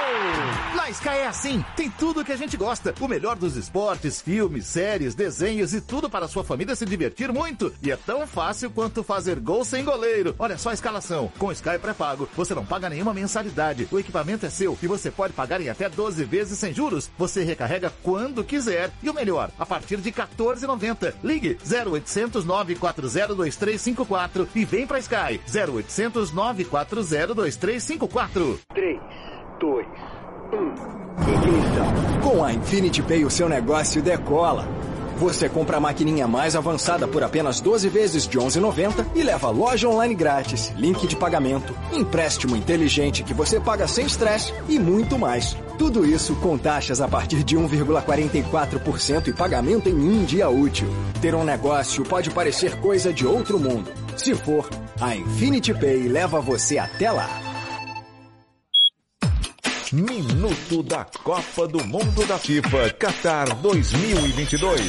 Sky 0.91 1.07
é 1.07 1.27
assim, 1.27 1.63
tem 1.75 1.89
tudo 1.89 2.23
que 2.23 2.33
a 2.33 2.37
gente 2.37 2.57
gosta. 2.57 2.93
O 2.99 3.07
melhor 3.07 3.37
dos 3.37 3.55
esportes, 3.55 4.21
filmes, 4.21 4.65
séries, 4.65 5.15
desenhos 5.15 5.73
e 5.73 5.79
tudo 5.79 6.09
para 6.09 6.27
sua 6.27 6.43
família 6.43 6.75
se 6.75 6.85
divertir 6.85 7.31
muito. 7.31 7.73
E 7.81 7.89
é 7.91 7.95
tão 7.95 8.27
fácil 8.27 8.69
quanto 8.69 9.01
fazer 9.01 9.39
gol 9.39 9.63
sem 9.63 9.85
goleiro. 9.85 10.35
Olha 10.37 10.57
só 10.57 10.69
a 10.69 10.73
escalação. 10.73 11.31
Com 11.39 11.51
Sky 11.51 11.79
pré-pago, 11.81 12.27
você 12.35 12.53
não 12.53 12.65
paga 12.65 12.89
nenhuma 12.89 13.13
mensalidade. 13.13 13.87
O 13.89 13.99
equipamento 13.99 14.45
é 14.45 14.49
seu 14.49 14.77
e 14.83 14.87
você 14.87 15.09
pode 15.09 15.31
pagar 15.33 15.61
em 15.61 15.69
até 15.69 15.87
12 15.87 16.25
vezes 16.25 16.59
sem 16.59 16.73
juros. 16.73 17.09
Você 17.17 17.41
recarrega 17.41 17.93
quando 18.03 18.43
quiser. 18.43 18.91
E 19.01 19.09
o 19.09 19.13
melhor, 19.13 19.49
a 19.57 19.65
partir 19.65 19.95
de 19.97 20.11
14,90. 20.11 21.13
Ligue 21.23 21.57
0800 21.63 22.43
940 22.43 23.33
2354 23.33 24.49
e 24.53 24.65
vem 24.65 24.85
pra 24.85 24.99
Sky. 24.99 25.39
0800 25.47 26.31
940 26.31 27.33
2354. 27.33 28.59
3, 28.73 28.99
2, 29.61 29.87
1. 29.87 30.20
Com 32.23 32.43
a 32.43 32.53
Infinity 32.53 33.01
Pay, 33.01 33.25
o 33.25 33.29
seu 33.29 33.47
negócio 33.47 34.01
decola. 34.01 34.67
Você 35.17 35.47
compra 35.47 35.77
a 35.77 35.79
maquininha 35.79 36.27
mais 36.27 36.55
avançada 36.55 37.07
por 37.07 37.21
apenas 37.21 37.59
12 37.59 37.87
vezes 37.89 38.27
de 38.27 38.39
11,90 38.39 39.05
e 39.13 39.21
leva 39.21 39.51
loja 39.51 39.87
online 39.87 40.15
grátis, 40.15 40.73
link 40.75 41.07
de 41.07 41.15
pagamento, 41.15 41.75
empréstimo 41.93 42.55
inteligente 42.55 43.21
que 43.21 43.33
você 43.33 43.59
paga 43.59 43.87
sem 43.87 44.07
estresse 44.07 44.51
e 44.67 44.79
muito 44.79 45.19
mais. 45.19 45.55
Tudo 45.77 46.03
isso 46.03 46.35
com 46.37 46.57
taxas 46.57 47.01
a 47.01 47.07
partir 47.07 47.43
de 47.43 47.55
1,44% 47.55 49.27
e 49.27 49.33
pagamento 49.33 49.89
em 49.89 49.93
um 49.93 50.23
dia 50.23 50.49
útil. 50.49 50.87
Ter 51.21 51.35
um 51.35 51.43
negócio 51.43 52.03
pode 52.03 52.31
parecer 52.31 52.79
coisa 52.79 53.13
de 53.13 53.27
outro 53.27 53.59
mundo. 53.59 53.91
Se 54.17 54.33
for, 54.33 54.67
a 54.99 55.15
Infinity 55.15 55.73
Pay 55.73 56.07
leva 56.07 56.41
você 56.41 56.79
até 56.79 57.11
lá. 57.11 57.50
Minuto 59.93 60.81
da 60.83 61.05
Copa 61.21 61.67
do 61.67 61.83
Mundo 61.83 62.25
da 62.25 62.37
FIFA 62.37 62.91
Qatar 62.91 63.53
2022. 63.57 64.79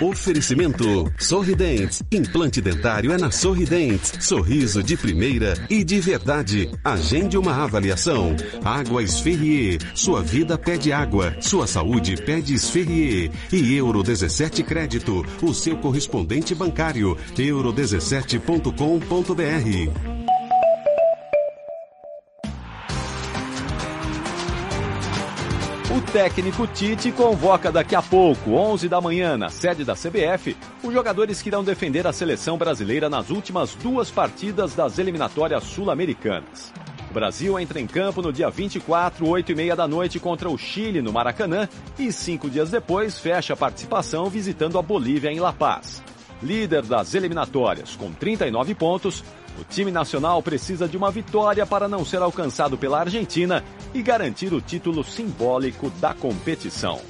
Oferecimento 0.00 1.12
Sorridentes. 1.18 2.00
Implante 2.12 2.60
dentário 2.60 3.12
é 3.12 3.18
na 3.18 3.32
Sorridentes. 3.32 4.24
Sorriso 4.24 4.84
de 4.84 4.96
primeira 4.96 5.54
e 5.68 5.82
de 5.82 6.00
verdade. 6.00 6.70
Agende 6.84 7.36
uma 7.36 7.64
avaliação. 7.64 8.36
Água 8.64 9.02
Esferrier. 9.02 9.80
Sua 9.92 10.22
vida 10.22 10.56
pede 10.56 10.92
água. 10.92 11.36
Sua 11.40 11.66
saúde 11.66 12.16
pede 12.22 12.54
Esferrier. 12.54 13.32
E 13.52 13.74
Euro 13.74 14.00
17 14.00 14.62
Crédito. 14.62 15.26
O 15.42 15.52
seu 15.52 15.76
correspondente 15.78 16.54
bancário. 16.54 17.16
euro17.com.br. 17.36 20.23
O 25.94 26.00
técnico 26.00 26.66
Tite 26.66 27.12
convoca 27.12 27.70
daqui 27.70 27.94
a 27.94 28.02
pouco, 28.02 28.50
11 28.50 28.88
da 28.88 29.00
manhã, 29.00 29.36
na 29.36 29.48
sede 29.48 29.84
da 29.84 29.94
CBF, 29.94 30.56
os 30.82 30.92
jogadores 30.92 31.40
que 31.40 31.48
irão 31.48 31.62
defender 31.62 32.04
a 32.04 32.12
seleção 32.12 32.58
brasileira 32.58 33.08
nas 33.08 33.30
últimas 33.30 33.76
duas 33.76 34.10
partidas 34.10 34.74
das 34.74 34.98
eliminatórias 34.98 35.62
sul-americanas. 35.62 36.72
O 37.08 37.14
Brasil 37.14 37.56
entra 37.60 37.80
em 37.80 37.86
campo 37.86 38.20
no 38.20 38.32
dia 38.32 38.50
24, 38.50 39.24
8 39.24 39.52
e 39.52 39.54
meia 39.54 39.76
da 39.76 39.86
noite 39.86 40.18
contra 40.18 40.50
o 40.50 40.58
Chile 40.58 41.00
no 41.00 41.12
Maracanã 41.12 41.68
e 41.96 42.10
cinco 42.10 42.50
dias 42.50 42.70
depois 42.70 43.20
fecha 43.20 43.52
a 43.52 43.56
participação 43.56 44.28
visitando 44.28 44.80
a 44.80 44.82
Bolívia 44.82 45.30
em 45.30 45.38
La 45.38 45.52
Paz. 45.52 46.02
Líder 46.42 46.82
das 46.82 47.14
eliminatórias, 47.14 47.94
com 47.94 48.10
39 48.10 48.74
pontos, 48.74 49.22
o 49.58 49.64
time 49.64 49.90
nacional 49.90 50.42
precisa 50.42 50.88
de 50.88 50.96
uma 50.96 51.10
vitória 51.10 51.64
para 51.64 51.88
não 51.88 52.04
ser 52.04 52.22
alcançado 52.22 52.76
pela 52.76 53.00
Argentina 53.00 53.64
e 53.92 54.02
garantir 54.02 54.52
o 54.52 54.60
título 54.60 55.04
simbólico 55.04 55.90
da 56.00 56.12
competição. 56.14 57.00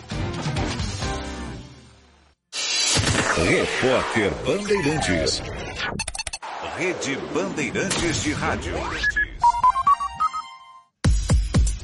Repórter 3.37 4.33
Bandeirantes. 4.47 5.43
Rede 6.77 7.19
Bandeirantes 7.33 8.23
de 8.23 8.33
Rádio. 8.33 8.75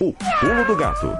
O 0.00 0.12
pulo 0.12 0.64
do 0.66 0.76
gato. 0.76 1.16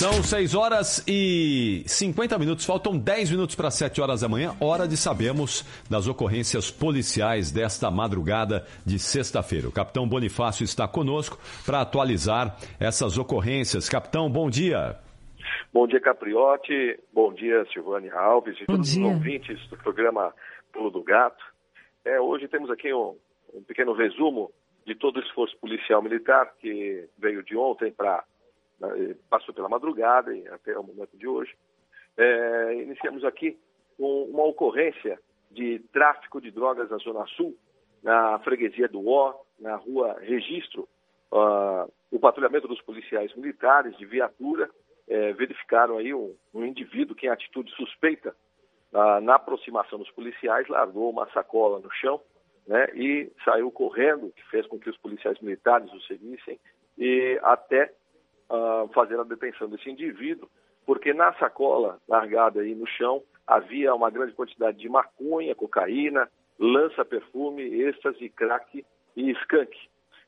São 0.00 0.22
6 0.22 0.54
horas 0.54 1.04
e 1.06 1.84
50 1.86 2.38
minutos, 2.38 2.64
faltam 2.64 2.96
10 2.96 3.32
minutos 3.32 3.54
para 3.54 3.70
7 3.70 4.00
horas 4.00 4.22
da 4.22 4.30
manhã, 4.30 4.56
hora 4.58 4.88
de 4.88 4.96
sabermos 4.96 5.62
das 5.90 6.08
ocorrências 6.08 6.70
policiais 6.70 7.52
desta 7.52 7.90
madrugada 7.90 8.64
de 8.82 8.98
sexta-feira. 8.98 9.68
O 9.68 9.70
capitão 9.70 10.08
Bonifácio 10.08 10.64
está 10.64 10.88
conosco 10.88 11.36
para 11.66 11.82
atualizar 11.82 12.56
essas 12.80 13.18
ocorrências. 13.18 13.90
Capitão, 13.90 14.30
bom 14.30 14.48
dia. 14.48 14.96
Bom 15.70 15.86
dia, 15.86 16.00
Capriotti. 16.00 16.98
Bom 17.12 17.34
dia, 17.34 17.66
Silvane 17.70 18.08
Alves 18.08 18.56
e 18.56 18.64
Bom 18.64 18.76
todos 18.76 18.88
dia. 18.88 19.06
os 19.06 19.12
ouvintes 19.12 19.68
do 19.68 19.76
programa 19.76 20.32
Pulo 20.72 20.90
do 20.90 21.02
Gato. 21.02 21.44
É, 22.06 22.18
hoje 22.18 22.48
temos 22.48 22.70
aqui 22.70 22.90
um, 22.90 23.18
um 23.52 23.62
pequeno 23.64 23.92
resumo 23.92 24.50
de 24.86 24.94
todo 24.94 25.18
o 25.18 25.22
esforço 25.22 25.54
policial 25.58 26.00
militar 26.00 26.54
que 26.58 27.06
veio 27.18 27.44
de 27.44 27.54
ontem 27.54 27.92
para 27.92 28.24
passou 29.28 29.54
pela 29.54 29.68
madrugada 29.68 30.34
e 30.34 30.46
até 30.48 30.76
o 30.78 30.82
momento 30.82 31.16
de 31.16 31.26
hoje. 31.26 31.54
É, 32.16 32.74
iniciamos 32.74 33.24
aqui 33.24 33.58
com 33.96 34.24
uma 34.24 34.44
ocorrência 34.44 35.18
de 35.50 35.80
tráfico 35.92 36.40
de 36.40 36.50
drogas 36.50 36.90
na 36.90 36.96
Zona 36.98 37.26
Sul, 37.28 37.56
na 38.02 38.38
freguesia 38.40 38.88
do 38.88 39.06
Ó, 39.08 39.34
na 39.58 39.76
rua 39.76 40.18
Registro. 40.20 40.88
Ah, 41.32 41.86
o 42.10 42.18
patrulhamento 42.18 42.66
dos 42.66 42.80
policiais 42.82 43.34
militares 43.34 43.96
de 43.96 44.04
viatura 44.04 44.70
eh, 45.08 45.32
verificaram 45.34 45.98
aí 45.98 46.12
um, 46.12 46.34
um 46.52 46.64
indivíduo 46.64 47.14
que 47.14 47.26
em 47.26 47.30
atitude 47.30 47.70
suspeita 47.76 48.34
ah, 48.92 49.20
na 49.20 49.36
aproximação 49.36 49.98
dos 49.98 50.10
policiais 50.10 50.66
largou 50.68 51.10
uma 51.10 51.30
sacola 51.30 51.78
no 51.78 51.90
chão 51.92 52.20
né, 52.66 52.88
e 52.94 53.30
saiu 53.44 53.70
correndo, 53.70 54.32
que 54.32 54.48
fez 54.50 54.66
com 54.66 54.78
que 54.78 54.90
os 54.90 54.96
policiais 54.96 55.38
militares 55.40 55.92
o 55.92 56.00
seguissem 56.02 56.58
e 56.98 57.38
até 57.42 57.92
ah, 58.50 58.86
fazer 58.92 59.18
a 59.18 59.22
detenção 59.22 59.68
desse 59.68 59.88
indivíduo, 59.88 60.48
porque 60.84 61.12
na 61.14 61.32
sacola 61.34 61.98
largada 62.08 62.60
aí 62.60 62.74
no 62.74 62.86
chão 62.86 63.22
havia 63.46 63.94
uma 63.94 64.10
grande 64.10 64.32
quantidade 64.32 64.78
de 64.78 64.88
maconha, 64.88 65.54
cocaína, 65.54 66.28
lança-perfume, 66.58 67.62
êxtase, 67.62 68.28
crack 68.30 68.84
e 69.16 69.30
skunk. 69.30 69.76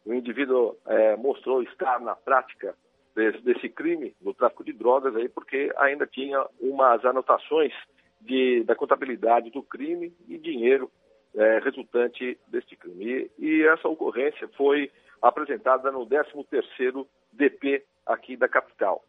O 0.05 0.15
indivíduo 0.15 0.77
eh, 0.87 1.17
mostrou 1.17 1.63
estar 1.63 2.01
na 2.01 2.15
prática 2.15 2.75
desse, 3.15 3.39
desse 3.43 3.69
crime, 3.69 4.15
do 4.21 4.33
tráfico 4.33 4.65
de 4.65 4.73
drogas, 4.73 5.15
aí, 5.17 5.29
porque 5.29 5.73
ainda 5.77 6.07
tinha 6.07 6.45
umas 6.61 7.05
anotações 7.05 7.73
de, 8.21 8.63
da 8.65 8.75
contabilidade 8.75 9.51
do 9.51 9.63
crime 9.63 10.13
e 10.29 10.39
dinheiro 10.39 10.91
eh, 11.35 11.61
resultante 11.63 12.39
deste 12.49 12.77
crime. 12.77 13.31
E, 13.39 13.45
e 13.45 13.67
essa 13.67 13.89
ocorrência 13.89 14.49
foi 14.57 14.91
apresentada 15.21 15.91
no 15.91 16.07
13º 16.07 17.07
DP 17.33 17.85
aqui 18.07 18.37
da 18.37 18.49
capital. 18.49 19.05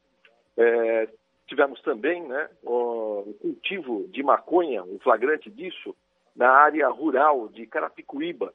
Eh, 0.58 1.10
tivemos 1.48 1.82
também 1.82 2.22
né, 2.24 2.50
o 2.64 3.34
cultivo 3.42 4.08
de 4.10 4.24
maconha, 4.24 4.84
um 4.84 5.00
flagrante 5.00 5.50
disso, 5.50 5.96
na 6.36 6.50
área 6.50 6.88
rural 6.90 7.48
de 7.50 7.66
Carapicuíba, 7.68 8.54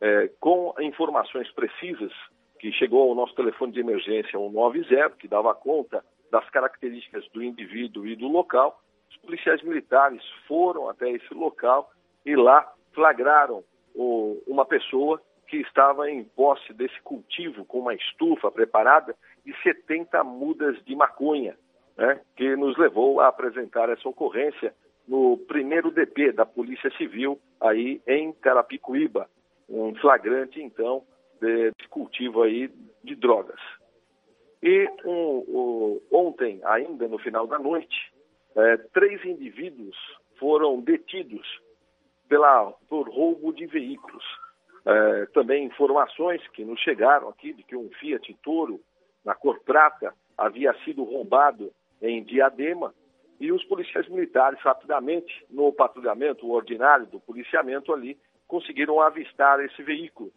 eh, 0.00 0.30
com 0.40 0.74
informações 0.80 1.50
precisas 1.52 2.12
que 2.58 2.72
chegou 2.72 3.08
ao 3.08 3.14
nosso 3.14 3.34
telefone 3.34 3.72
de 3.72 3.80
emergência 3.80 4.38
190, 4.38 5.10
que 5.10 5.28
dava 5.28 5.54
conta 5.54 6.04
das 6.30 6.48
características 6.50 7.26
do 7.28 7.42
indivíduo 7.42 8.06
e 8.06 8.16
do 8.16 8.28
local. 8.28 8.80
Os 9.10 9.16
policiais 9.18 9.62
militares 9.62 10.22
foram 10.46 10.88
até 10.88 11.10
esse 11.10 11.32
local 11.32 11.90
e 12.26 12.36
lá 12.36 12.70
flagraram 12.92 13.64
o- 13.94 14.42
uma 14.46 14.64
pessoa 14.66 15.20
que 15.46 15.56
estava 15.58 16.10
em 16.10 16.24
posse 16.24 16.72
desse 16.74 17.00
cultivo 17.02 17.64
com 17.64 17.78
uma 17.78 17.94
estufa 17.94 18.50
preparada 18.50 19.16
e 19.44 19.52
70 19.62 20.22
mudas 20.24 20.82
de 20.84 20.94
maconha, 20.94 21.56
né, 21.96 22.20
que 22.36 22.56
nos 22.56 22.76
levou 22.76 23.20
a 23.20 23.28
apresentar 23.28 23.88
essa 23.88 24.08
ocorrência 24.08 24.74
no 25.06 25.38
primeiro 25.38 25.90
DP 25.90 26.32
da 26.32 26.44
Polícia 26.44 26.90
Civil 26.96 27.40
aí 27.60 28.00
em 28.06 28.32
Carapicuíba, 28.32 29.28
um 29.68 29.94
flagrante 29.96 30.62
então 30.62 31.02
de, 31.40 31.72
de 31.78 31.88
cultivo 31.88 32.42
aí 32.42 32.70
de 33.02 33.14
drogas. 33.14 33.60
E 34.62 34.88
um, 35.04 36.00
ontem, 36.10 36.60
ainda 36.64 37.06
no 37.06 37.18
final 37.18 37.46
da 37.46 37.58
noite, 37.58 38.12
eh, 38.56 38.76
três 38.92 39.24
indivíduos 39.24 39.96
foram 40.38 40.80
detidos 40.80 41.46
pela, 42.28 42.72
por 42.88 43.08
roubo 43.08 43.52
de 43.52 43.66
veículos. 43.66 44.24
Eh, 44.84 45.26
também 45.32 45.64
informações 45.64 46.46
que 46.48 46.64
nos 46.64 46.80
chegaram 46.80 47.28
aqui 47.28 47.52
de 47.52 47.62
que 47.62 47.76
um 47.76 47.88
Fiat 48.00 48.34
Toro, 48.42 48.80
na 49.28 49.34
cor 49.34 49.60
prata, 49.60 50.14
havia 50.38 50.72
sido 50.84 51.04
roubado 51.04 51.70
em 52.00 52.24
Diadema 52.24 52.94
e 53.38 53.52
os 53.52 53.62
policiais 53.64 54.08
militares, 54.08 54.58
rapidamente, 54.60 55.44
no 55.50 55.70
patrulhamento 55.70 56.50
ordinário 56.50 57.04
do 57.04 57.20
policiamento 57.20 57.92
ali, 57.92 58.18
conseguiram 58.46 59.02
avistar 59.02 59.62
esse 59.62 59.82
veículo. 59.82 60.32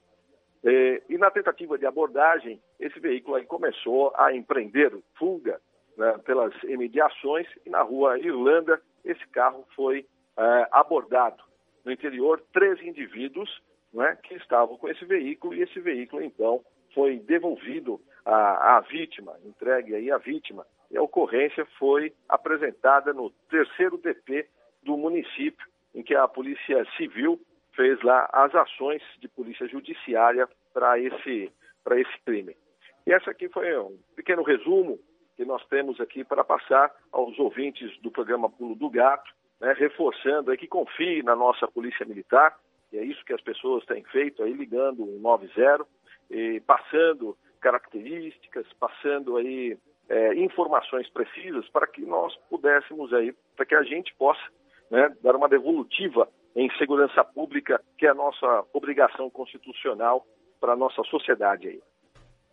Eh, 0.65 1.01
e 1.07 1.17
na 1.17 1.31
tentativa 1.31 1.77
de 1.77 1.85
abordagem, 1.85 2.61
esse 2.77 2.99
veículo 2.99 3.37
aí 3.37 3.45
começou 3.45 4.11
a 4.17 4.35
empreender 4.35 4.91
fuga 5.17 5.61
né, 5.95 6.17
pelas 6.25 6.53
imediações 6.63 7.47
e 7.65 7.69
na 7.69 7.81
rua 7.81 8.19
Irlanda 8.19 8.81
esse 9.05 9.25
carro 9.29 9.65
foi 9.73 10.05
eh, 10.37 10.67
abordado. 10.69 11.41
No 11.85 11.93
interior, 11.93 12.43
três 12.51 12.81
indivíduos 12.81 13.49
né, 13.93 14.17
que 14.21 14.35
estavam 14.35 14.77
com 14.77 14.89
esse 14.89 15.05
veículo 15.05 15.53
e 15.53 15.61
esse 15.61 15.79
veículo 15.79 16.21
então 16.21 16.61
foi 16.93 17.19
devolvido 17.19 18.01
à 18.25 18.79
vítima, 18.81 19.35
entregue 19.45 19.95
aí 19.95 20.11
à 20.11 20.17
vítima. 20.17 20.65
E 20.89 20.97
a 20.97 21.01
ocorrência 21.01 21.65
foi 21.79 22.13
apresentada 22.27 23.13
no 23.13 23.29
terceiro 23.49 23.97
DP 23.97 24.47
do 24.83 24.97
município, 24.97 25.65
em 25.95 26.03
que 26.03 26.15
a 26.15 26.27
Polícia 26.27 26.85
Civil 26.97 27.39
fez 27.75 28.01
lá 28.03 28.29
as 28.31 28.53
ações 28.53 29.01
de 29.19 29.27
polícia 29.27 29.67
judiciária 29.67 30.47
para 30.73 30.99
esse, 30.99 31.51
esse 31.91 32.19
crime. 32.25 32.55
E 33.05 33.13
essa 33.13 33.31
aqui 33.31 33.49
foi 33.49 33.77
um 33.77 33.97
pequeno 34.15 34.43
resumo 34.43 34.99
que 35.35 35.45
nós 35.45 35.65
temos 35.67 35.99
aqui 35.99 36.23
para 36.23 36.43
passar 36.43 36.93
aos 37.11 37.37
ouvintes 37.39 37.97
do 38.01 38.11
programa 38.11 38.49
Pulo 38.49 38.75
do 38.75 38.89
Gato, 38.89 39.31
né, 39.59 39.73
reforçando 39.73 40.51
aí 40.51 40.57
que 40.57 40.67
confie 40.67 41.23
na 41.23 41.35
nossa 41.35 41.67
Polícia 41.67 42.05
Militar, 42.05 42.57
e 42.91 42.97
é 42.97 43.03
isso 43.03 43.23
que 43.23 43.33
as 43.33 43.41
pessoas 43.41 43.85
têm 43.85 44.03
feito 44.03 44.43
aí, 44.43 44.53
ligando 44.53 45.03
o 45.03 45.19
90 45.19 45.85
e 46.29 46.59
passando 46.61 47.37
características, 47.61 48.65
passando 48.79 49.37
aí 49.37 49.77
é, 50.09 50.35
informações 50.35 51.09
precisas 51.09 51.67
para 51.69 51.87
que 51.87 52.01
nós 52.01 52.35
pudéssemos 52.49 53.13
aí, 53.13 53.33
para 53.55 53.65
que 53.65 53.75
a 53.75 53.83
gente 53.83 54.13
possa 54.15 54.41
né, 54.89 55.15
dar 55.21 55.35
uma 55.35 55.47
devolutiva 55.47 56.27
em 56.55 56.69
segurança 56.77 57.23
pública, 57.23 57.81
que 57.97 58.05
é 58.05 58.09
a 58.09 58.13
nossa 58.13 58.65
obrigação 58.73 59.29
constitucional 59.29 60.25
para 60.59 60.73
a 60.73 60.75
nossa 60.75 61.01
sociedade 61.03 61.67
aí. 61.67 61.81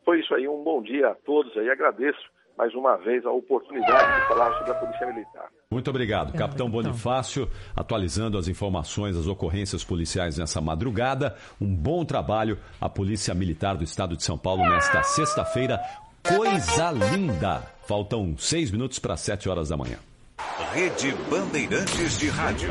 Foi 0.04 0.20
isso 0.20 0.34
aí, 0.34 0.46
um 0.46 0.62
bom 0.62 0.80
dia 0.80 1.08
a 1.08 1.14
todos 1.14 1.56
aí, 1.56 1.68
agradeço 1.68 2.30
mais 2.56 2.74
uma 2.74 2.96
vez 2.96 3.26
a 3.26 3.30
oportunidade 3.30 4.20
de 4.20 4.28
falar 4.28 4.56
sobre 4.58 4.72
a 4.72 4.74
Polícia 4.74 5.06
Militar. 5.06 5.50
Muito 5.70 5.90
obrigado, 5.90 6.32
Capitão 6.32 6.70
Bonifácio, 6.70 7.46
atualizando 7.76 8.38
as 8.38 8.48
informações, 8.48 9.14
as 9.14 9.26
ocorrências 9.26 9.84
policiais 9.84 10.38
nessa 10.38 10.62
madrugada. 10.62 11.36
Um 11.60 11.74
bom 11.74 12.06
trabalho 12.06 12.58
à 12.80 12.88
Polícia 12.88 13.34
Militar 13.34 13.76
do 13.76 13.84
Estado 13.84 14.16
de 14.16 14.24
São 14.24 14.38
Paulo 14.38 14.62
nesta 14.62 15.02
sexta-feira. 15.02 15.78
Coisa 16.26 16.90
linda! 16.90 17.62
Faltam 17.86 18.34
seis 18.38 18.70
minutos 18.70 18.98
para 18.98 19.14
sete 19.18 19.46
horas 19.46 19.68
da 19.68 19.76
manhã. 19.76 19.98
Rede 20.72 21.14
Bandeirantes 21.28 22.18
de 22.18 22.30
Rádio. 22.30 22.70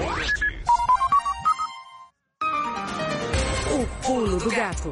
O 3.72 4.06
pulo 4.08 4.38
do 4.40 4.50
gato. 4.50 4.92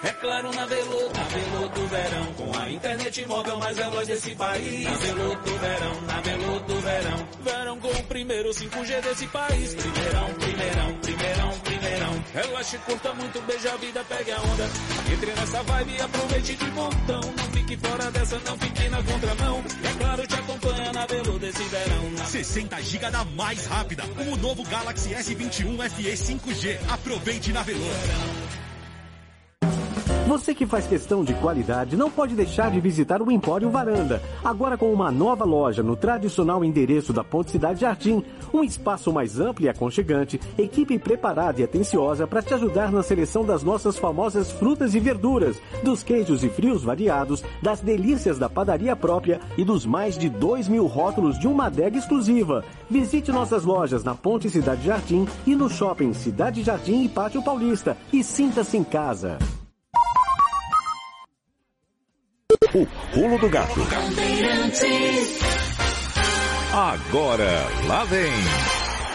É 0.00 0.10
claro, 0.10 0.54
na 0.54 0.64
Veloto, 0.64 1.12
na 1.12 1.24
Veloto 1.24 1.80
Verão, 1.88 2.26
com 2.34 2.56
a 2.56 2.70
internet 2.70 3.26
móvel 3.26 3.58
mais 3.58 3.76
veloz 3.76 4.06
desse 4.06 4.32
país. 4.36 4.84
Na 4.84 4.92
Veloto 4.92 5.50
Verão, 5.58 6.00
na 6.02 6.20
Veloto 6.20 6.74
Verão, 6.74 7.28
verão 7.40 7.80
com 7.80 7.88
o 7.88 8.04
primeiro 8.04 8.50
5G 8.50 9.00
desse 9.02 9.26
país. 9.26 9.74
Primeirão, 9.74 10.34
primeirão, 10.34 10.94
primeirão, 11.00 11.50
primeirão. 11.60 12.24
Relaxe, 12.32 12.78
curta 12.78 13.12
muito, 13.14 13.42
beija 13.42 13.72
a 13.72 13.76
vida, 13.76 14.04
pegue 14.04 14.30
a 14.30 14.40
onda. 14.40 14.70
Entre 15.12 15.32
nessa 15.32 15.62
vibe 15.64 15.92
e 15.92 16.00
aproveite 16.00 16.54
de 16.54 16.70
montão. 16.70 17.20
Não 17.20 17.44
fique 17.52 17.76
fora 17.76 18.10
dessa, 18.12 18.38
não 18.46 18.58
fique 18.58 18.88
na 18.88 19.02
contramão. 19.02 19.64
É 19.82 19.98
claro, 19.98 20.26
te 20.28 20.34
acompanha 20.34 20.92
na 20.92 21.06
Veloto 21.06 21.38
desse 21.40 21.62
verão. 21.64 22.10
Na 22.16 22.24
60 22.24 22.82
GB 22.82 23.10
da 23.10 23.24
mais 23.24 23.66
rápida. 23.66 24.04
O 24.30 24.36
novo 24.36 24.62
Galaxy 24.62 25.10
S21 25.10 25.90
FE 25.90 26.12
5G. 26.12 26.78
Aproveite 26.88 27.52
na 27.52 27.64
Veloso. 27.64 28.37
Você 30.28 30.54
que 30.54 30.66
faz 30.66 30.86
questão 30.86 31.24
de 31.24 31.32
qualidade 31.32 31.96
não 31.96 32.10
pode 32.10 32.34
deixar 32.34 32.70
de 32.70 32.78
visitar 32.78 33.22
o 33.22 33.32
Empório 33.32 33.70
Varanda. 33.70 34.22
Agora 34.44 34.76
com 34.76 34.92
uma 34.92 35.10
nova 35.10 35.42
loja 35.42 35.82
no 35.82 35.96
tradicional 35.96 36.62
endereço 36.62 37.14
da 37.14 37.24
Ponte 37.24 37.50
Cidade 37.50 37.80
Jardim. 37.80 38.22
Um 38.52 38.62
espaço 38.62 39.10
mais 39.10 39.40
amplo 39.40 39.64
e 39.64 39.70
aconchegante, 39.70 40.38
equipe 40.58 40.98
preparada 40.98 41.62
e 41.62 41.64
atenciosa 41.64 42.26
para 42.26 42.42
te 42.42 42.52
ajudar 42.52 42.92
na 42.92 43.02
seleção 43.02 43.42
das 43.42 43.62
nossas 43.62 43.96
famosas 43.96 44.52
frutas 44.52 44.94
e 44.94 45.00
verduras, 45.00 45.56
dos 45.82 46.02
queijos 46.02 46.44
e 46.44 46.50
frios 46.50 46.84
variados, 46.84 47.42
das 47.62 47.80
delícias 47.80 48.38
da 48.38 48.50
padaria 48.50 48.94
própria 48.94 49.40
e 49.56 49.64
dos 49.64 49.86
mais 49.86 50.18
de 50.18 50.28
2 50.28 50.68
mil 50.68 50.84
rótulos 50.84 51.38
de 51.38 51.48
uma 51.48 51.68
adega 51.68 51.96
exclusiva. 51.96 52.62
Visite 52.90 53.32
nossas 53.32 53.64
lojas 53.64 54.04
na 54.04 54.14
Ponte 54.14 54.50
Cidade 54.50 54.84
Jardim 54.84 55.26
e 55.46 55.56
no 55.56 55.70
shopping 55.70 56.12
Cidade 56.12 56.62
Jardim 56.62 57.04
e 57.04 57.08
Pátio 57.08 57.42
Paulista 57.42 57.96
e 58.12 58.22
sinta-se 58.22 58.76
em 58.76 58.84
casa. 58.84 59.38
O 62.74 62.86
pulo 63.14 63.38
do 63.38 63.48
gato. 63.48 63.80
Agora, 66.74 67.66
lá 67.86 68.04
vem 68.04 68.30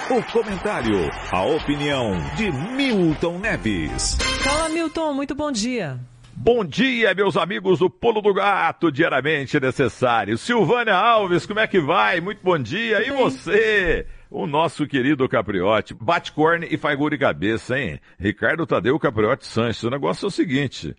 o 0.09 0.23
comentário, 0.31 1.11
a 1.31 1.45
opinião 1.45 2.13
de 2.35 2.51
Milton 2.51 3.37
Neves. 3.37 4.17
Fala, 4.43 4.69
Milton, 4.69 5.13
muito 5.13 5.35
bom 5.35 5.51
dia. 5.51 5.99
Bom 6.35 6.65
dia, 6.65 7.13
meus 7.13 7.37
amigos 7.37 7.77
do 7.77 7.89
Pulo 7.91 8.21
do 8.21 8.33
Gato, 8.33 8.91
diariamente 8.91 9.59
necessário. 9.59 10.35
Silvânia 10.35 10.95
Alves, 10.95 11.45
como 11.45 11.59
é 11.59 11.67
que 11.67 11.79
vai? 11.79 12.19
Muito 12.19 12.39
bom 12.43 12.57
dia. 12.57 13.07
E 13.07 13.11
você? 13.11 14.07
O 14.31 14.47
nosso 14.47 14.87
querido 14.87 15.29
Capriote. 15.29 15.93
Bate 15.93 16.31
corne 16.31 16.67
e 16.71 16.77
faz 16.77 16.97
gol 16.97 17.11
de 17.11 17.19
cabeça, 17.19 17.77
hein? 17.77 17.99
Ricardo 18.19 18.65
Tadeu 18.65 18.99
Capriote 18.99 19.45
Sanches. 19.45 19.83
O 19.83 19.91
negócio 19.91 20.25
é 20.25 20.27
o 20.27 20.31
seguinte. 20.31 20.95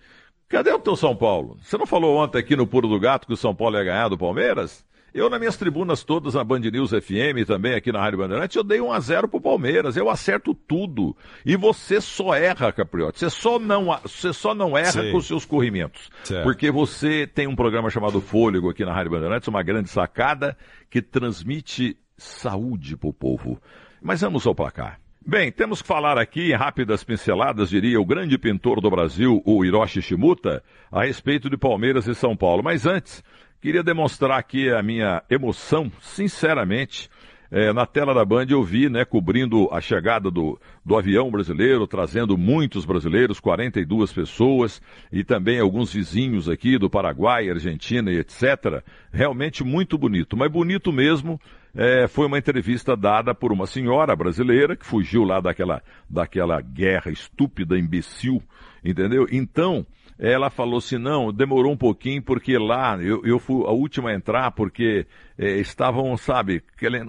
Cadê 0.54 0.70
o 0.70 0.78
teu 0.78 0.94
São 0.94 1.16
Paulo? 1.16 1.58
Você 1.60 1.76
não 1.76 1.84
falou 1.84 2.16
ontem 2.16 2.38
aqui 2.38 2.54
no 2.54 2.64
Puro 2.64 2.86
do 2.86 3.00
Gato 3.00 3.26
que 3.26 3.32
o 3.32 3.36
São 3.36 3.52
Paulo 3.52 3.76
ia 3.76 3.82
ganhar 3.82 4.08
do 4.08 4.16
Palmeiras? 4.16 4.84
Eu, 5.12 5.28
nas 5.28 5.40
minhas 5.40 5.56
tribunas 5.56 6.04
todas, 6.04 6.34
na 6.34 6.44
Band 6.44 6.60
News 6.60 6.90
FM 6.90 7.38
e 7.38 7.44
também 7.44 7.74
aqui 7.74 7.90
na 7.90 7.98
Rádio 7.98 8.20
Bandeirantes, 8.20 8.54
eu 8.54 8.62
dei 8.62 8.80
um 8.80 8.92
a 8.92 9.00
zero 9.00 9.26
pro 9.26 9.40
Palmeiras. 9.40 9.96
Eu 9.96 10.08
acerto 10.08 10.54
tudo. 10.54 11.16
E 11.44 11.56
você 11.56 12.00
só 12.00 12.36
erra, 12.36 12.72
Capriote. 12.72 13.18
Você 13.18 13.30
só 13.30 13.58
não, 13.58 13.86
você 14.00 14.32
só 14.32 14.54
não 14.54 14.78
erra 14.78 14.92
Sim. 14.92 15.10
com 15.10 15.16
os 15.16 15.26
seus 15.26 15.44
corrimentos. 15.44 16.08
Certo. 16.22 16.44
Porque 16.44 16.70
você 16.70 17.26
tem 17.26 17.48
um 17.48 17.56
programa 17.56 17.90
chamado 17.90 18.20
Fôlego 18.20 18.70
aqui 18.70 18.84
na 18.84 18.94
Rádio 18.94 19.10
Bandeirantes, 19.10 19.48
uma 19.48 19.62
grande 19.64 19.90
sacada 19.90 20.56
que 20.88 21.02
transmite 21.02 21.96
saúde 22.16 22.96
pro 22.96 23.12
povo. 23.12 23.60
Mas 24.00 24.20
vamos 24.20 24.46
ao 24.46 24.54
placar. 24.54 25.00
Bem, 25.26 25.50
temos 25.50 25.80
que 25.80 25.88
falar 25.88 26.18
aqui, 26.18 26.52
em 26.52 26.54
rápidas 26.54 27.02
pinceladas, 27.02 27.70
diria 27.70 27.98
o 27.98 28.04
grande 28.04 28.36
pintor 28.36 28.78
do 28.78 28.90
Brasil, 28.90 29.42
o 29.46 29.64
Hiroshi 29.64 30.02
Shimuta, 30.02 30.62
a 30.92 31.04
respeito 31.04 31.48
de 31.48 31.56
Palmeiras 31.56 32.06
e 32.06 32.14
São 32.14 32.36
Paulo. 32.36 32.62
Mas 32.62 32.84
antes, 32.84 33.24
queria 33.58 33.82
demonstrar 33.82 34.38
aqui 34.38 34.68
a 34.68 34.82
minha 34.82 35.22
emoção, 35.30 35.90
sinceramente. 35.98 37.08
É, 37.50 37.72
na 37.72 37.86
tela 37.86 38.12
da 38.12 38.22
Band 38.22 38.48
eu 38.50 38.62
vi, 38.62 38.90
né, 38.90 39.02
cobrindo 39.02 39.66
a 39.72 39.80
chegada 39.80 40.30
do, 40.30 40.60
do 40.84 40.94
avião 40.94 41.30
brasileiro, 41.30 41.86
trazendo 41.86 42.36
muitos 42.36 42.84
brasileiros, 42.84 43.40
42 43.40 44.12
pessoas, 44.12 44.82
e 45.10 45.24
também 45.24 45.58
alguns 45.58 45.90
vizinhos 45.90 46.50
aqui 46.50 46.76
do 46.76 46.90
Paraguai, 46.90 47.48
Argentina 47.48 48.12
e 48.12 48.18
etc. 48.18 48.84
Realmente 49.10 49.64
muito 49.64 49.96
bonito, 49.96 50.36
mas 50.36 50.52
bonito 50.52 50.92
mesmo 50.92 51.40
é, 51.74 52.06
foi 52.06 52.26
uma 52.26 52.38
entrevista 52.38 52.96
dada 52.96 53.34
por 53.34 53.52
uma 53.52 53.66
senhora 53.66 54.14
brasileira 54.14 54.76
que 54.76 54.86
fugiu 54.86 55.24
lá 55.24 55.40
daquela, 55.40 55.82
daquela 56.08 56.60
guerra 56.60 57.10
estúpida, 57.10 57.78
imbecil, 57.78 58.42
entendeu? 58.84 59.26
Então, 59.30 59.84
ela 60.18 60.48
falou 60.50 60.78
assim, 60.78 60.98
não, 60.98 61.32
demorou 61.32 61.72
um 61.72 61.76
pouquinho 61.76 62.22
porque 62.22 62.56
lá 62.56 62.96
eu, 63.02 63.22
eu 63.24 63.38
fui 63.38 63.64
a 63.66 63.72
última 63.72 64.10
a 64.10 64.14
entrar 64.14 64.52
porque 64.52 65.06
é, 65.36 65.58
estavam, 65.58 66.16
sabe, 66.16 66.62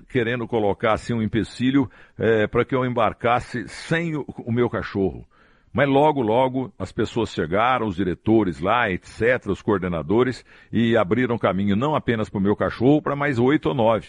querendo, 0.10 0.48
colocar 0.48 0.94
assim 0.94 1.14
um 1.14 1.22
empecilho 1.22 1.90
é, 2.18 2.48
para 2.48 2.66
que 2.66 2.76
eu 2.76 2.84
embarcasse 2.84 3.68
sem 3.68 4.16
o, 4.16 4.26
o 4.40 4.52
meu 4.52 4.70
cachorro. 4.70 5.26
Mas 5.72 5.90
logo, 5.90 6.22
logo 6.22 6.74
as 6.80 6.92
pessoas 6.92 7.32
chegaram, 7.32 7.86
os 7.86 7.98
diretores 7.98 8.62
lá, 8.62 8.90
etc., 8.90 9.46
os 9.48 9.62
coordenadores, 9.62 10.44
e 10.72 10.96
abriram 10.96 11.38
caminho 11.38 11.76
não 11.76 11.96
apenas 11.96 12.30
para 12.30 12.40
o 12.40 12.42
meu 12.42 12.56
cachorro, 12.56 13.02
para 13.02 13.16
mais 13.16 13.38
oito 13.38 13.68
ou 13.68 13.76
nove. 13.76 14.08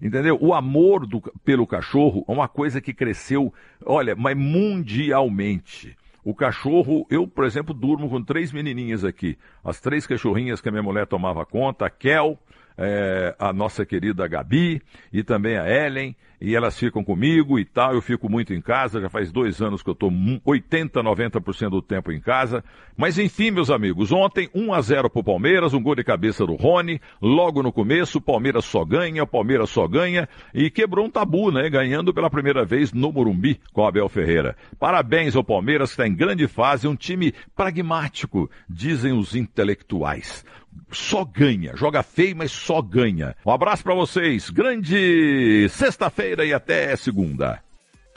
Entendeu? 0.00 0.38
O 0.40 0.54
amor 0.54 1.06
do- 1.06 1.20
pelo 1.44 1.66
cachorro 1.66 2.24
é 2.28 2.32
uma 2.32 2.48
coisa 2.48 2.80
que 2.80 2.94
cresceu, 2.94 3.52
olha, 3.84 4.14
mas 4.14 4.36
mundialmente. 4.36 5.96
O 6.24 6.34
cachorro, 6.34 7.06
eu, 7.10 7.26
por 7.26 7.44
exemplo, 7.44 7.72
durmo 7.72 8.08
com 8.08 8.22
três 8.22 8.52
menininhas 8.52 9.04
aqui. 9.04 9.38
As 9.64 9.80
três 9.80 10.06
cachorrinhas 10.06 10.60
que 10.60 10.68
a 10.68 10.72
minha 10.72 10.82
mulher 10.82 11.06
tomava 11.06 11.44
conta, 11.46 11.86
a 11.86 11.90
Kel, 11.90 12.38
eh, 12.78 13.34
a 13.38 13.52
nossa 13.52 13.84
querida 13.84 14.28
Gabi 14.28 14.80
e 15.12 15.24
também 15.24 15.58
a 15.58 15.68
Ellen, 15.68 16.14
e 16.40 16.54
elas 16.54 16.78
ficam 16.78 17.02
comigo 17.02 17.58
e 17.58 17.64
tal. 17.64 17.94
Eu 17.94 18.00
fico 18.00 18.30
muito 18.30 18.54
em 18.54 18.60
casa, 18.60 19.00
já 19.00 19.08
faz 19.08 19.32
dois 19.32 19.60
anos 19.60 19.82
que 19.82 19.90
eu 19.90 19.92
estou 19.92 20.12
80, 20.44 21.02
90% 21.02 21.70
do 21.70 21.82
tempo 21.82 22.12
em 22.12 22.20
casa. 22.20 22.62
Mas 22.96 23.18
enfim, 23.18 23.50
meus 23.50 23.70
amigos, 23.70 24.12
ontem 24.12 24.48
1 24.54 24.72
a 24.72 24.80
0 24.80 25.10
pro 25.10 25.24
Palmeiras, 25.24 25.74
um 25.74 25.82
gol 25.82 25.96
de 25.96 26.04
cabeça 26.04 26.46
do 26.46 26.54
Rony, 26.54 27.00
logo 27.20 27.62
no 27.62 27.72
começo, 27.72 28.18
o 28.18 28.20
Palmeiras 28.20 28.64
só 28.64 28.84
ganha, 28.84 29.24
o 29.24 29.26
Palmeiras 29.26 29.70
só 29.70 29.88
ganha, 29.88 30.28
e 30.54 30.70
quebrou 30.70 31.06
um 31.06 31.10
tabu, 31.10 31.50
né? 31.50 31.68
Ganhando 31.68 32.14
pela 32.14 32.30
primeira 32.30 32.64
vez 32.64 32.92
no 32.92 33.12
Morumbi 33.12 33.60
com 33.72 33.84
Abel 33.84 34.08
Ferreira. 34.08 34.56
Parabéns 34.78 35.34
ao 35.34 35.42
Palmeiras, 35.42 35.90
que 35.90 35.94
está 35.94 36.06
em 36.06 36.14
grande 36.14 36.46
fase, 36.46 36.86
um 36.86 36.94
time 36.94 37.34
pragmático, 37.56 38.48
dizem 38.68 39.12
os 39.12 39.34
intelectuais 39.34 40.44
só 40.90 41.24
ganha. 41.24 41.76
Joga 41.76 42.02
feio, 42.02 42.36
mas 42.36 42.52
só 42.52 42.80
ganha. 42.82 43.36
Um 43.44 43.50
abraço 43.50 43.82
pra 43.82 43.94
vocês. 43.94 44.50
Grande 44.50 45.68
sexta-feira 45.70 46.44
e 46.44 46.52
até 46.52 46.94
segunda. 46.96 47.60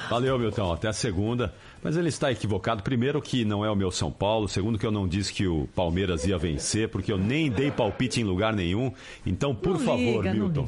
Valeu, 0.09 0.37
Milton. 0.39 0.73
Até 0.73 0.87
a 0.87 0.93
segunda. 0.93 1.53
Mas 1.83 1.95
ele 1.97 2.09
está 2.09 2.31
equivocado. 2.31 2.83
Primeiro, 2.83 3.21
que 3.21 3.45
não 3.45 3.63
é 3.65 3.69
o 3.69 3.75
meu 3.75 3.91
São 3.91 4.11
Paulo. 4.11 4.47
Segundo, 4.47 4.77
que 4.77 4.85
eu 4.85 4.91
não 4.91 5.07
disse 5.07 5.33
que 5.33 5.47
o 5.47 5.67
Palmeiras 5.75 6.25
ia 6.25 6.37
vencer, 6.37 6.89
porque 6.89 7.11
eu 7.11 7.17
nem 7.17 7.49
dei 7.49 7.71
palpite 7.71 8.21
em 8.21 8.23
lugar 8.23 8.53
nenhum. 8.53 8.91
Então, 9.25 9.53
por 9.53 9.73
Não 9.73 9.79
favor, 9.79 10.23
liga, 10.23 10.33
Milton. 10.33 10.67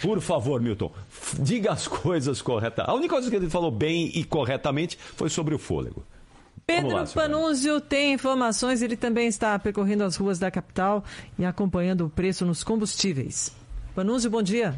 Por 0.00 0.20
favor, 0.20 0.60
Milton, 0.60 0.92
diga 1.38 1.72
as 1.72 1.88
coisas 1.88 2.42
corretas. 2.42 2.86
A 2.86 2.94
única 2.94 3.14
coisa 3.14 3.30
que 3.30 3.36
ele 3.36 3.48
falou 3.48 3.70
bem 3.70 4.10
e 4.14 4.22
corretamente 4.24 4.98
foi 5.16 5.30
sobre 5.30 5.54
o 5.54 5.58
fôlego. 5.58 6.04
Pedro 6.66 6.96
lá. 6.96 7.04
Panunzio 7.06 7.80
tem 7.80 8.14
informações, 8.14 8.80
ele 8.80 8.96
também 8.96 9.28
está 9.28 9.58
percorrendo 9.58 10.04
as 10.04 10.16
ruas 10.16 10.38
da 10.38 10.50
capital 10.50 11.04
e 11.38 11.44
acompanhando 11.44 12.06
o 12.06 12.10
preço 12.10 12.46
nos 12.46 12.64
combustíveis. 12.64 13.52
Panunzio, 13.94 14.30
bom 14.30 14.42
dia. 14.42 14.74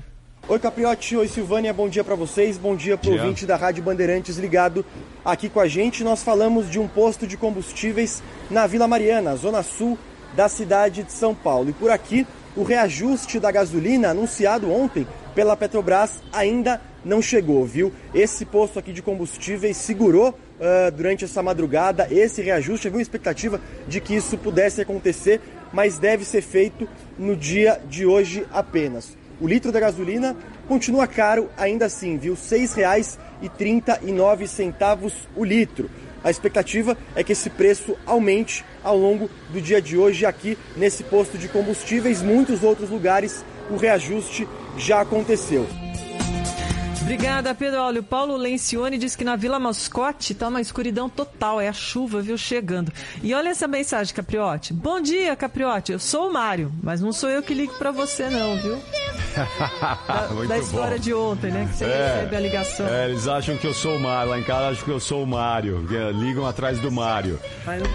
Oi 0.49 0.59
Capriotti, 0.61 1.17
oi 1.17 1.27
Silvânia, 1.27 1.73
bom 1.73 1.89
dia 1.89 2.05
para 2.05 2.15
vocês, 2.15 2.57
bom 2.57 2.77
dia 2.77 2.97
pro 2.97 3.11
Dia. 3.11 3.21
ouvinte 3.21 3.45
da 3.47 3.57
Rádio 3.57 3.83
Bandeirantes 3.83 4.37
ligado 4.37 4.87
aqui 5.25 5.49
com 5.49 5.59
a 5.59 5.67
gente. 5.67 6.05
Nós 6.05 6.23
falamos 6.23 6.71
de 6.71 6.79
um 6.79 6.87
posto 6.87 7.27
de 7.27 7.37
combustíveis 7.37 8.23
na 8.49 8.67
Vila 8.67 8.87
Mariana, 8.87 9.35
zona 9.35 9.63
sul 9.63 9.99
da 10.37 10.49
cidade 10.49 11.03
de 11.03 11.11
São 11.11 11.35
Paulo. 11.35 11.71
E 11.71 11.73
por 11.73 11.91
aqui, 11.91 12.27
o 12.55 12.63
reajuste 12.63 13.41
da 13.41 13.51
gasolina 13.51 14.11
anunciado 14.11 14.71
ontem 14.71 15.07
pela 15.35 15.57
Petrobras 15.57 16.21
ainda 16.33 16.81
não 17.05 17.21
chegou, 17.21 17.65
viu? 17.65 17.93
Esse 18.15 18.45
posto 18.45 18.79
aqui 18.79 18.93
de 18.93 19.03
combustíveis 19.03 19.77
segurou 19.77 20.39
ah, 20.61 20.91
durante 20.91 21.25
essa 21.25 21.43
madrugada 21.43 22.07
esse 22.11 22.43
reajuste. 22.43 22.89
Havia 22.89 22.99
uma 22.99 23.03
expectativa 23.03 23.61
de 23.87 24.01
que 24.01 24.15
isso 24.15 24.37
pudesse 24.39 24.81
acontecer, 24.81 25.41
mas 25.73 25.99
deve 25.99 26.25
ser 26.25 26.43
feito 26.43 26.89
no 27.19 27.37
dia 27.37 27.81
de 27.89 28.07
hoje 28.07 28.47
apenas. 28.53 29.17
O 29.41 29.47
litro 29.47 29.71
da 29.71 29.79
gasolina 29.79 30.35
continua 30.67 31.07
caro 31.07 31.49
ainda 31.57 31.87
assim, 31.87 32.17
viu? 32.17 32.35
R$ 32.35 32.41
6,39 32.41 35.13
o 35.37 35.45
litro. 35.45 35.89
A 36.25 36.31
expectativa 36.31 36.97
é 37.15 37.23
que 37.23 37.33
esse 37.33 37.51
preço 37.51 37.95
aumente 38.07 38.65
ao 38.83 38.97
longo 38.97 39.31
do 39.51 39.61
dia 39.61 39.81
de 39.81 39.97
hoje 39.97 40.27
aqui 40.27 40.59
nesse 40.77 41.05
posto 41.05 41.39
de 41.39 41.47
combustíveis. 41.49 42.21
Muitos 42.23 42.65
outros 42.65 42.91
lugares 42.91 43.45
o 43.71 43.77
reajuste 43.77 44.49
já 44.77 45.03
aconteceu. 45.03 45.69
Obrigada, 47.03 47.55
Pedro. 47.55 47.81
Olha, 47.81 48.01
o 48.01 48.03
Paulo 48.05 48.37
Lencioni 48.37 48.99
diz 48.99 49.15
que 49.15 49.25
na 49.25 49.37
Vila 49.37 49.59
Mascote 49.61 50.35
tá 50.35 50.49
uma 50.49 50.61
escuridão 50.61 51.09
total, 51.09 51.61
é 51.61 51.69
a 51.69 51.73
chuva, 51.73 52.21
viu, 52.21 52.37
chegando. 52.37 52.93
E 53.23 53.33
olha 53.33 53.51
essa 53.51 53.69
mensagem, 53.69 54.13
Capriote. 54.15 54.73
Bom 54.73 55.01
dia, 55.01 55.37
Capriote. 55.37 55.93
Eu 55.93 55.99
sou 56.01 56.29
o 56.29 56.33
Mário, 56.33 56.73
mas 56.83 57.01
não 57.01 57.13
sou 57.13 57.29
eu 57.29 57.43
que 57.43 57.55
ligo 57.55 57.75
pra 57.75 57.93
você, 57.93 58.29
não, 58.29 58.57
viu? 58.57 58.79
Da, 59.37 60.45
da 60.49 60.59
história 60.59 60.97
bom. 60.97 61.03
de 61.03 61.13
ontem, 61.13 61.51
né? 61.51 61.69
Que 61.71 61.77
você 61.77 61.85
recebe 61.85 62.37
a 62.37 62.41
ligação. 62.41 62.89
É, 62.89 63.05
eles 63.11 63.29
acham 63.29 63.55
que 63.59 63.67
eu 63.67 63.75
sou 63.75 63.97
o 63.97 64.01
Mário. 64.01 64.31
Lá 64.31 64.39
em 64.39 64.43
casa 64.43 64.69
acham 64.71 64.85
que 64.85 64.91
eu 64.91 64.99
sou 65.01 65.23
o 65.23 65.27
Mário. 65.27 65.87
que 65.87 66.19
Ligam 66.19 66.47
atrás 66.47 66.81
do 66.81 66.91
Mário. 66.91 67.39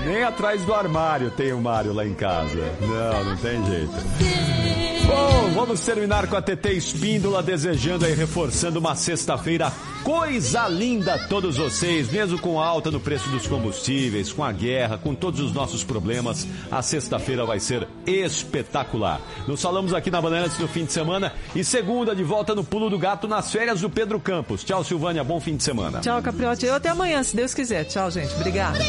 Nem 0.06 0.24
atrás 0.24 0.64
do 0.64 0.72
armário 0.74 1.32
tem 1.32 1.52
o 1.52 1.60
Mário 1.60 1.94
lá 1.94 2.06
em 2.06 2.14
casa. 2.14 2.60
Não, 2.80 3.24
não 3.24 3.38
tem 3.38 3.66
jeito. 3.66 4.91
Bom, 5.12 5.52
vamos 5.54 5.82
terminar 5.82 6.26
com 6.28 6.38
a 6.38 6.42
TT 6.42 6.72
Espíndola 6.72 7.44
desejando 7.44 8.08
e 8.08 8.14
reforçando 8.14 8.80
uma 8.80 8.96
sexta-feira 8.96 9.70
coisa 10.06 10.70
linda 10.70 11.16
a 11.16 11.28
todos 11.28 11.58
vocês, 11.58 12.10
mesmo 12.10 12.40
com 12.40 12.62
a 12.62 12.66
alta 12.66 12.90
no 12.90 13.00
preço 13.00 13.30
dos 13.30 13.46
combustíveis, 13.46 14.32
com 14.32 14.42
a 14.42 14.54
guerra, 14.54 14.98
com 14.98 15.14
todos 15.14 15.42
os 15.42 15.52
nossos 15.52 15.84
problemas, 15.84 16.48
a 16.72 16.82
sexta-feira 16.82 17.46
vai 17.46 17.60
ser 17.60 17.90
espetacular. 18.08 19.20
Nos 19.46 19.62
falamos 19.62 19.94
aqui 19.94 20.10
na 20.10 20.22
Bandeirantes 20.22 20.58
no 20.58 20.68
fim 20.70 20.86
de 20.86 20.94
semana 20.94 21.34
e 21.54 21.62
segunda 21.62 22.16
de 22.16 22.24
volta 22.24 22.56
no 22.56 22.64
Pulo 22.64 22.90
do 22.90 22.98
Gato 22.98 23.28
nas 23.28 23.52
férias 23.52 23.82
do 23.82 23.90
Pedro 23.90 24.18
Campos. 24.18 24.64
Tchau, 24.64 24.86
Silvânia, 24.86 25.26
bom 25.26 25.42
fim 25.42 25.58
de 25.58 25.64
semana. 25.64 26.00
Tchau, 26.00 26.22
Capriote. 26.22 26.66
Eu 26.66 26.76
até 26.76 26.88
amanhã, 26.88 27.22
se 27.22 27.36
Deus 27.36 27.54
quiser. 27.54 27.84
Tchau, 27.84 28.10
gente. 28.10 28.34
Obrigada. 28.36 28.80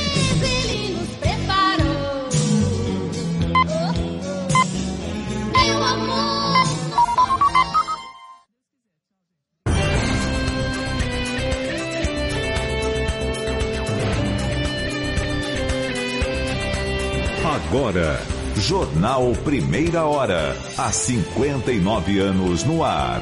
Agora, 17.92 18.18
Jornal 18.56 19.32
Primeira 19.44 20.06
Hora. 20.06 20.56
Há 20.78 20.90
59 20.90 22.20
anos 22.20 22.64
no 22.64 22.82
ar. 22.82 23.20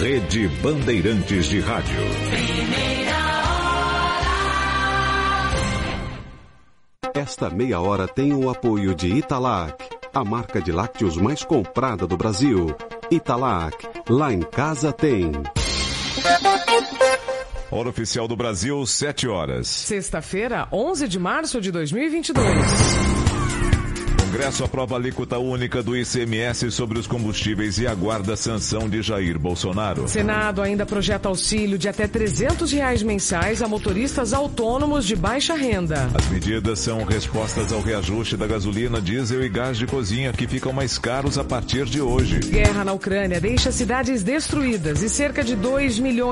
Rede 0.00 0.48
Bandeirantes 0.60 1.46
de 1.46 1.60
Rádio. 1.60 2.00
Esta 7.14 7.48
meia 7.48 7.80
hora 7.80 8.08
tem 8.08 8.32
o 8.32 8.50
apoio 8.50 8.92
de 8.92 9.06
Italac, 9.06 9.84
a 10.12 10.24
marca 10.24 10.60
de 10.60 10.72
lácteos 10.72 11.16
mais 11.16 11.44
comprada 11.44 12.04
do 12.04 12.16
Brasil. 12.16 12.74
Italac, 13.12 13.76
lá 14.10 14.32
em 14.32 14.40
casa 14.40 14.92
tem. 14.92 15.30
Hora 17.70 17.88
oficial 17.88 18.26
do 18.26 18.34
Brasil, 18.34 18.84
7 18.84 19.28
horas. 19.28 19.68
Sexta-feira, 19.68 20.66
11 20.72 21.06
de 21.06 21.20
março 21.20 21.60
de 21.60 21.70
2022. 21.70 23.17
Congresso 24.28 24.62
aprova 24.62 24.94
a 24.94 24.98
alíquota 24.98 25.38
única 25.38 25.82
do 25.82 25.96
ICMS 25.96 26.70
sobre 26.70 26.98
os 26.98 27.06
combustíveis 27.06 27.78
e 27.78 27.86
aguarda 27.86 28.34
a 28.34 28.36
sanção 28.36 28.86
de 28.86 29.00
Jair 29.00 29.38
Bolsonaro. 29.38 30.06
Senado 30.06 30.60
ainda 30.60 30.84
projeta 30.84 31.30
auxílio 31.30 31.78
de 31.78 31.88
até 31.88 32.06
300 32.06 32.70
reais 32.70 33.02
mensais 33.02 33.62
a 33.62 33.66
motoristas 33.66 34.34
autônomos 34.34 35.06
de 35.06 35.16
baixa 35.16 35.54
renda. 35.54 36.10
As 36.12 36.28
medidas 36.28 36.78
são 36.78 37.04
respostas 37.04 37.72
ao 37.72 37.80
reajuste 37.80 38.36
da 38.36 38.46
gasolina, 38.46 39.00
diesel 39.00 39.42
e 39.42 39.48
gás 39.48 39.78
de 39.78 39.86
cozinha 39.86 40.30
que 40.30 40.46
ficam 40.46 40.74
mais 40.74 40.98
caros 40.98 41.38
a 41.38 41.44
partir 41.44 41.86
de 41.86 42.02
hoje. 42.02 42.40
Guerra 42.40 42.84
na 42.84 42.92
Ucrânia 42.92 43.40
deixa 43.40 43.72
cidades 43.72 44.22
destruídas 44.22 45.02
e 45.02 45.08
cerca 45.08 45.42
de 45.42 45.56
2 45.56 45.98
milhões 46.00 46.28